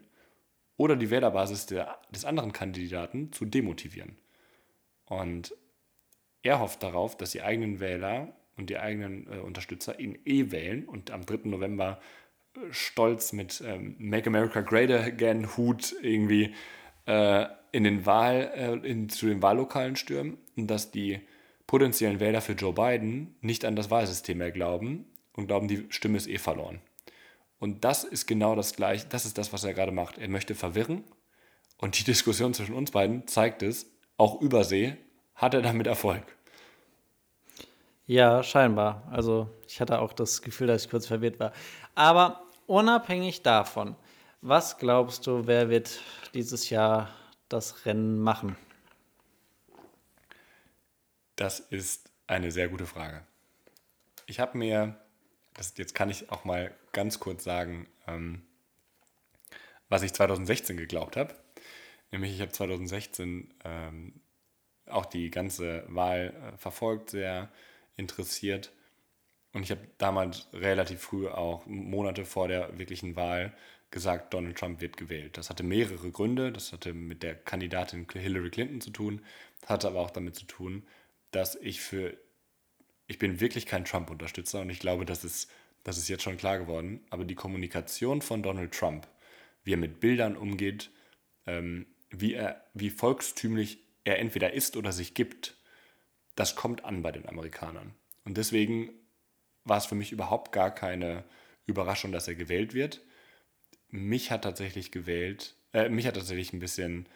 oder 0.78 0.96
die 0.96 1.10
Wählerbasis 1.10 1.66
der, 1.66 2.00
des 2.10 2.26
anderen 2.26 2.52
Kandidaten 2.52 3.32
zu 3.32 3.46
demotivieren. 3.46 4.18
Und 5.06 5.56
er 6.42 6.60
hofft 6.60 6.84
darauf, 6.84 7.18
dass 7.18 7.32
die 7.32 7.44
eigenen 7.44 7.80
Wähler 7.80 8.36
und 8.58 8.70
die 8.70 8.78
eigenen 8.78 9.32
äh, 9.32 9.38
Unterstützer 9.40 10.00
ihn 10.00 10.18
eh 10.26 10.52
wählen 10.52 10.86
und 10.86 11.12
am 11.12 11.26
3. 11.26 11.50
November 11.50 12.00
äh, 12.56 12.60
stolz 12.72 13.34
mit 13.34 13.62
ähm, 13.66 13.96
Make 14.00 14.28
America 14.28 14.62
Great 14.62 14.92
Again 14.92 15.58
Hut 15.58 15.96
irgendwie 16.02 16.54
äh, 17.06 17.46
in 17.72 17.84
den 17.84 18.06
Wahl, 18.06 18.52
äh, 18.56 18.88
in, 18.88 19.10
zu 19.10 19.28
den 19.28 19.42
Wahllokalen 19.42 19.96
stürmen 19.96 20.38
und 20.56 20.68
dass 20.68 20.92
die 20.92 21.20
potenziellen 21.68 22.20
Wähler 22.20 22.42
für 22.42 22.54
Joe 22.54 22.74
Biden 22.74 23.36
nicht 23.42 23.66
an 23.66 23.76
das 23.76 23.90
Wahlsystem 23.90 24.38
mehr 24.38 24.52
glauben 24.52 25.06
und 25.36 25.48
glauben, 25.48 25.68
die 25.68 25.86
Stimme 25.90 26.18
ist 26.18 26.28
eh 26.28 26.38
verloren. 26.38 26.82
Und 27.60 27.84
das 27.84 28.04
ist 28.04 28.28
genau 28.28 28.56
das 28.56 28.76
gleiche, 28.76 29.08
das 29.08 29.26
ist 29.26 29.38
das, 29.38 29.54
was 29.54 29.64
er 29.64 29.74
gerade 29.74 29.92
macht. 29.92 30.18
Er 30.18 30.28
möchte 30.28 30.56
verwirren 30.56 31.04
und 31.78 32.00
die 32.00 32.04
Diskussion 32.12 32.54
zwischen 32.54 32.76
uns 32.76 32.92
beiden 32.92 33.28
zeigt 33.28 33.64
es, 33.64 33.88
auch 34.18 34.42
Übersee, 34.42 34.98
hat 35.36 35.54
er 35.54 35.62
damit 35.62 35.88
Erfolg. 35.88 36.24
Ja, 38.08 38.44
scheinbar. 38.44 39.04
Also 39.12 39.50
ich 39.68 39.82
hatte 39.82 40.00
auch 40.00 40.14
das 40.14 40.42
Gefühl, 40.42 40.68
dass 40.68 40.86
ich 40.86 40.92
kurz 40.92 41.08
verwirrt 41.08 41.40
war. 41.40 41.54
Aber 41.96 42.44
unabhängig 42.68 43.42
davon, 43.42 43.96
was 44.42 44.78
glaubst 44.78 45.26
du, 45.26 45.48
wer 45.48 45.70
wird 45.70 46.00
dieses 46.34 46.70
Jahr 46.70 47.10
das 47.50 47.86
Rennen 47.86 48.20
machen? 48.20 48.56
Das 51.36 51.60
ist 51.60 52.12
eine 52.28 52.52
sehr 52.52 52.70
gute 52.70 52.86
Frage. 52.86 53.26
Ich 54.28 54.40
habe 54.40 54.58
mir, 54.58 54.96
das, 55.56 55.74
jetzt 55.78 55.96
kann 55.96 56.10
ich 56.10 56.30
auch 56.32 56.46
mal 56.46 56.74
ganz 56.92 57.20
kurz 57.20 57.44
sagen, 57.44 57.88
ähm, 58.08 58.44
was 59.90 60.04
ich 60.04 60.14
2016 60.14 60.78
geglaubt 60.78 61.18
habe. 61.18 61.36
Nämlich, 62.12 62.34
ich 62.34 62.42
habe 62.42 62.52
2016 62.52 63.54
ähm, 63.64 64.22
auch 64.86 65.06
die 65.06 65.32
ganze 65.32 65.84
Wahl 65.88 66.34
äh, 66.54 66.58
verfolgt, 66.58 67.10
sehr 67.10 67.50
interessiert. 67.96 68.72
Und 69.54 69.64
ich 69.64 69.72
habe 69.72 69.88
damals 69.98 70.48
relativ 70.54 71.02
früh, 71.02 71.28
auch 71.28 71.66
Monate 71.66 72.26
vor 72.26 72.48
der 72.48 72.78
wirklichen 72.78 73.16
Wahl, 73.16 73.56
gesagt, 73.92 74.34
Donald 74.34 74.58
Trump 74.58 74.82
wird 74.82 74.98
gewählt. 74.98 75.38
Das 75.38 75.50
hatte 75.50 75.64
mehrere 75.64 76.12
Gründe. 76.12 76.52
Das 76.52 76.74
hatte 76.74 76.94
mit 76.94 77.24
der 77.24 77.36
Kandidatin 77.36 78.06
Hillary 78.12 78.50
Clinton 78.50 78.82
zu 78.82 78.90
tun, 78.90 79.22
hatte 79.66 79.88
aber 79.88 80.02
auch 80.02 80.12
damit 80.12 80.36
zu 80.36 80.46
tun, 80.46 80.84
dass 81.32 81.56
ich 81.56 81.82
für, 81.82 82.18
ich 83.08 83.20
bin 83.20 83.40
wirklich 83.40 83.66
kein 83.66 83.86
Trump-Unterstützer 83.86 84.62
und 84.62 84.70
ich 84.70 84.80
glaube, 84.80 85.06
das 85.06 85.24
ist, 85.24 85.50
das 85.84 85.98
ist 85.98 86.10
jetzt 86.10 86.24
schon 86.24 86.38
klar 86.38 86.58
geworden, 86.58 87.06
aber 87.10 87.26
die 87.26 87.36
Kommunikation 87.36 88.22
von 88.22 88.42
Donald 88.42 88.74
Trump, 88.74 89.08
wie 89.64 89.74
er 89.74 89.78
mit 89.78 90.00
Bildern 90.00 90.36
umgeht, 90.36 90.90
ähm, 91.46 91.86
wie, 92.10 92.34
er, 92.34 92.66
wie 92.74 92.90
volkstümlich 92.90 93.80
er 94.04 94.20
entweder 94.20 94.54
ist 94.54 94.78
oder 94.78 94.92
sich 94.92 95.14
gibt, 95.14 95.58
das 96.36 96.56
kommt 96.56 96.84
an 96.84 97.02
bei 97.02 97.12
den 97.12 97.28
Amerikanern. 97.28 97.94
Und 98.24 98.38
deswegen 98.38 98.92
war 99.64 99.78
es 99.78 99.86
für 99.86 99.96
mich 99.96 100.12
überhaupt 100.12 100.52
gar 100.52 100.74
keine 100.74 101.24
Überraschung, 101.66 102.12
dass 102.12 102.28
er 102.28 102.36
gewählt 102.36 102.74
wird. 102.74 103.02
Mich 103.90 104.32
hat 104.32 104.44
tatsächlich 104.44 104.92
gewählt, 104.92 105.56
äh, 105.74 105.90
mich 105.90 106.08
hat 106.08 106.16
tatsächlich 106.16 106.54
ein 106.54 106.60
bisschen 106.60 107.08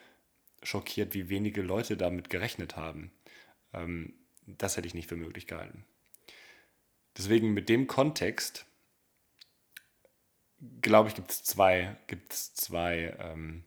schockiert, 0.63 1.13
wie 1.13 1.29
wenige 1.29 1.61
Leute 1.61 1.97
damit 1.97 2.29
gerechnet 2.29 2.75
haben. 2.75 3.11
Ähm, 3.73 4.13
das 4.57 4.77
hätte 4.77 4.87
ich 4.87 4.93
nicht 4.93 5.07
für 5.07 5.15
möglich 5.15 5.47
gehalten. 5.47 5.85
Deswegen 7.17 7.53
mit 7.53 7.69
dem 7.69 7.87
Kontext, 7.87 8.65
glaube 10.81 11.09
ich, 11.09 11.15
gibt 11.15 11.31
es 11.31 11.43
zwei, 11.43 11.97
gibt's 12.07 12.53
zwei, 12.53 13.15
ähm, 13.19 13.63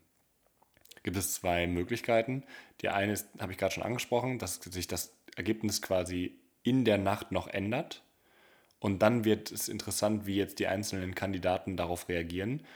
gibt 1.03 1.17
es 1.17 1.35
zwei 1.35 1.67
Möglichkeiten. 1.67 2.45
Die 2.81 2.89
eine 2.89 3.13
ist, 3.13 3.29
habe 3.41 3.53
ich 3.53 3.59
gerade 3.59 3.75
schon 3.75 3.83
angesprochen, 3.83 4.39
dass 4.39 4.57
sich 4.57 4.87
das 4.87 5.15
Ergebnis 5.37 5.83
quasi 5.83 6.39
in 6.63 6.85
der 6.85 6.99
Nacht 6.99 7.33
noch 7.33 7.49
ändert. 7.49 8.03
Und 8.79 9.01
dann 9.01 9.25
wird 9.25 9.53
es 9.53 9.69
interessant, 9.69 10.27
wie 10.27 10.37
jetzt 10.37 10.59
die 10.59 10.67
einzelnen 10.67 11.15
Kandidaten 11.15 11.77
darauf 11.77 12.09
reagieren. 12.09 12.67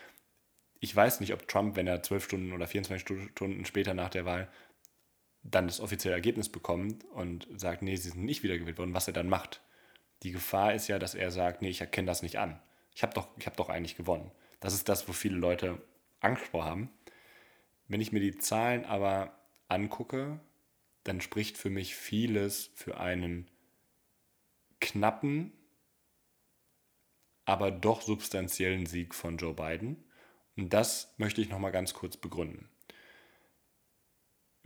Ich 0.78 0.94
weiß 0.94 1.20
nicht, 1.20 1.32
ob 1.32 1.48
Trump, 1.48 1.74
wenn 1.76 1.86
er 1.86 2.02
zwölf 2.02 2.24
Stunden 2.24 2.52
oder 2.52 2.66
24 2.66 3.30
Stunden 3.30 3.64
später 3.64 3.94
nach 3.94 4.10
der 4.10 4.24
Wahl 4.24 4.48
dann 5.50 5.66
das 5.66 5.80
offizielle 5.80 6.14
Ergebnis 6.14 6.48
bekommt 6.48 7.04
und 7.04 7.46
sagt, 7.56 7.82
nee, 7.82 7.96
sie 7.96 8.10
sind 8.10 8.24
nicht 8.24 8.42
wiedergewählt 8.42 8.78
worden, 8.78 8.94
was 8.94 9.06
er 9.06 9.12
dann 9.12 9.28
macht. 9.28 9.60
Die 10.22 10.32
Gefahr 10.32 10.74
ist 10.74 10.88
ja, 10.88 10.98
dass 10.98 11.14
er 11.14 11.30
sagt, 11.30 11.62
nee, 11.62 11.68
ich 11.68 11.80
erkenne 11.80 12.06
das 12.06 12.22
nicht 12.22 12.38
an. 12.38 12.60
Ich 12.94 13.02
habe 13.02 13.14
doch, 13.14 13.28
hab 13.44 13.56
doch 13.56 13.68
eigentlich 13.68 13.96
gewonnen. 13.96 14.30
Das 14.60 14.74
ist 14.74 14.88
das, 14.88 15.08
wo 15.08 15.12
viele 15.12 15.36
Leute 15.36 15.80
Angst 16.20 16.46
vor 16.48 16.64
haben. 16.64 16.90
Wenn 17.88 18.00
ich 18.00 18.12
mir 18.12 18.20
die 18.20 18.38
Zahlen 18.38 18.84
aber 18.84 19.38
angucke, 19.68 20.40
dann 21.04 21.20
spricht 21.20 21.56
für 21.56 21.70
mich 21.70 21.94
vieles 21.94 22.70
für 22.74 22.98
einen 22.98 23.48
knappen, 24.80 25.52
aber 27.44 27.70
doch 27.70 28.02
substanziellen 28.02 28.86
Sieg 28.86 29.14
von 29.14 29.36
Joe 29.36 29.54
Biden. 29.54 30.04
Und 30.56 30.72
das 30.72 31.14
möchte 31.18 31.40
ich 31.40 31.48
nochmal 31.48 31.70
ganz 31.70 31.94
kurz 31.94 32.16
begründen. 32.16 32.68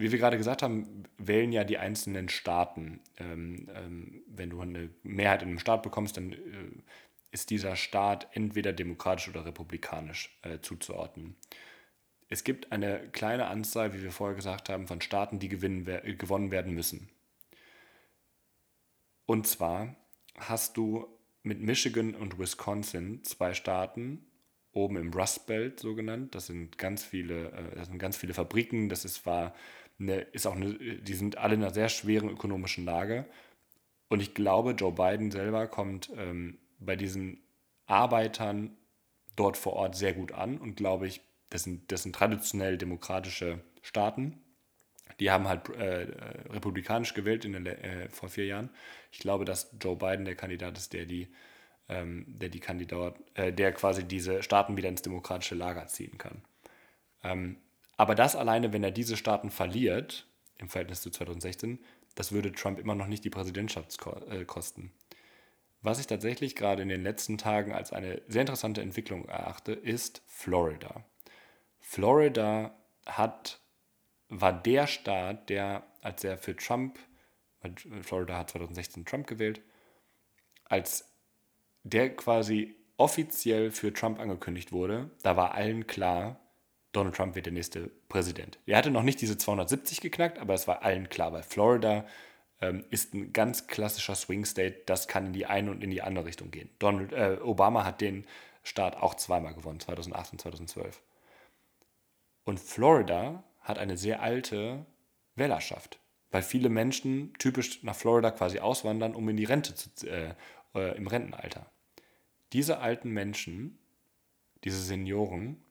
Wie 0.01 0.11
wir 0.11 0.19
gerade 0.19 0.39
gesagt 0.39 0.63
haben, 0.63 1.05
wählen 1.19 1.53
ja 1.53 1.63
die 1.63 1.77
einzelnen 1.77 2.31
Staaten. 2.31 3.01
Ähm, 3.19 3.69
ähm, 3.75 4.23
wenn 4.29 4.49
du 4.49 4.61
eine 4.63 4.89
Mehrheit 5.03 5.43
in 5.43 5.49
einem 5.49 5.59
Staat 5.59 5.83
bekommst, 5.83 6.17
dann 6.17 6.33
äh, 6.33 6.37
ist 7.33 7.51
dieser 7.51 7.77
Staat 7.77 8.29
entweder 8.33 8.73
demokratisch 8.73 9.29
oder 9.29 9.45
republikanisch 9.45 10.39
äh, 10.41 10.59
zuzuordnen. 10.61 11.37
Es 12.31 12.45
gibt 12.45 12.73
eine 12.73 13.09
kleine 13.13 13.49
Anzahl, 13.49 13.93
wie 13.93 14.03
wir 14.03 14.11
vorher 14.11 14.37
gesagt 14.37 14.71
haben, 14.71 14.87
von 14.87 15.03
Staaten, 15.03 15.39
die 15.39 15.49
gewinnen, 15.49 15.85
gewonnen 16.17 16.51
werden 16.51 16.73
müssen. 16.73 17.11
Und 19.27 19.47
zwar 19.47 19.97
hast 20.39 20.79
du 20.79 21.07
mit 21.43 21.61
Michigan 21.61 22.15
und 22.15 22.39
Wisconsin 22.39 23.23
zwei 23.25 23.53
Staaten, 23.53 24.25
oben 24.73 24.97
im 24.97 25.13
Rust 25.13 25.47
Belt 25.47 25.81
so 25.81 25.95
genannt. 25.95 26.35
Das 26.35 26.47
sind 26.47 26.79
ganz 26.79 27.05
viele, 27.05 27.51
äh, 27.51 27.75
das 27.77 27.89
sind 27.89 27.99
ganz 27.99 28.17
viele 28.17 28.33
Fabriken. 28.33 28.89
Das 28.89 29.05
ist, 29.05 29.27
war 29.27 29.55
eine, 30.01 30.21
ist 30.21 30.47
auch 30.47 30.57
eine, 30.57 30.75
die 30.75 31.15
sind 31.15 31.39
alle 31.39 31.55
in 31.55 31.63
einer 31.63 31.75
sehr 31.75 31.89
schweren 31.89 32.31
ökonomischen 32.31 32.85
Lage. 32.85 33.27
Und 34.09 34.21
ich 34.21 34.35
glaube, 34.35 34.73
Joe 34.73 34.93
Biden 34.93 35.31
selber 35.31 35.69
kommt 35.69 36.11
ähm, 36.17 36.59
bei 36.81 36.97
diesen 36.97 37.41
Arbeitern 37.87 38.77
dort 39.37 39.57
vor 39.57 39.75
Ort 39.75 39.97
sehr 39.97 40.13
gut 40.13 40.33
an 40.33 40.59
und 40.59 40.77
glaube 40.77 41.07
ich, 41.07 41.21
das 41.51 41.65
sind, 41.65 41.91
das 41.91 42.05
sind 42.05 42.15
traditionell 42.15 42.79
demokratische 42.79 43.61
Staaten. 43.83 44.41
Die 45.19 45.31
haben 45.31 45.49
halt 45.49 45.69
äh, 45.71 46.07
republikanisch 46.51 47.15
gewählt 47.15 47.45
in 47.45 47.53
den, 47.53 47.67
äh, 47.67 48.09
vor 48.09 48.29
vier 48.29 48.47
Jahren. 48.47 48.71
Ich 49.11 49.19
glaube, 49.19 49.45
dass 49.45 49.75
Joe 49.81 49.97
Biden 49.97 50.25
der 50.25 50.37
Kandidat 50.37 50.79
ist, 50.79 50.93
der 50.93 51.05
die, 51.05 51.29
ähm, 51.89 52.25
der 52.29 52.49
die 52.49 52.61
Kandidat, 52.61 53.17
äh, 53.35 53.53
der 53.53 53.73
quasi 53.73 54.05
diese 54.05 54.43
Staaten 54.43 54.77
wieder 54.77 54.89
ins 54.89 55.03
demokratische 55.03 55.57
Lager 55.57 55.87
ziehen 55.89 56.17
kann. 56.17 56.43
Ähm, 57.23 57.57
aber 58.01 58.15
das 58.15 58.35
alleine, 58.35 58.73
wenn 58.73 58.83
er 58.83 58.93
diese 58.93 59.15
Staaten 59.15 59.51
verliert, 59.51 60.27
im 60.57 60.71
Verhältnis 60.71 61.03
zu 61.03 61.11
2016, 61.11 61.79
das 62.15 62.33
würde 62.33 62.51
Trump 62.51 62.79
immer 62.79 62.95
noch 62.95 63.07
nicht 63.07 63.27
die 63.27 63.29
Präsidentschaft 63.29 63.95
äh, 64.31 64.47
kosten. 64.47 64.91
Was 65.83 66.01
ich 66.01 66.07
tatsächlich 66.07 66.57
gerade 66.57 66.81
in 66.81 66.89
den 66.89 67.03
letzten 67.03 67.37
Tagen 67.37 67.75
als 67.75 67.93
eine 67.93 68.23
sehr 68.27 68.41
interessante 68.41 68.81
Entwicklung 68.81 69.27
erachte, 69.27 69.73
ist 69.73 70.23
Florida. 70.27 71.05
Florida 71.79 72.75
hat, 73.05 73.61
war 74.31 74.55
der 74.55 74.87
Staat, 74.87 75.51
der, 75.51 75.83
als 76.01 76.25
er 76.25 76.39
für 76.39 76.57
Trump, 76.57 76.99
Florida 78.01 78.39
hat 78.39 78.49
2016 78.49 79.05
Trump 79.05 79.27
gewählt, 79.27 79.61
als 80.65 81.05
der 81.83 82.17
quasi 82.17 82.77
offiziell 82.97 83.71
für 83.71 83.93
Trump 83.93 84.19
angekündigt 84.21 84.73
wurde, 84.73 85.11
da 85.23 85.37
war 85.37 85.53
allen 85.53 85.87
klar, 85.87 86.41
Donald 86.93 87.15
Trump 87.15 87.35
wird 87.35 87.47
der 87.47 87.53
nächste 87.53 87.91
Präsident. 88.09 88.59
Er 88.67 88.79
hatte 88.79 88.91
noch 88.91 89.03
nicht 89.03 89.21
diese 89.21 89.39
270 89.39 90.01
geknackt, 90.01 90.39
aber 90.39 90.55
es 90.55 90.67
war 90.67 90.83
allen 90.83 91.09
klar, 91.09 91.33
weil 91.33 91.43
Florida 91.43 92.05
ähm, 92.61 92.85
ist 92.91 93.15
ein 93.15 93.33
ganz 93.33 93.67
klassischer 93.67 94.15
Swing 94.15 94.45
State, 94.45 94.83
das 94.87 95.09
kann 95.09 95.27
in 95.27 95.33
die 95.33 95.47
eine 95.47 95.71
und 95.71 95.83
in 95.83 95.91
die 95.91 96.03
andere 96.03 96.27
Richtung 96.27 96.51
gehen. 96.51 96.71
Donald, 96.79 97.13
äh, 97.13 97.39
Obama 97.43 97.85
hat 97.85 98.01
den 98.01 98.27
Staat 98.63 98.97
auch 98.97 99.15
zweimal 99.15 99.55
gewonnen, 99.55 99.81
2008 99.81 100.33
und 100.33 100.41
2012. 100.41 101.01
Und 102.45 102.59
Florida 102.59 103.45
hat 103.61 103.79
eine 103.79 103.97
sehr 103.97 104.21
alte 104.21 104.85
Wählerschaft, 105.37 106.01
weil 106.31 106.43
viele 106.43 106.69
Menschen 106.69 107.33
typisch 107.39 107.83
nach 107.83 107.95
Florida 107.95 108.31
quasi 108.31 108.59
auswandern, 108.59 109.15
um 109.15 109.29
in 109.29 109.37
die 109.37 109.45
Rente 109.45 109.75
zu, 109.75 110.07
äh, 110.07 110.35
äh, 110.75 110.97
im 110.97 111.07
Rentenalter. 111.07 111.71
Diese 112.53 112.79
alten 112.81 113.11
Menschen, 113.11 113.79
diese 114.65 114.83
Senioren, 114.83 115.63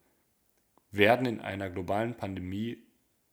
werden 0.90 1.26
in 1.26 1.40
einer 1.40 1.70
globalen 1.70 2.16
Pandemie 2.16 2.82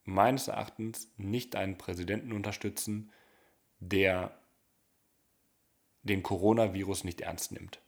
meines 0.04 0.48
Erachtens 0.48 1.12
nicht 1.18 1.56
einen 1.56 1.78
Präsidenten 1.78 2.32
unterstützen, 2.32 3.12
der 3.80 4.40
den 6.04 6.24
Coronavirus 6.24 7.04
nicht 7.04 7.22
ernst 7.22 7.52
nimmt 7.52 7.82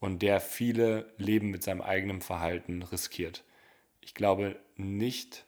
und 0.00 0.20
der 0.22 0.40
viele 0.40 1.14
Leben 1.16 1.50
mit 1.50 1.62
seinem 1.62 1.80
eigenen 1.80 2.20
Verhalten 2.20 2.82
riskiert. 2.82 3.44
Ich 4.00 4.14
glaube 4.14 4.58
nicht, 4.74 5.46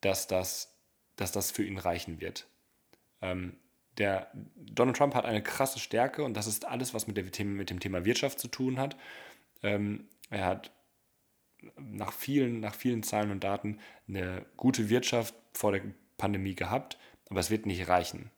dass 0.00 0.26
das, 0.26 0.80
dass 1.16 1.32
das 1.32 1.50
für 1.50 1.64
ihn 1.64 1.76
reichen 1.76 2.20
wird. 2.20 2.48
Ähm, 3.20 3.58
der 3.98 4.30
Donald 4.56 4.96
Trump 4.96 5.14
hat 5.14 5.26
eine 5.26 5.42
krasse 5.42 5.78
Stärke 5.78 6.24
und 6.24 6.34
das 6.34 6.46
ist 6.46 6.64
alles, 6.64 6.94
was 6.94 7.06
mit, 7.06 7.18
der, 7.18 7.44
mit 7.44 7.68
dem 7.68 7.80
Thema 7.80 8.06
Wirtschaft 8.06 8.40
zu 8.40 8.48
tun 8.48 8.78
hat. 8.78 8.96
Ähm, 9.62 10.08
er 10.30 10.46
hat 10.46 10.72
nach 11.78 12.12
vielen, 12.12 12.60
nach 12.60 12.74
vielen 12.74 13.02
Zahlen 13.02 13.30
und 13.30 13.44
Daten 13.44 13.78
eine 14.08 14.44
gute 14.56 14.88
Wirtschaft 14.88 15.34
vor 15.52 15.72
der 15.72 15.82
Pandemie 16.16 16.54
gehabt, 16.54 16.98
aber 17.28 17.40
es 17.40 17.50
wird 17.50 17.66
nicht 17.66 17.88
reichen. 17.88 18.30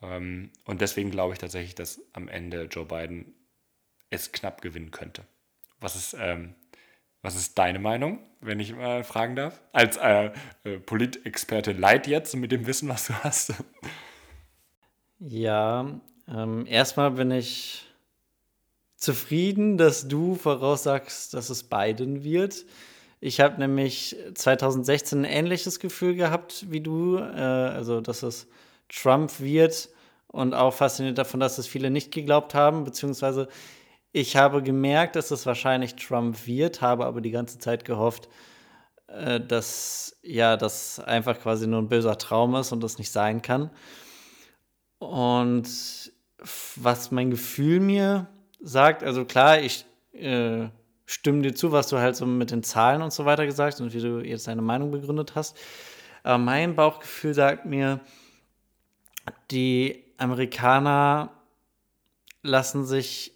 Ähm, 0.00 0.50
und 0.64 0.80
deswegen 0.80 1.10
glaube 1.10 1.34
ich 1.34 1.38
tatsächlich, 1.38 1.74
dass 1.74 2.00
am 2.12 2.28
Ende 2.28 2.64
Joe 2.64 2.84
Biden 2.84 3.34
es 4.10 4.32
knapp 4.32 4.60
gewinnen 4.60 4.90
könnte. 4.90 5.24
Was 5.80 5.96
ist, 5.96 6.16
ähm, 6.18 6.54
was 7.22 7.36
ist 7.36 7.58
deine 7.58 7.78
Meinung, 7.78 8.18
wenn 8.40 8.60
ich 8.60 8.74
mal 8.74 9.04
fragen 9.04 9.36
darf? 9.36 9.60
Als 9.72 9.96
äh, 9.96 10.30
äh, 10.64 10.78
Politexperte 10.78 11.72
Light 11.72 12.06
jetzt 12.06 12.34
mit 12.36 12.52
dem 12.52 12.66
Wissen, 12.66 12.88
was 12.88 13.06
du 13.06 13.14
hast. 13.14 13.54
Ja, 15.18 16.00
ähm, 16.28 16.66
erstmal 16.66 17.12
bin 17.12 17.30
ich 17.30 17.91
zufrieden, 19.02 19.78
dass 19.78 20.06
du 20.06 20.36
voraussagst, 20.36 21.34
dass 21.34 21.50
es 21.50 21.64
Biden 21.64 22.22
wird. 22.22 22.64
Ich 23.18 23.40
habe 23.40 23.58
nämlich 23.58 24.16
2016 24.34 25.20
ein 25.20 25.24
ähnliches 25.24 25.80
Gefühl 25.80 26.14
gehabt 26.14 26.66
wie 26.70 26.80
du, 26.80 27.16
äh, 27.16 27.20
also 27.20 28.00
dass 28.00 28.22
es 28.22 28.46
Trump 28.88 29.40
wird 29.40 29.88
und 30.28 30.54
auch 30.54 30.72
fasziniert 30.72 31.18
davon, 31.18 31.40
dass 31.40 31.58
es 31.58 31.66
viele 31.66 31.90
nicht 31.90 32.12
geglaubt 32.12 32.54
haben, 32.54 32.84
beziehungsweise 32.84 33.48
ich 34.12 34.36
habe 34.36 34.62
gemerkt, 34.62 35.16
dass 35.16 35.32
es 35.32 35.46
wahrscheinlich 35.46 35.96
Trump 35.96 36.46
wird, 36.46 36.80
habe 36.80 37.04
aber 37.04 37.20
die 37.20 37.32
ganze 37.32 37.58
Zeit 37.58 37.84
gehofft, 37.84 38.28
äh, 39.08 39.40
dass 39.40 40.16
ja, 40.22 40.56
das 40.56 41.00
einfach 41.00 41.40
quasi 41.40 41.66
nur 41.66 41.80
ein 41.80 41.88
böser 41.88 42.18
Traum 42.18 42.54
ist 42.54 42.70
und 42.70 42.84
das 42.84 42.98
nicht 42.98 43.10
sein 43.10 43.42
kann. 43.42 43.70
Und 45.00 46.12
was 46.76 47.10
mein 47.10 47.32
Gefühl 47.32 47.80
mir 47.80 48.28
sagt, 48.62 49.02
also 49.02 49.24
klar, 49.24 49.60
ich 49.60 49.84
äh, 50.12 50.68
stimme 51.06 51.42
dir 51.42 51.54
zu, 51.54 51.72
was 51.72 51.88
du 51.88 51.98
halt 51.98 52.16
so 52.16 52.26
mit 52.26 52.50
den 52.50 52.62
Zahlen 52.62 53.02
und 53.02 53.12
so 53.12 53.24
weiter 53.24 53.46
gesagt 53.46 53.74
hast 53.74 53.80
und 53.80 53.92
wie 53.92 54.00
du 54.00 54.20
jetzt 54.20 54.46
deine 54.46 54.62
Meinung 54.62 54.90
begründet 54.90 55.34
hast. 55.34 55.56
Aber 56.22 56.38
mein 56.38 56.76
Bauchgefühl 56.76 57.34
sagt 57.34 57.66
mir, 57.66 58.00
die 59.50 60.04
Amerikaner 60.18 61.30
lassen 62.42 62.84
sich 62.84 63.32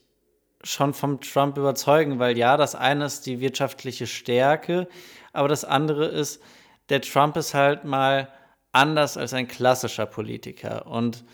schon 0.62 0.94
vom 0.94 1.20
Trump 1.20 1.58
überzeugen, 1.58 2.18
weil 2.18 2.36
ja, 2.36 2.56
das 2.56 2.74
eine 2.74 3.04
ist 3.04 3.26
die 3.26 3.40
wirtschaftliche 3.40 4.06
Stärke, 4.06 4.88
aber 5.32 5.48
das 5.48 5.64
andere 5.64 6.06
ist, 6.06 6.42
der 6.88 7.00
Trump 7.02 7.36
ist 7.36 7.54
halt 7.54 7.84
mal 7.84 8.28
anders 8.72 9.16
als 9.16 9.32
ein 9.32 9.48
klassischer 9.48 10.06
Politiker 10.06 10.86
und 10.86 11.24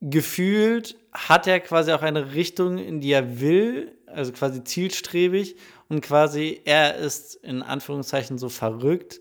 gefühlt 0.00 0.96
hat 1.26 1.46
er 1.46 1.58
quasi 1.60 1.92
auch 1.92 2.02
eine 2.02 2.34
Richtung, 2.34 2.78
in 2.78 3.00
die 3.00 3.10
er 3.10 3.40
will, 3.40 3.98
also 4.06 4.32
quasi 4.32 4.62
zielstrebig 4.62 5.56
und 5.88 6.00
quasi 6.00 6.60
er 6.64 6.96
ist 6.96 7.34
in 7.34 7.62
Anführungszeichen 7.62 8.38
so 8.38 8.48
verrückt, 8.48 9.20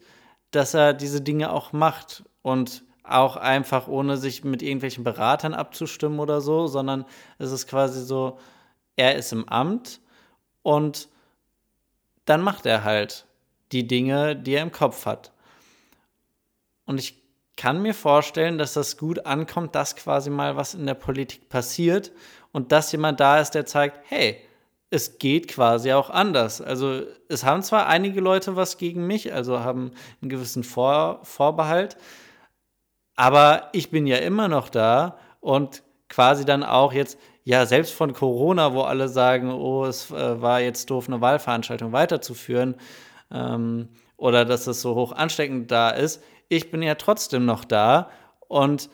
dass 0.52 0.74
er 0.74 0.94
diese 0.94 1.22
Dinge 1.22 1.52
auch 1.52 1.74
macht 1.74 2.24
und 2.44 2.84
auch 3.04 3.36
einfach 3.36 3.88
ohne 3.88 4.18
sich 4.18 4.44
mit 4.44 4.62
irgendwelchen 4.62 5.04
Beratern 5.04 5.54
abzustimmen 5.54 6.20
oder 6.20 6.40
so, 6.40 6.68
sondern 6.68 7.06
es 7.40 7.52
ist 7.52 7.68
quasi 7.68 8.04
so, 8.04 8.38
er 8.96 9.16
ist 9.16 9.32
im 9.32 9.48
Amt 9.50 10.02
und 10.62 11.10
dann 12.26 12.42
macht 12.42 12.66
er 12.66 12.84
halt 12.84 13.26
die 13.72 13.88
Dinge, 13.88 14.36
die 14.36 14.54
er 14.54 14.62
im 14.62 14.72
Kopf 14.72 15.06
hat. 15.06 15.32
Und 16.86 17.00
ich 17.00 17.27
kann 17.58 17.82
mir 17.82 17.94
vorstellen, 17.94 18.58
dass 18.58 18.74
das 18.74 18.98
gut 18.98 19.26
ankommt, 19.26 19.76
dass 19.76 19.96
quasi 19.96 20.30
mal 20.30 20.56
was 20.56 20.76
in 20.76 20.86
der 20.86 20.94
Politik 20.94 21.50
passiert 21.50 22.12
und 22.52 22.72
dass 22.72 22.92
jemand 22.92 23.20
da 23.20 23.40
ist, 23.40 23.52
der 23.52 23.66
zeigt, 23.66 24.00
hey, 24.08 24.38
es 24.90 25.18
geht 25.18 25.50
quasi 25.50 25.92
auch 25.92 26.10
anders. 26.10 26.62
Also 26.62 27.02
es 27.28 27.44
haben 27.44 27.62
zwar 27.62 27.88
einige 27.88 28.22
Leute 28.22 28.56
was 28.56 28.78
gegen 28.78 29.06
mich, 29.06 29.34
also 29.34 29.60
haben 29.60 29.92
einen 30.22 30.30
gewissen 30.30 30.64
Vor 30.64 31.20
Vorbehalt, 31.24 31.98
aber 33.16 33.70
ich 33.74 33.90
bin 33.90 34.08
ja 34.08 34.18
immer 34.18 34.48
noch 34.48 34.70
da 34.70 35.18
und 35.42 35.84
quasi 36.08 36.46
dann 36.46 36.64
auch 36.64 36.94
jetzt, 36.94 37.18
ja, 37.44 37.66
selbst 37.66 37.94
von 37.94 38.14
Corona, 38.14 38.74
wo 38.74 38.82
alle 38.84 39.10
sagen, 39.10 39.52
oh, 39.52 39.86
es 39.86 40.12
äh, 40.12 40.42
war 40.42 40.62
jetzt 40.62 40.90
doof, 40.90 41.08
eine 41.08 41.20
Wahlveranstaltung 41.20 41.92
weiterzuführen 41.92 42.76
ähm, 43.32 43.90
oder 44.16 44.46
dass 44.46 44.68
es 44.68 44.82
so 44.82 44.96
hoch 44.96 45.12
ansteckend 45.12 45.72
da 45.72 45.90
ist, 45.90 46.24
ich 46.50 46.72
bin 46.72 46.82
ja 46.82 46.96
trotzdem 46.96 47.46
noch 47.46 47.66
da 47.66 48.10
und 48.48 48.90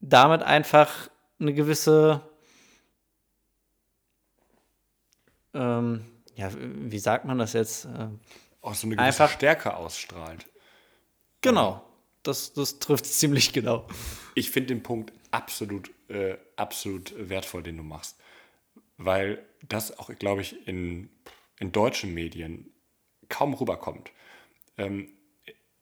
damit 0.00 0.42
einfach 0.42 1.08
eine 1.38 1.54
gewisse 1.54 2.22
ähm, 5.54 6.04
ja, 6.36 6.50
wie 6.58 6.98
sagt 6.98 7.24
man 7.24 7.38
das 7.38 7.52
jetzt? 7.52 7.84
Ähm, 7.84 8.20
auch 8.60 8.74
so 8.74 8.86
eine 8.86 8.96
gewisse 8.96 9.06
einfach, 9.06 9.30
Stärke 9.30 9.76
ausstrahlt. 9.76 10.46
Genau, 11.40 11.84
das, 12.22 12.52
das 12.52 12.78
trifft 12.78 13.04
es 13.04 13.18
ziemlich 13.18 13.52
genau. 13.52 13.86
Ich 14.34 14.50
finde 14.50 14.68
den 14.68 14.82
Punkt 14.82 15.12
absolut, 15.30 15.90
äh, 16.08 16.36
absolut 16.56 17.12
wertvoll, 17.16 17.62
den 17.62 17.76
du 17.76 17.82
machst. 17.82 18.18
Weil 18.96 19.44
das 19.68 19.98
auch, 19.98 20.10
glaube 20.18 20.42
ich, 20.42 20.66
in, 20.66 21.10
in 21.58 21.72
deutschen 21.72 22.14
Medien 22.14 22.72
kaum 23.28 23.54
rüberkommt. 23.54 24.10
Ähm, 24.78 25.08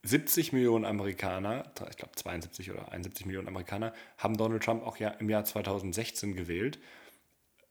70 0.03 0.53
Millionen 0.53 0.85
Amerikaner, 0.85 1.71
ich 1.91 1.97
glaube 1.97 2.15
72 2.17 2.71
oder 2.71 2.91
71 2.91 3.27
Millionen 3.27 3.49
Amerikaner, 3.49 3.93
haben 4.17 4.37
Donald 4.37 4.63
Trump 4.63 4.85
auch 4.85 4.97
ja 4.97 5.11
im 5.11 5.29
Jahr 5.29 5.45
2016 5.45 6.35
gewählt 6.35 6.79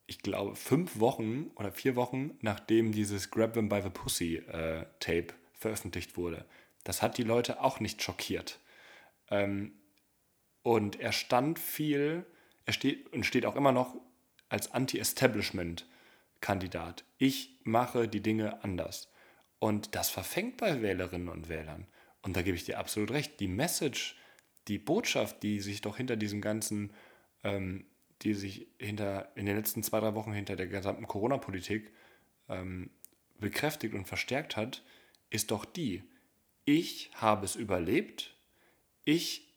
ich 0.09 0.21
glaube, 0.23 0.55
fünf 0.55 0.99
Wochen 0.99 1.51
oder 1.55 1.71
vier 1.71 1.95
Wochen, 1.95 2.31
nachdem 2.41 2.91
dieses 2.91 3.29
Grab 3.29 3.53
Them 3.53 3.69
by 3.69 3.83
the 3.83 3.91
Pussy 3.91 4.37
äh, 4.37 4.87
Tape 4.99 5.27
veröffentlicht 5.53 6.17
wurde. 6.17 6.45
Das 6.83 7.03
hat 7.03 7.19
die 7.19 7.23
Leute 7.23 7.61
auch 7.61 7.79
nicht 7.79 8.01
schockiert. 8.01 8.57
Ähm, 9.29 9.73
und 10.63 10.99
er 10.99 11.11
stand 11.11 11.59
viel, 11.59 12.25
er 12.65 12.73
steht 12.73 13.13
und 13.13 13.23
steht 13.23 13.45
auch 13.45 13.55
immer 13.55 13.71
noch 13.71 13.95
als 14.49 14.71
Anti-Establishment-Kandidat. 14.71 17.03
Ich 17.19 17.59
mache 17.63 18.07
die 18.07 18.23
Dinge 18.23 18.63
anders. 18.63 19.11
Und 19.59 19.93
das 19.93 20.09
verfängt 20.09 20.57
bei 20.57 20.81
Wählerinnen 20.81 21.29
und 21.29 21.49
Wählern. 21.49 21.85
Und 22.21 22.35
da 22.35 22.41
gebe 22.41 22.55
ich 22.55 22.65
dir 22.65 22.79
absolut 22.79 23.11
recht. 23.11 23.39
Die 23.39 23.47
Message, 23.47 24.15
die 24.67 24.77
Botschaft, 24.77 25.41
die 25.43 25.59
sich 25.59 25.81
doch 25.81 25.97
hinter 25.97 26.15
diesem 26.15 26.41
ganzen 26.41 26.91
ähm, 27.43 27.85
die 28.21 28.33
sich 28.33 28.67
hinter, 28.77 29.31
in 29.35 29.45
den 29.45 29.55
letzten 29.55 29.83
zwei, 29.83 29.99
drei 29.99 30.15
Wochen 30.15 30.33
hinter 30.33 30.55
der 30.55 30.67
gesamten 30.67 31.07
Corona-Politik 31.07 31.91
ähm, 32.49 32.89
bekräftigt 33.39 33.93
und 33.93 34.07
verstärkt 34.07 34.57
hat, 34.57 34.83
ist 35.29 35.51
doch 35.51 35.63
die, 35.65 36.03
ich 36.65 37.11
habe 37.13 37.45
es 37.45 37.55
überlebt, 37.55 38.35
ich 39.05 39.53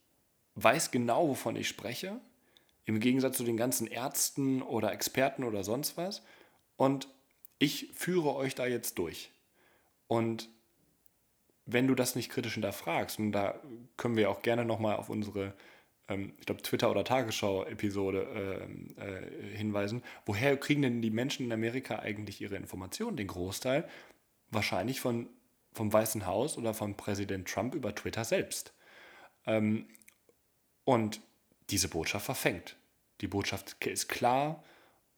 weiß 0.54 0.90
genau, 0.90 1.28
wovon 1.28 1.56
ich 1.56 1.68
spreche, 1.68 2.20
im 2.84 3.00
Gegensatz 3.00 3.36
zu 3.36 3.44
den 3.44 3.56
ganzen 3.56 3.86
Ärzten 3.86 4.62
oder 4.62 4.92
Experten 4.92 5.44
oder 5.44 5.64
sonst 5.64 5.96
was, 5.96 6.22
und 6.76 7.08
ich 7.58 7.90
führe 7.94 8.34
euch 8.34 8.54
da 8.54 8.66
jetzt 8.66 8.98
durch. 8.98 9.30
Und 10.08 10.48
wenn 11.66 11.86
du 11.86 11.94
das 11.94 12.16
nicht 12.16 12.30
kritisch 12.30 12.54
hinterfragst, 12.54 13.18
und 13.18 13.32
da 13.32 13.60
können 13.96 14.16
wir 14.16 14.30
auch 14.30 14.42
gerne 14.42 14.64
nochmal 14.64 14.96
auf 14.96 15.08
unsere 15.08 15.54
ähm, 16.08 16.32
ich 16.38 16.46
glaube, 16.46 16.62
Twitter- 16.62 16.90
oder 16.90 17.04
Tagesschau-Episode 17.04 18.66
äh, 18.98 19.02
äh, 19.02 19.56
hinweisen. 19.56 20.02
Woher 20.26 20.56
kriegen 20.56 20.82
denn 20.82 21.02
die 21.02 21.10
Menschen 21.10 21.46
in 21.46 21.52
Amerika 21.52 21.98
eigentlich 21.98 22.40
ihre 22.40 22.56
Informationen? 22.56 23.16
Den 23.16 23.28
Großteil 23.28 23.88
wahrscheinlich 24.50 25.00
von, 25.00 25.28
vom 25.72 25.92
Weißen 25.92 26.26
Haus 26.26 26.58
oder 26.58 26.74
von 26.74 26.96
Präsident 26.96 27.48
Trump 27.48 27.74
über 27.74 27.94
Twitter 27.94 28.24
selbst. 28.24 28.74
Ähm, 29.46 29.86
und 30.84 31.20
diese 31.70 31.88
Botschaft 31.88 32.26
verfängt. 32.26 32.76
Die 33.20 33.28
Botschaft 33.28 33.84
ist 33.86 34.08
klar 34.08 34.64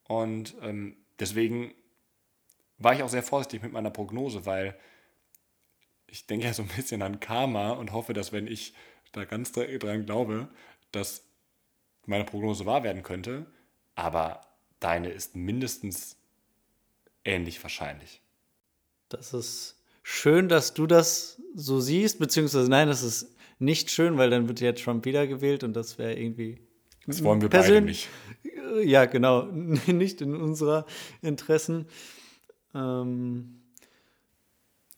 und 0.07 0.55
ähm, 0.61 0.95
deswegen 1.19 1.73
war 2.77 2.93
ich 2.93 3.01
auch 3.01 3.09
sehr 3.09 3.23
vorsichtig 3.23 3.63
mit 3.63 3.73
meiner 3.73 3.89
Prognose, 3.89 4.45
weil 4.45 4.77
ich 6.15 6.27
denke 6.27 6.45
ja 6.45 6.53
so 6.53 6.61
ein 6.61 6.69
bisschen 6.69 7.01
an 7.01 7.19
Karma 7.19 7.71
und 7.71 7.91
hoffe, 7.91 8.13
dass 8.13 8.31
wenn 8.31 8.47
ich 8.47 8.73
da 9.11 9.25
ganz 9.25 9.51
dran 9.51 10.05
glaube, 10.05 10.47
dass 10.93 11.25
meine 12.05 12.23
Prognose 12.23 12.65
wahr 12.65 12.83
werden 12.83 13.03
könnte, 13.03 13.45
aber 13.95 14.39
deine 14.79 15.09
ist 15.09 15.35
mindestens 15.35 16.15
ähnlich 17.25 17.61
wahrscheinlich. 17.61 18.21
Das 19.09 19.33
ist 19.33 19.83
schön, 20.03 20.47
dass 20.47 20.73
du 20.73 20.87
das 20.87 21.41
so 21.53 21.81
siehst, 21.81 22.19
beziehungsweise 22.19 22.69
nein, 22.69 22.87
das 22.87 23.03
ist 23.03 23.35
nicht 23.59 23.91
schön, 23.91 24.17
weil 24.17 24.29
dann 24.29 24.47
wird 24.47 24.61
ja 24.61 24.71
Trump 24.71 25.03
wiedergewählt 25.03 25.65
und 25.65 25.73
das 25.73 25.97
wäre 25.97 26.13
irgendwie. 26.13 26.61
Das 27.05 27.21
wollen 27.23 27.41
wir 27.41 27.49
beide 27.49 27.81
nicht. 27.81 28.07
Ja, 28.83 29.03
genau, 29.03 29.43
nicht 29.87 30.21
in 30.21 30.33
unserer 30.33 30.85
Interessen. 31.21 31.87
Ähm 32.73 33.64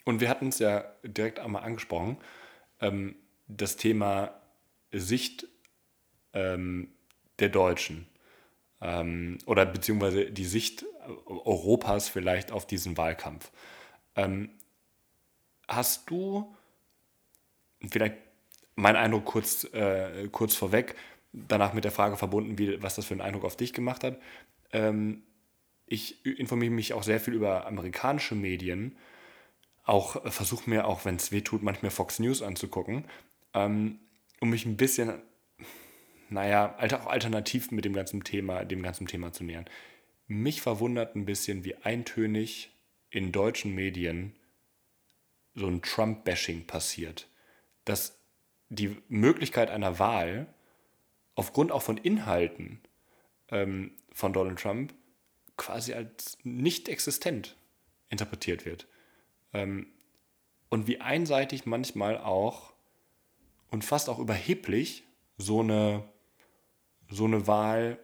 und 0.07 0.21
wir 0.21 0.29
hatten 0.29 0.47
es 0.47 0.59
ja 0.59 0.85
direkt 1.03 1.39
einmal 1.39 1.63
angesprochen, 1.63 2.17
ähm, 2.79 3.15
das 3.49 3.75
Thema 3.75 4.39
Sicht 4.91 5.47
ähm, 6.31 6.93
der 7.39 7.49
Deutschen 7.49 8.07
ähm, 8.81 9.37
oder 9.45 9.65
beziehungsweise 9.65 10.31
die 10.31 10.45
Sicht 10.45 10.85
Europas 11.25 12.07
vielleicht 12.07 12.53
auf 12.53 12.65
diesen 12.65 12.97
Wahlkampf. 12.97 13.51
Ähm, 14.15 14.49
hast 15.67 16.09
du 16.09 16.55
vielleicht 17.89 18.15
mein 18.75 18.95
Eindruck 18.95 19.25
kurz, 19.25 19.65
äh, 19.73 20.29
kurz 20.31 20.55
vorweg, 20.55 20.95
danach 21.33 21.73
mit 21.73 21.83
der 21.83 21.91
Frage 21.91 22.15
verbunden, 22.15 22.57
wie, 22.57 22.81
was 22.81 22.95
das 22.95 23.05
für 23.05 23.13
einen 23.13 23.21
Eindruck 23.21 23.43
auf 23.43 23.57
dich 23.57 23.73
gemacht 23.73 24.05
hat. 24.05 24.21
Ähm, 24.71 25.23
ich 25.85 26.25
informiere 26.25 26.71
mich 26.71 26.93
auch 26.93 27.03
sehr 27.03 27.19
viel 27.19 27.33
über 27.33 27.67
amerikanische 27.67 28.35
Medien, 28.35 28.97
auch 29.87 30.25
äh, 30.25 30.31
versuche 30.31 30.69
mir, 30.69 30.85
auch 30.85 31.05
wenn 31.05 31.15
es 31.15 31.31
weh 31.31 31.41
tut, 31.41 31.63
manchmal 31.63 31.91
Fox 31.91 32.19
News 32.19 32.41
anzugucken, 32.41 33.05
ähm, 33.53 33.99
um 34.39 34.49
mich 34.49 34.65
ein 34.65 34.77
bisschen 34.77 35.21
naja, 36.29 36.75
auch 36.77 37.07
alternativ 37.07 37.71
mit 37.71 37.85
dem 37.85 37.93
ganzen 37.93 38.23
Thema, 38.23 38.65
dem 38.65 38.83
ganzen 38.83 39.07
Thema 39.07 39.31
zu 39.31 39.43
nähern. 39.43 39.65
Mich 40.27 40.61
verwundert 40.61 41.15
ein 41.15 41.25
bisschen, 41.25 41.63
wie 41.63 41.75
eintönig 41.75 42.71
in 43.09 43.31
deutschen 43.31 43.73
Medien 43.73 44.35
so 45.55 45.67
ein 45.67 45.81
Trump-Bashing 45.81 46.67
passiert. 46.67 47.29
Dass 47.85 48.19
die 48.69 48.97
Möglichkeit 49.07 49.69
einer 49.69 49.99
Wahl 49.99 50.53
aufgrund 51.35 51.71
auch 51.71 51.81
von 51.81 51.97
Inhalten 51.97 52.81
ähm, 53.49 53.91
von 54.11 54.33
Donald 54.33 54.59
Trump 54.59 54.93
quasi 55.55 55.93
als 55.93 56.37
nicht 56.43 56.89
existent 56.89 57.55
interpretiert 58.09 58.65
wird. 58.65 58.87
Ähm, 59.57 59.87
und 60.69 60.87
wie 60.87 60.99
einseitig 60.99 61.65
manchmal 61.65 62.17
auch 62.17 62.73
und 63.71 63.85
fast 63.85 64.09
auch 64.09 64.19
überheblich 64.19 65.03
so 65.37 65.61
eine 65.61 66.03
so 67.09 67.25
eine 67.25 67.47
Wahl 67.47 67.99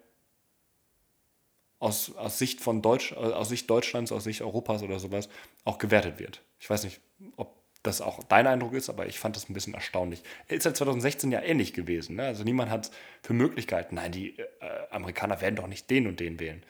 aus, 1.80 2.16
aus 2.16 2.40
Sicht 2.40 2.62
von 2.62 2.82
Deutsch, 2.82 3.12
äh, 3.12 3.16
aus 3.16 3.50
Sicht 3.50 3.70
Deutschlands, 3.70 4.12
aus 4.12 4.24
Sicht 4.24 4.42
Europas 4.42 4.84
oder 4.84 5.00
sowas 5.00 5.28
auch 5.66 5.78
gewertet 5.78 6.20
wird. 6.20 6.42
Ich 6.60 6.70
weiß 6.70 6.86
nicht, 6.86 7.02
ob 7.36 7.58
das 7.84 8.00
auch 8.00 8.24
dein 8.24 8.48
Eindruck 8.48 8.74
ist, 8.74 8.90
aber 8.90 9.08
ich 9.08 9.20
fand 9.20 9.36
das 9.36 9.50
ein 9.50 9.54
bisschen 9.54 9.74
erstaunlich. 9.74 10.24
Ist 10.48 10.66
ja 10.66 10.74
2016 10.74 11.32
ja 11.32 11.42
ähnlich 11.42 11.74
gewesen. 11.74 12.16
Ne? 12.16 12.24
Also 12.24 12.46
niemand 12.46 12.72
hat 12.72 12.92
für 13.22 13.34
Möglichkeiten, 13.34 13.96
nein, 13.96 14.14
die 14.14 14.40
äh, 14.40 14.46
Amerikaner 14.90 15.42
werden 15.42 15.58
doch 15.58 15.68
nicht 15.68 15.90
den 15.90 16.08
und 16.08 16.22
den 16.22 16.40
wählen. 16.40 16.64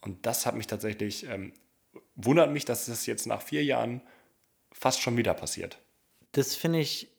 Und 0.00 0.24
das 0.24 0.46
hat 0.46 0.54
mich 0.54 0.68
tatsächlich, 0.68 1.26
ähm, 1.28 1.52
wundert 2.14 2.52
mich, 2.52 2.64
dass 2.64 2.86
das 2.86 3.06
jetzt 3.06 3.26
nach 3.26 3.42
vier 3.42 3.64
Jahren 3.64 4.00
fast 4.72 5.00
schon 5.00 5.16
wieder 5.16 5.34
passiert. 5.34 5.78
Das 6.32 6.54
finde 6.54 6.80
ich 6.80 7.10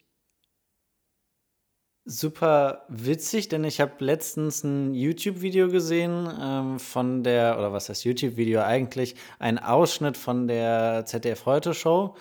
super 2.05 2.85
witzig, 2.89 3.49
denn 3.49 3.63
ich 3.63 3.79
habe 3.79 3.93
letztens 4.03 4.63
ein 4.63 4.93
YouTube-Video 4.93 5.69
gesehen 5.69 6.27
ähm, 6.41 6.79
von 6.79 7.23
der, 7.23 7.57
oder 7.57 7.73
was 7.73 7.89
heißt 7.89 8.05
YouTube-Video 8.05 8.61
eigentlich, 8.61 9.15
ein 9.39 9.59
Ausschnitt 9.59 10.17
von 10.17 10.47
der 10.47 11.05
ZDF 11.05 11.45
Heute 11.45 11.73
Show, 11.73 12.15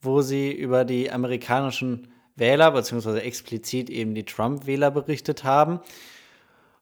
wo 0.00 0.20
sie 0.20 0.52
über 0.52 0.84
die 0.84 1.10
amerikanischen 1.10 2.12
Wähler, 2.36 2.70
beziehungsweise 2.72 3.22
explizit 3.22 3.88
eben 3.90 4.14
die 4.14 4.24
Trump-Wähler 4.24 4.90
berichtet 4.90 5.44
haben. 5.44 5.80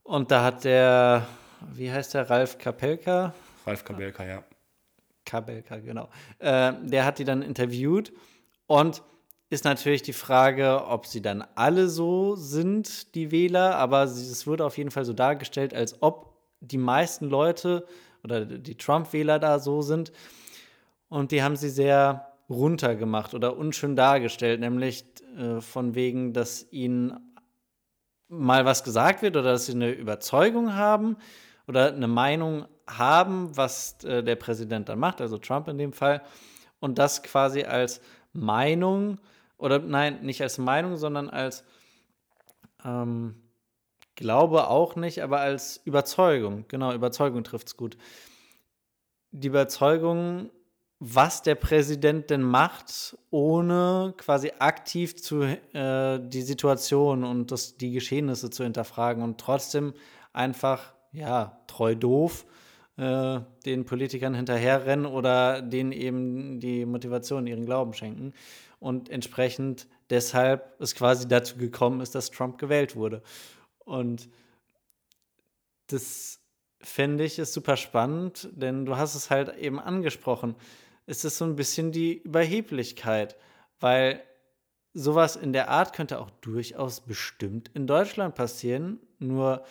Und 0.03 0.31
da 0.31 0.43
hat 0.43 0.65
der, 0.65 1.27
wie 1.75 1.91
heißt 1.93 2.15
der, 2.15 2.31
Ralf 2.31 2.59
Kapelka? 2.59 3.35
Ralf 3.67 3.85
Kabelka, 3.85 4.25
ja. 4.25 4.43
Kabelka, 5.31 5.78
genau. 5.78 6.09
Äh, 6.41 6.72
der 6.83 7.05
hat 7.05 7.18
die 7.18 7.24
dann 7.24 7.43
interviewt 7.43 8.12
und 8.66 9.03
ist 9.49 9.64
natürlich 9.64 10.03
die 10.03 10.12
Frage, 10.12 10.85
ob 10.87 11.07
sie 11.07 11.22
dann 11.22 11.45
alle 11.55 11.89
so 11.89 12.37
sind, 12.37 13.14
die 13.14 13.31
Wähler, 13.31 13.76
aber 13.76 14.05
es 14.05 14.47
wurde 14.47 14.64
auf 14.64 14.78
jeden 14.78 14.91
Fall 14.91 15.05
so 15.05 15.12
dargestellt, 15.12 15.74
als 15.74 16.03
ob 16.03 16.37
die 16.61 16.78
meisten 16.78 17.28
Leute 17.28 17.87
oder 18.22 18.45
die 18.45 18.76
Trump-Wähler 18.76 19.39
da 19.39 19.59
so 19.59 19.83
sind. 19.83 20.12
Und 21.09 21.33
die 21.33 21.43
haben 21.43 21.57
sie 21.57 21.70
sehr 21.70 22.33
runtergemacht 22.49 23.35
oder 23.35 23.57
unschön 23.57 23.97
dargestellt, 23.97 24.61
nämlich 24.61 25.05
äh, 25.37 25.61
von 25.61 25.95
wegen, 25.95 26.33
dass 26.33 26.66
ihnen 26.70 27.18
mal 28.28 28.64
was 28.64 28.85
gesagt 28.85 29.22
wird 29.22 29.37
oder 29.37 29.53
dass 29.53 29.66
sie 29.66 29.72
eine 29.72 29.91
Überzeugung 29.91 30.74
haben 30.74 31.16
oder 31.66 31.93
eine 31.93 32.09
Meinung 32.09 32.66
haben, 32.99 33.57
was 33.57 34.03
äh, 34.05 34.22
der 34.22 34.36
Präsident 34.36 34.88
dann 34.88 34.99
macht, 34.99 35.20
also 35.20 35.38
Trump 35.38 35.68
in 35.68 35.78
dem 35.78 35.93
Fall, 35.93 36.22
und 36.80 36.99
das 36.99 37.22
quasi 37.22 37.64
als 37.64 38.01
Meinung 38.32 39.18
oder 39.59 39.78
nein, 39.78 40.22
nicht 40.22 40.43
als 40.43 40.59
Meinung, 40.59 40.97
sondern 40.97 41.28
als 41.28 41.64
ähm, 42.84 43.34
Glaube 44.20 44.68
auch 44.68 44.97
nicht, 44.97 45.22
aber 45.22 45.41
als 45.41 45.80
Überzeugung. 45.86 46.66
Genau, 46.68 46.93
Überzeugung 46.93 47.43
trifft 47.43 47.68
es 47.68 47.76
gut. 47.78 47.97
Die 49.30 49.49
Überzeugung, 49.49 50.51
was 50.99 51.41
der 51.41 51.55
Präsident 51.55 52.28
denn 52.28 52.43
macht, 52.43 53.16
ohne 53.30 54.12
quasi 54.18 54.53
aktiv 54.59 55.16
zu, 55.16 55.45
äh, 55.45 56.20
die 56.22 56.43
Situation 56.43 57.24
und 57.24 57.51
das, 57.51 57.78
die 57.78 57.93
Geschehnisse 57.93 58.51
zu 58.51 58.62
hinterfragen 58.62 59.22
und 59.22 59.41
trotzdem 59.41 59.95
einfach, 60.34 60.93
ja, 61.12 61.59
treu 61.66 61.95
doof 61.95 62.45
äh, 62.97 63.41
den 63.64 63.84
Politikern 63.84 64.34
hinterherrennen 64.34 65.07
oder 65.07 65.62
denen 65.62 65.93
eben 65.93 66.61
die 66.61 66.84
Motivation, 66.84 67.47
ihren 67.47 67.66
Glauben 67.66 67.95
schenken. 67.95 68.32
Und 68.78 69.09
entsprechend 69.11 69.86
deshalb 70.09 70.80
es 70.80 70.95
quasi 70.95 71.28
dazu 71.28 71.57
gekommen 71.57 72.01
ist, 72.01 72.14
dass 72.14 72.30
Trump 72.30 72.59
gewählt 72.59 72.97
wurde. 72.97 73.22
Und 73.84 74.28
das 75.88 76.41
fände 76.80 77.24
ich 77.24 77.38
ist 77.38 77.53
super 77.53 77.76
spannend, 77.76 78.49
denn 78.53 78.86
du 78.86 78.97
hast 78.97 79.14
es 79.14 79.30
halt 79.30 79.57
eben 79.57 79.78
angesprochen. 79.78 80.57
Es 81.07 81.24
ist 81.24 81.38
so 81.38 81.45
ein 81.45 81.57
bisschen 81.57 81.93
die 81.93 82.18
Überheblichkeit, 82.18 83.36
weil 83.80 84.22
sowas 84.95 85.36
in 85.36 85.53
der 85.53 85.68
Art 85.68 85.93
könnte 85.93 86.20
auch 86.20 86.30
durchaus 86.41 87.01
bestimmt 87.01 87.70
in 87.74 87.86
Deutschland 87.86 88.34
passieren. 88.34 88.99
Nur, 89.18 89.64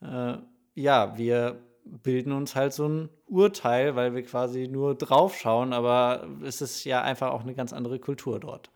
äh, 0.00 0.36
ja, 0.74 1.18
wir 1.18 1.62
bilden 1.84 2.32
uns 2.32 2.54
halt 2.54 2.72
so 2.72 2.88
ein 2.88 3.08
Urteil, 3.26 3.94
weil 3.96 4.14
wir 4.14 4.22
quasi 4.22 4.68
nur 4.68 4.94
draufschauen, 4.94 5.72
aber 5.72 6.26
es 6.42 6.60
ist 6.60 6.84
ja 6.84 7.02
einfach 7.02 7.30
auch 7.30 7.42
eine 7.42 7.54
ganz 7.54 7.72
andere 7.72 7.98
Kultur 7.98 8.40
dort. 8.40 8.70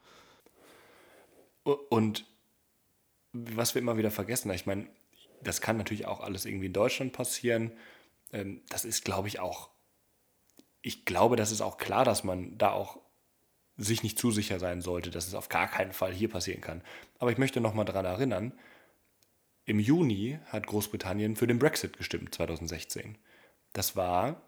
Und 1.65 2.27
was 3.33 3.75
wir 3.75 3.83
immer 3.83 3.97
wieder 3.97 4.11
vergessen, 4.11 4.51
ich 4.51 4.67
meine, 4.67 4.89
das 5.43 5.61
kann 5.61 5.77
natürlich 5.77 6.07
auch 6.07 6.21
alles 6.21 6.45
irgendwie 6.45 6.67
in 6.67 6.73
Deutschland 6.73 7.13
passieren. 7.13 7.73
Ähm, 8.33 8.63
das 8.69 8.85
ist, 8.85 9.05
glaube 9.05 9.29
ich, 9.29 9.41
auch, 9.41 9.71
ich 10.83 11.05
glaube, 11.05 11.37
das 11.37 11.51
ist 11.51 11.61
auch 11.61 11.77
klar, 11.77 12.05
dass 12.05 12.25
man 12.25 12.57
da 12.59 12.73
auch 12.73 12.99
sich 13.77 14.03
nicht 14.03 14.19
zu 14.19 14.31
sicher 14.31 14.59
sein 14.59 14.81
sollte, 14.81 15.11
dass 15.11 15.29
es 15.29 15.35
auf 15.35 15.49
gar 15.49 15.69
keinen 15.69 15.93
Fall 15.93 16.13
hier 16.13 16.29
passieren 16.29 16.61
kann. 16.61 16.83
Aber 17.19 17.31
ich 17.31 17.39
möchte 17.39 17.61
nochmal 17.61 17.85
daran 17.85 18.05
erinnern, 18.05 18.53
im 19.69 19.79
Juni 19.79 20.39
hat 20.47 20.67
Großbritannien 20.67 21.37
für 21.37 21.47
den 21.47 21.59
Brexit 21.59 21.99
gestimmt, 21.99 22.35
2016. 22.35 23.19
Das 23.75 23.97
war 23.97 24.41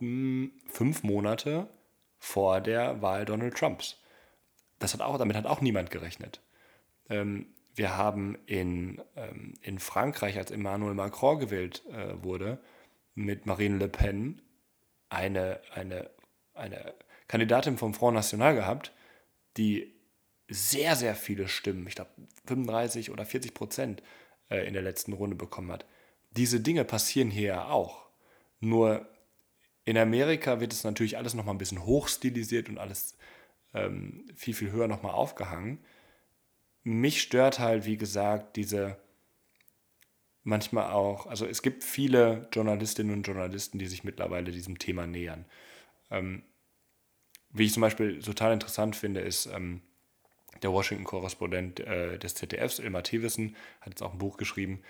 hm, 0.00 0.52
fünf 0.66 1.04
Monate 1.04 1.68
vor 2.18 2.60
der 2.60 3.00
Wahl 3.00 3.24
Donald 3.24 3.56
Trumps. 3.56 4.02
Das 4.80 4.92
hat 4.92 5.02
auch, 5.02 5.18
damit 5.18 5.36
hat 5.36 5.46
auch 5.46 5.60
niemand 5.60 5.90
gerechnet. 5.90 6.40
Ähm, 7.08 7.46
wir 7.76 7.96
haben 7.96 8.36
in, 8.46 9.00
ähm, 9.14 9.54
in 9.62 9.78
Frankreich, 9.78 10.36
als 10.36 10.50
Emmanuel 10.50 10.94
Macron 10.94 11.38
gewählt 11.38 11.84
äh, 11.92 12.22
wurde, 12.22 12.58
mit 13.14 13.46
Marine 13.46 13.78
Le 13.78 13.88
Pen 13.88 14.42
eine, 15.10 15.60
eine, 15.72 16.10
eine 16.54 16.94
Kandidatin 17.28 17.78
vom 17.78 17.94
Front 17.94 18.16
National 18.16 18.56
gehabt, 18.56 18.92
die 19.56 19.94
sehr, 20.48 20.96
sehr 20.96 21.14
viele 21.14 21.46
Stimmen, 21.46 21.86
ich 21.86 21.94
glaube 21.94 22.10
35 22.46 23.12
oder 23.12 23.24
40 23.24 23.54
Prozent 23.54 24.02
äh, 24.50 24.66
in 24.66 24.74
der 24.74 24.82
letzten 24.82 25.12
Runde 25.12 25.36
bekommen 25.36 25.72
hat. 25.72 25.86
Diese 26.36 26.60
Dinge 26.60 26.84
passieren 26.84 27.30
hier 27.30 27.48
ja 27.48 27.68
auch. 27.68 28.06
Nur 28.60 29.06
in 29.84 29.98
Amerika 29.98 30.60
wird 30.60 30.72
es 30.72 30.84
natürlich 30.84 31.16
alles 31.16 31.34
nochmal 31.34 31.54
ein 31.54 31.58
bisschen 31.58 31.84
hochstilisiert 31.84 32.68
und 32.68 32.78
alles 32.78 33.16
ähm, 33.74 34.26
viel, 34.34 34.54
viel 34.54 34.70
höher 34.70 34.88
nochmal 34.88 35.12
aufgehangen 35.12 35.78
mich 36.84 37.22
stört 37.22 37.58
halt, 37.58 37.86
wie 37.86 37.96
gesagt, 37.96 38.56
diese 38.56 38.98
manchmal 40.42 40.92
auch, 40.92 41.26
also 41.26 41.46
es 41.46 41.62
gibt 41.62 41.82
viele 41.82 42.48
Journalistinnen 42.52 43.14
und 43.14 43.26
Journalisten, 43.26 43.78
die 43.78 43.86
sich 43.86 44.04
mittlerweile 44.04 44.52
diesem 44.52 44.78
Thema 44.78 45.06
nähern. 45.06 45.46
Ähm, 46.10 46.42
wie 47.50 47.64
ich 47.64 47.72
zum 47.72 47.80
Beispiel 47.80 48.20
total 48.20 48.52
interessant 48.52 48.94
finde, 48.94 49.20
ist 49.20 49.46
ähm, 49.46 49.80
der 50.64 50.72
Washington-Korrespondent 50.72 51.80
äh, 51.80 52.18
des 52.18 52.34
ZDFs, 52.34 52.80
Ilmar 52.80 53.04
Thewissen, 53.04 53.54
hat 53.80 53.90
jetzt 53.90 54.02
auch 54.02 54.12
ein 54.12 54.18
Buch 54.18 54.36
geschrieben. 54.36 54.82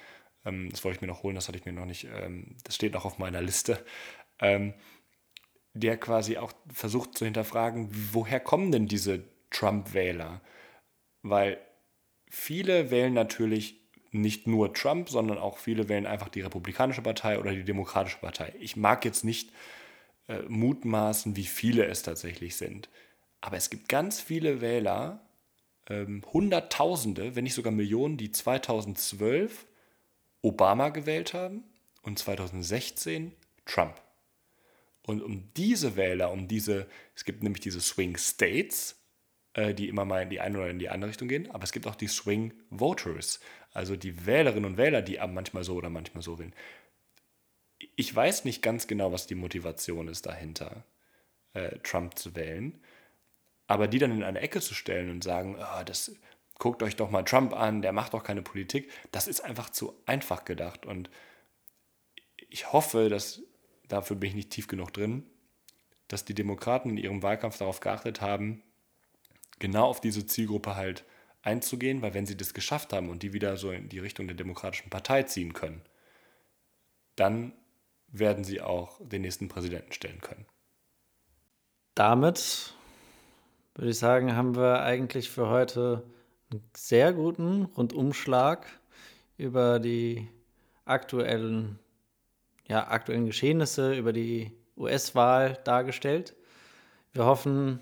Ähm, 0.47 0.71
das 0.71 0.85
wollte 0.85 0.97
ich 0.97 1.01
mir 1.03 1.09
noch 1.09 1.23
holen, 1.23 1.35
das 1.35 1.49
hatte 1.49 1.59
ich 1.59 1.67
mir 1.67 1.73
noch 1.73 1.85
nicht, 1.85 2.05
ähm, 2.05 2.57
das 2.65 2.77
steht 2.77 2.95
noch 2.95 3.05
auf 3.05 3.19
meiner 3.19 3.43
Liste. 3.43 3.85
Ähm, 4.41 4.73
der 5.75 5.97
quasi 5.99 6.39
auch 6.39 6.53
versucht 6.73 7.19
zu 7.19 7.25
hinterfragen, 7.25 7.89
woher 8.13 8.41
kommen 8.41 8.71
denn 8.71 8.87
diese 8.87 9.25
Trump-Wähler? 9.51 10.41
Weil 11.23 11.59
viele 12.31 12.91
wählen 12.91 13.13
natürlich 13.13 13.81
nicht 14.13 14.47
nur 14.47 14.73
Trump, 14.73 15.09
sondern 15.09 15.39
auch 15.39 15.59
viele 15.59 15.89
wählen 15.89 16.07
einfach 16.07 16.29
die 16.29 16.43
Republikanische 16.43 17.03
Partei 17.03 17.41
oder 17.41 17.53
die 17.53 17.65
Demokratische 17.65 18.19
Partei. 18.19 18.55
Ich 18.61 18.77
mag 18.77 19.05
jetzt 19.05 19.25
nicht 19.25 19.51
äh, 20.29 20.43
mutmaßen, 20.43 21.35
wie 21.35 21.45
viele 21.45 21.87
es 21.87 22.03
tatsächlich 22.03 22.57
sind. 22.57 22.89
Aber 23.41 23.57
es 23.57 23.71
gibt 23.71 23.89
ganz 23.89 24.21
viele 24.21 24.61
Wähler, 24.61 25.21
ähm, 25.89 26.23
Hunderttausende, 26.33 27.37
wenn 27.37 27.45
nicht 27.45 27.55
sogar 27.55 27.73
Millionen, 27.73 28.17
die 28.17 28.31
2012 28.31 29.67
Obama 30.43 30.91
gewählt 30.91 31.35
haben 31.35 31.65
und 32.03 32.19
2016 32.19 33.33
Trump. 33.65 34.01
Und 35.07 35.23
um 35.23 35.51
diese 35.57 35.97
Wähler, 35.97 36.33
um 36.33 36.49
diese, 36.49 36.87
es 37.15 37.25
gibt 37.25 37.43
nämlich 37.43 37.61
diese 37.61 37.81
Swing 37.81 38.17
States, 38.17 38.97
äh, 39.55 39.75
die 39.75 39.89
immer 39.89 40.05
mal 40.05 40.23
in 40.23 40.31
die 40.31 40.41
eine 40.41 40.59
oder 40.59 40.71
in 40.71 40.79
die 40.79 40.89
andere 40.89 41.11
Richtung 41.11 41.29
gehen. 41.29 41.51
Aber 41.51 41.65
es 41.65 41.73
gibt 41.73 41.87
auch 41.87 41.95
die 41.95 42.09
Swing 42.09 42.55
Voters, 42.71 43.41
also 43.73 43.97
die 43.97 44.27
Wählerinnen 44.27 44.65
und 44.65 44.77
Wähler, 44.77 45.03
die 45.03 45.19
manchmal 45.29 45.65
so 45.65 45.75
oder 45.75 45.91
manchmal 45.91 46.23
so 46.23 46.39
wählen. 46.39 46.55
Ich 47.97 48.15
weiß 48.15 48.45
nicht 48.45 48.63
ganz 48.63 48.87
genau, 48.87 49.13
was 49.13 49.27
die 49.27 49.35
Motivation 49.35 50.09
ist 50.09 50.27
dahinter, 50.27 50.85
äh, 51.53 51.79
Trump 51.83 52.19
zu 52.19 52.35
wählen. 52.35 52.81
Aber 53.67 53.89
die 53.89 53.99
dann 53.99 54.13
in 54.13 54.23
eine 54.23 54.41
Ecke 54.41 54.61
zu 54.61 54.75
stellen 54.75 55.11
und 55.11 55.25
sagen, 55.25 55.57
oh, 55.59 55.85
das 55.85 56.15
guckt 56.59 56.83
euch 56.83 56.97
doch 56.97 57.11
mal 57.11 57.25
Trump 57.25 57.53
an, 57.53 57.83
der 57.83 57.93
macht 57.93 58.15
doch 58.15 58.23
keine 58.23 58.43
Politik, 58.43 58.91
das 59.11 59.27
ist 59.27 59.41
einfach 59.41 59.71
zu 59.71 59.95
einfach 60.07 60.45
gedacht. 60.45 60.87
Und 60.87 61.11
ich 62.49 62.73
hoffe, 62.73 63.09
dass, 63.09 63.43
dafür 63.89 64.17
bin 64.17 64.31
ich 64.31 64.35
nicht 64.37 64.51
tief 64.51 64.69
genug 64.69 64.93
drin, 64.93 65.25
dass 66.09 66.25
die 66.25 66.35
Demokraten 66.35 66.91
in 66.91 66.99
ihrem 66.99 67.23
Wahlkampf 67.23 67.59
darauf 67.59 67.81
geachtet 67.81 68.21
haben, 68.21 68.63
genau 69.59 69.87
auf 69.87 70.01
diese 70.01 70.27
Zielgruppe 70.27 70.77
halt 70.77 71.05
einzugehen, 71.43 72.03
weil 72.03 72.15
wenn 72.15 72.27
sie 72.27 72.37
das 72.37 72.55
geschafft 72.55 72.93
haben 72.93 73.09
und 73.09 73.23
die 73.23 73.33
wieder 73.33 73.57
so 73.57 73.71
in 73.71 73.89
die 73.89 73.99
Richtung 73.99 74.27
der 74.27 74.37
Demokratischen 74.37 74.91
Partei 74.91 75.25
ziehen 75.25 75.53
können, 75.53 75.83
dann 77.17 77.53
werden 78.09 78.45
sie 78.45 78.61
auch 78.61 79.01
den 79.01 79.23
nächsten 79.23 79.49
Präsidenten 79.49 79.93
stellen 79.93 80.21
können. 80.21 80.47
Damit 81.95 82.75
würde 83.75 83.91
ich 83.91 83.99
sagen, 83.99 84.37
haben 84.37 84.57
wir 84.57 84.83
eigentlich 84.83 85.31
für 85.31 85.49
heute 85.49 86.05
einen 86.51 86.63
sehr 86.77 87.13
guten 87.13 87.65
Rundumschlag 87.65 88.67
über 89.37 89.81
die 89.81 90.29
aktuellen, 90.85 91.79
ja, 92.69 92.89
aktuellen 92.89 93.27
Geschehnisse, 93.27 93.95
über 93.95 94.13
die 94.13 94.53
US-Wahl 94.77 95.59
dargestellt. 95.65 96.35
Wir 97.13 97.25
hoffen, 97.25 97.81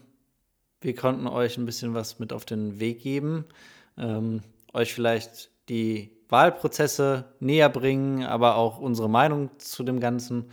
wir 0.81 0.95
konnten 0.95 1.27
euch 1.27 1.57
ein 1.59 1.67
bisschen 1.67 1.95
was 1.95 2.19
mit 2.19 2.33
auf 2.33 2.45
den 2.45 2.81
Weg 2.81 3.03
geben, 3.03 3.45
ähm, 3.99 4.43
euch 4.73 4.95
vielleicht 4.95 5.51
die 5.69 6.11
Wahlprozesse 6.29 7.27
näher 7.41 7.69
bringen, 7.69 8.25
aber 8.25 8.57
auch 8.57 8.79
unsere 8.79 9.09
Meinung 9.11 9.51
zu 9.59 9.85
dem 9.85 10.01
Ganzen. 10.01 10.51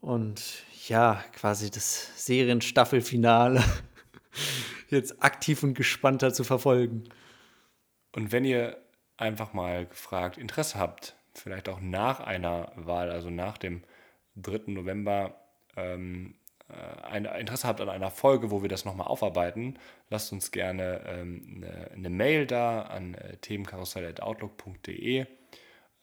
Und 0.00 0.42
ja, 0.88 1.22
quasi 1.32 1.70
das 1.70 2.10
Serienstaffelfinale 2.16 3.62
jetzt 4.88 5.22
aktiv 5.22 5.62
und 5.62 5.74
gespannter 5.74 6.32
zu 6.32 6.44
verfolgen. 6.44 7.04
Und 8.12 8.32
wenn 8.32 8.44
ihr 8.44 8.76
einfach 9.16 9.52
mal 9.52 9.86
gefragt 9.86 10.38
Interesse 10.38 10.78
habt, 10.78 11.16
vielleicht 11.34 11.68
auch 11.68 11.80
nach 11.80 12.20
einer 12.20 12.72
Wahl, 12.76 13.10
also 13.10 13.30
nach 13.30 13.58
dem 13.58 13.82
3. 14.36 14.72
November, 14.72 15.36
ähm, 15.76 16.36
äh, 16.68 17.02
ein 17.02 17.24
Interesse 17.24 17.68
habt 17.68 17.80
an 17.80 17.88
einer 17.88 18.10
Folge, 18.10 18.50
wo 18.50 18.62
wir 18.62 18.68
das 18.68 18.84
nochmal 18.84 19.06
aufarbeiten, 19.06 19.78
lasst 20.10 20.32
uns 20.32 20.50
gerne 20.50 21.02
ähm, 21.06 21.62
eine, 21.62 21.90
eine, 21.92 22.10
Mail 22.10 22.46
da 22.46 22.82
an 22.82 23.14
äh, 23.14 23.36
themenkarussell.outlook.de 23.38 25.26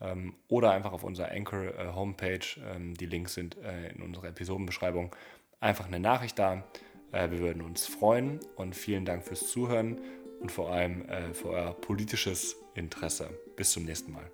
ähm, 0.02 0.36
oder 0.48 0.72
einfach 0.72 0.94
auf 0.94 1.04
unserer 1.04 1.32
Anchor 1.32 1.74
äh. 1.74 2.60
Ähm, 2.76 2.94
die 2.96 3.06
Links 3.06 3.34
sind 3.34 3.58
äh, 3.58 3.90
in 3.90 4.02
unserer 4.02 4.28
Episodenbeschreibung. 4.28 5.16
Einfach 5.60 5.88
eine 5.88 6.00
Nachricht 6.00 6.40
da. 6.40 6.64
Äh, 7.12 7.32
wir 7.32 7.40
würden 7.40 7.62
uns 7.62 7.86
freuen 7.88 8.40
und 8.56 8.76
vielen 8.76 9.06
Dank 9.06 9.24
fürs 9.24 9.50
Zuhören 9.50 10.00
und 10.40 10.52
vor 10.52 10.72
allem 10.72 11.08
äh, 11.08 11.34
für 11.34 11.50
euer 11.50 11.74
politisches 11.74 12.56
Interesse. 12.74 13.30
Bis 13.56 13.72
zum 13.72 13.86
nächsten 13.86 14.12
Mal. 14.12 14.30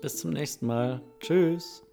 Bis 0.00 0.18
zum 0.18 0.30
nächsten 0.30 0.66
Mal. 0.66 1.02
Tschüss. 1.20 1.84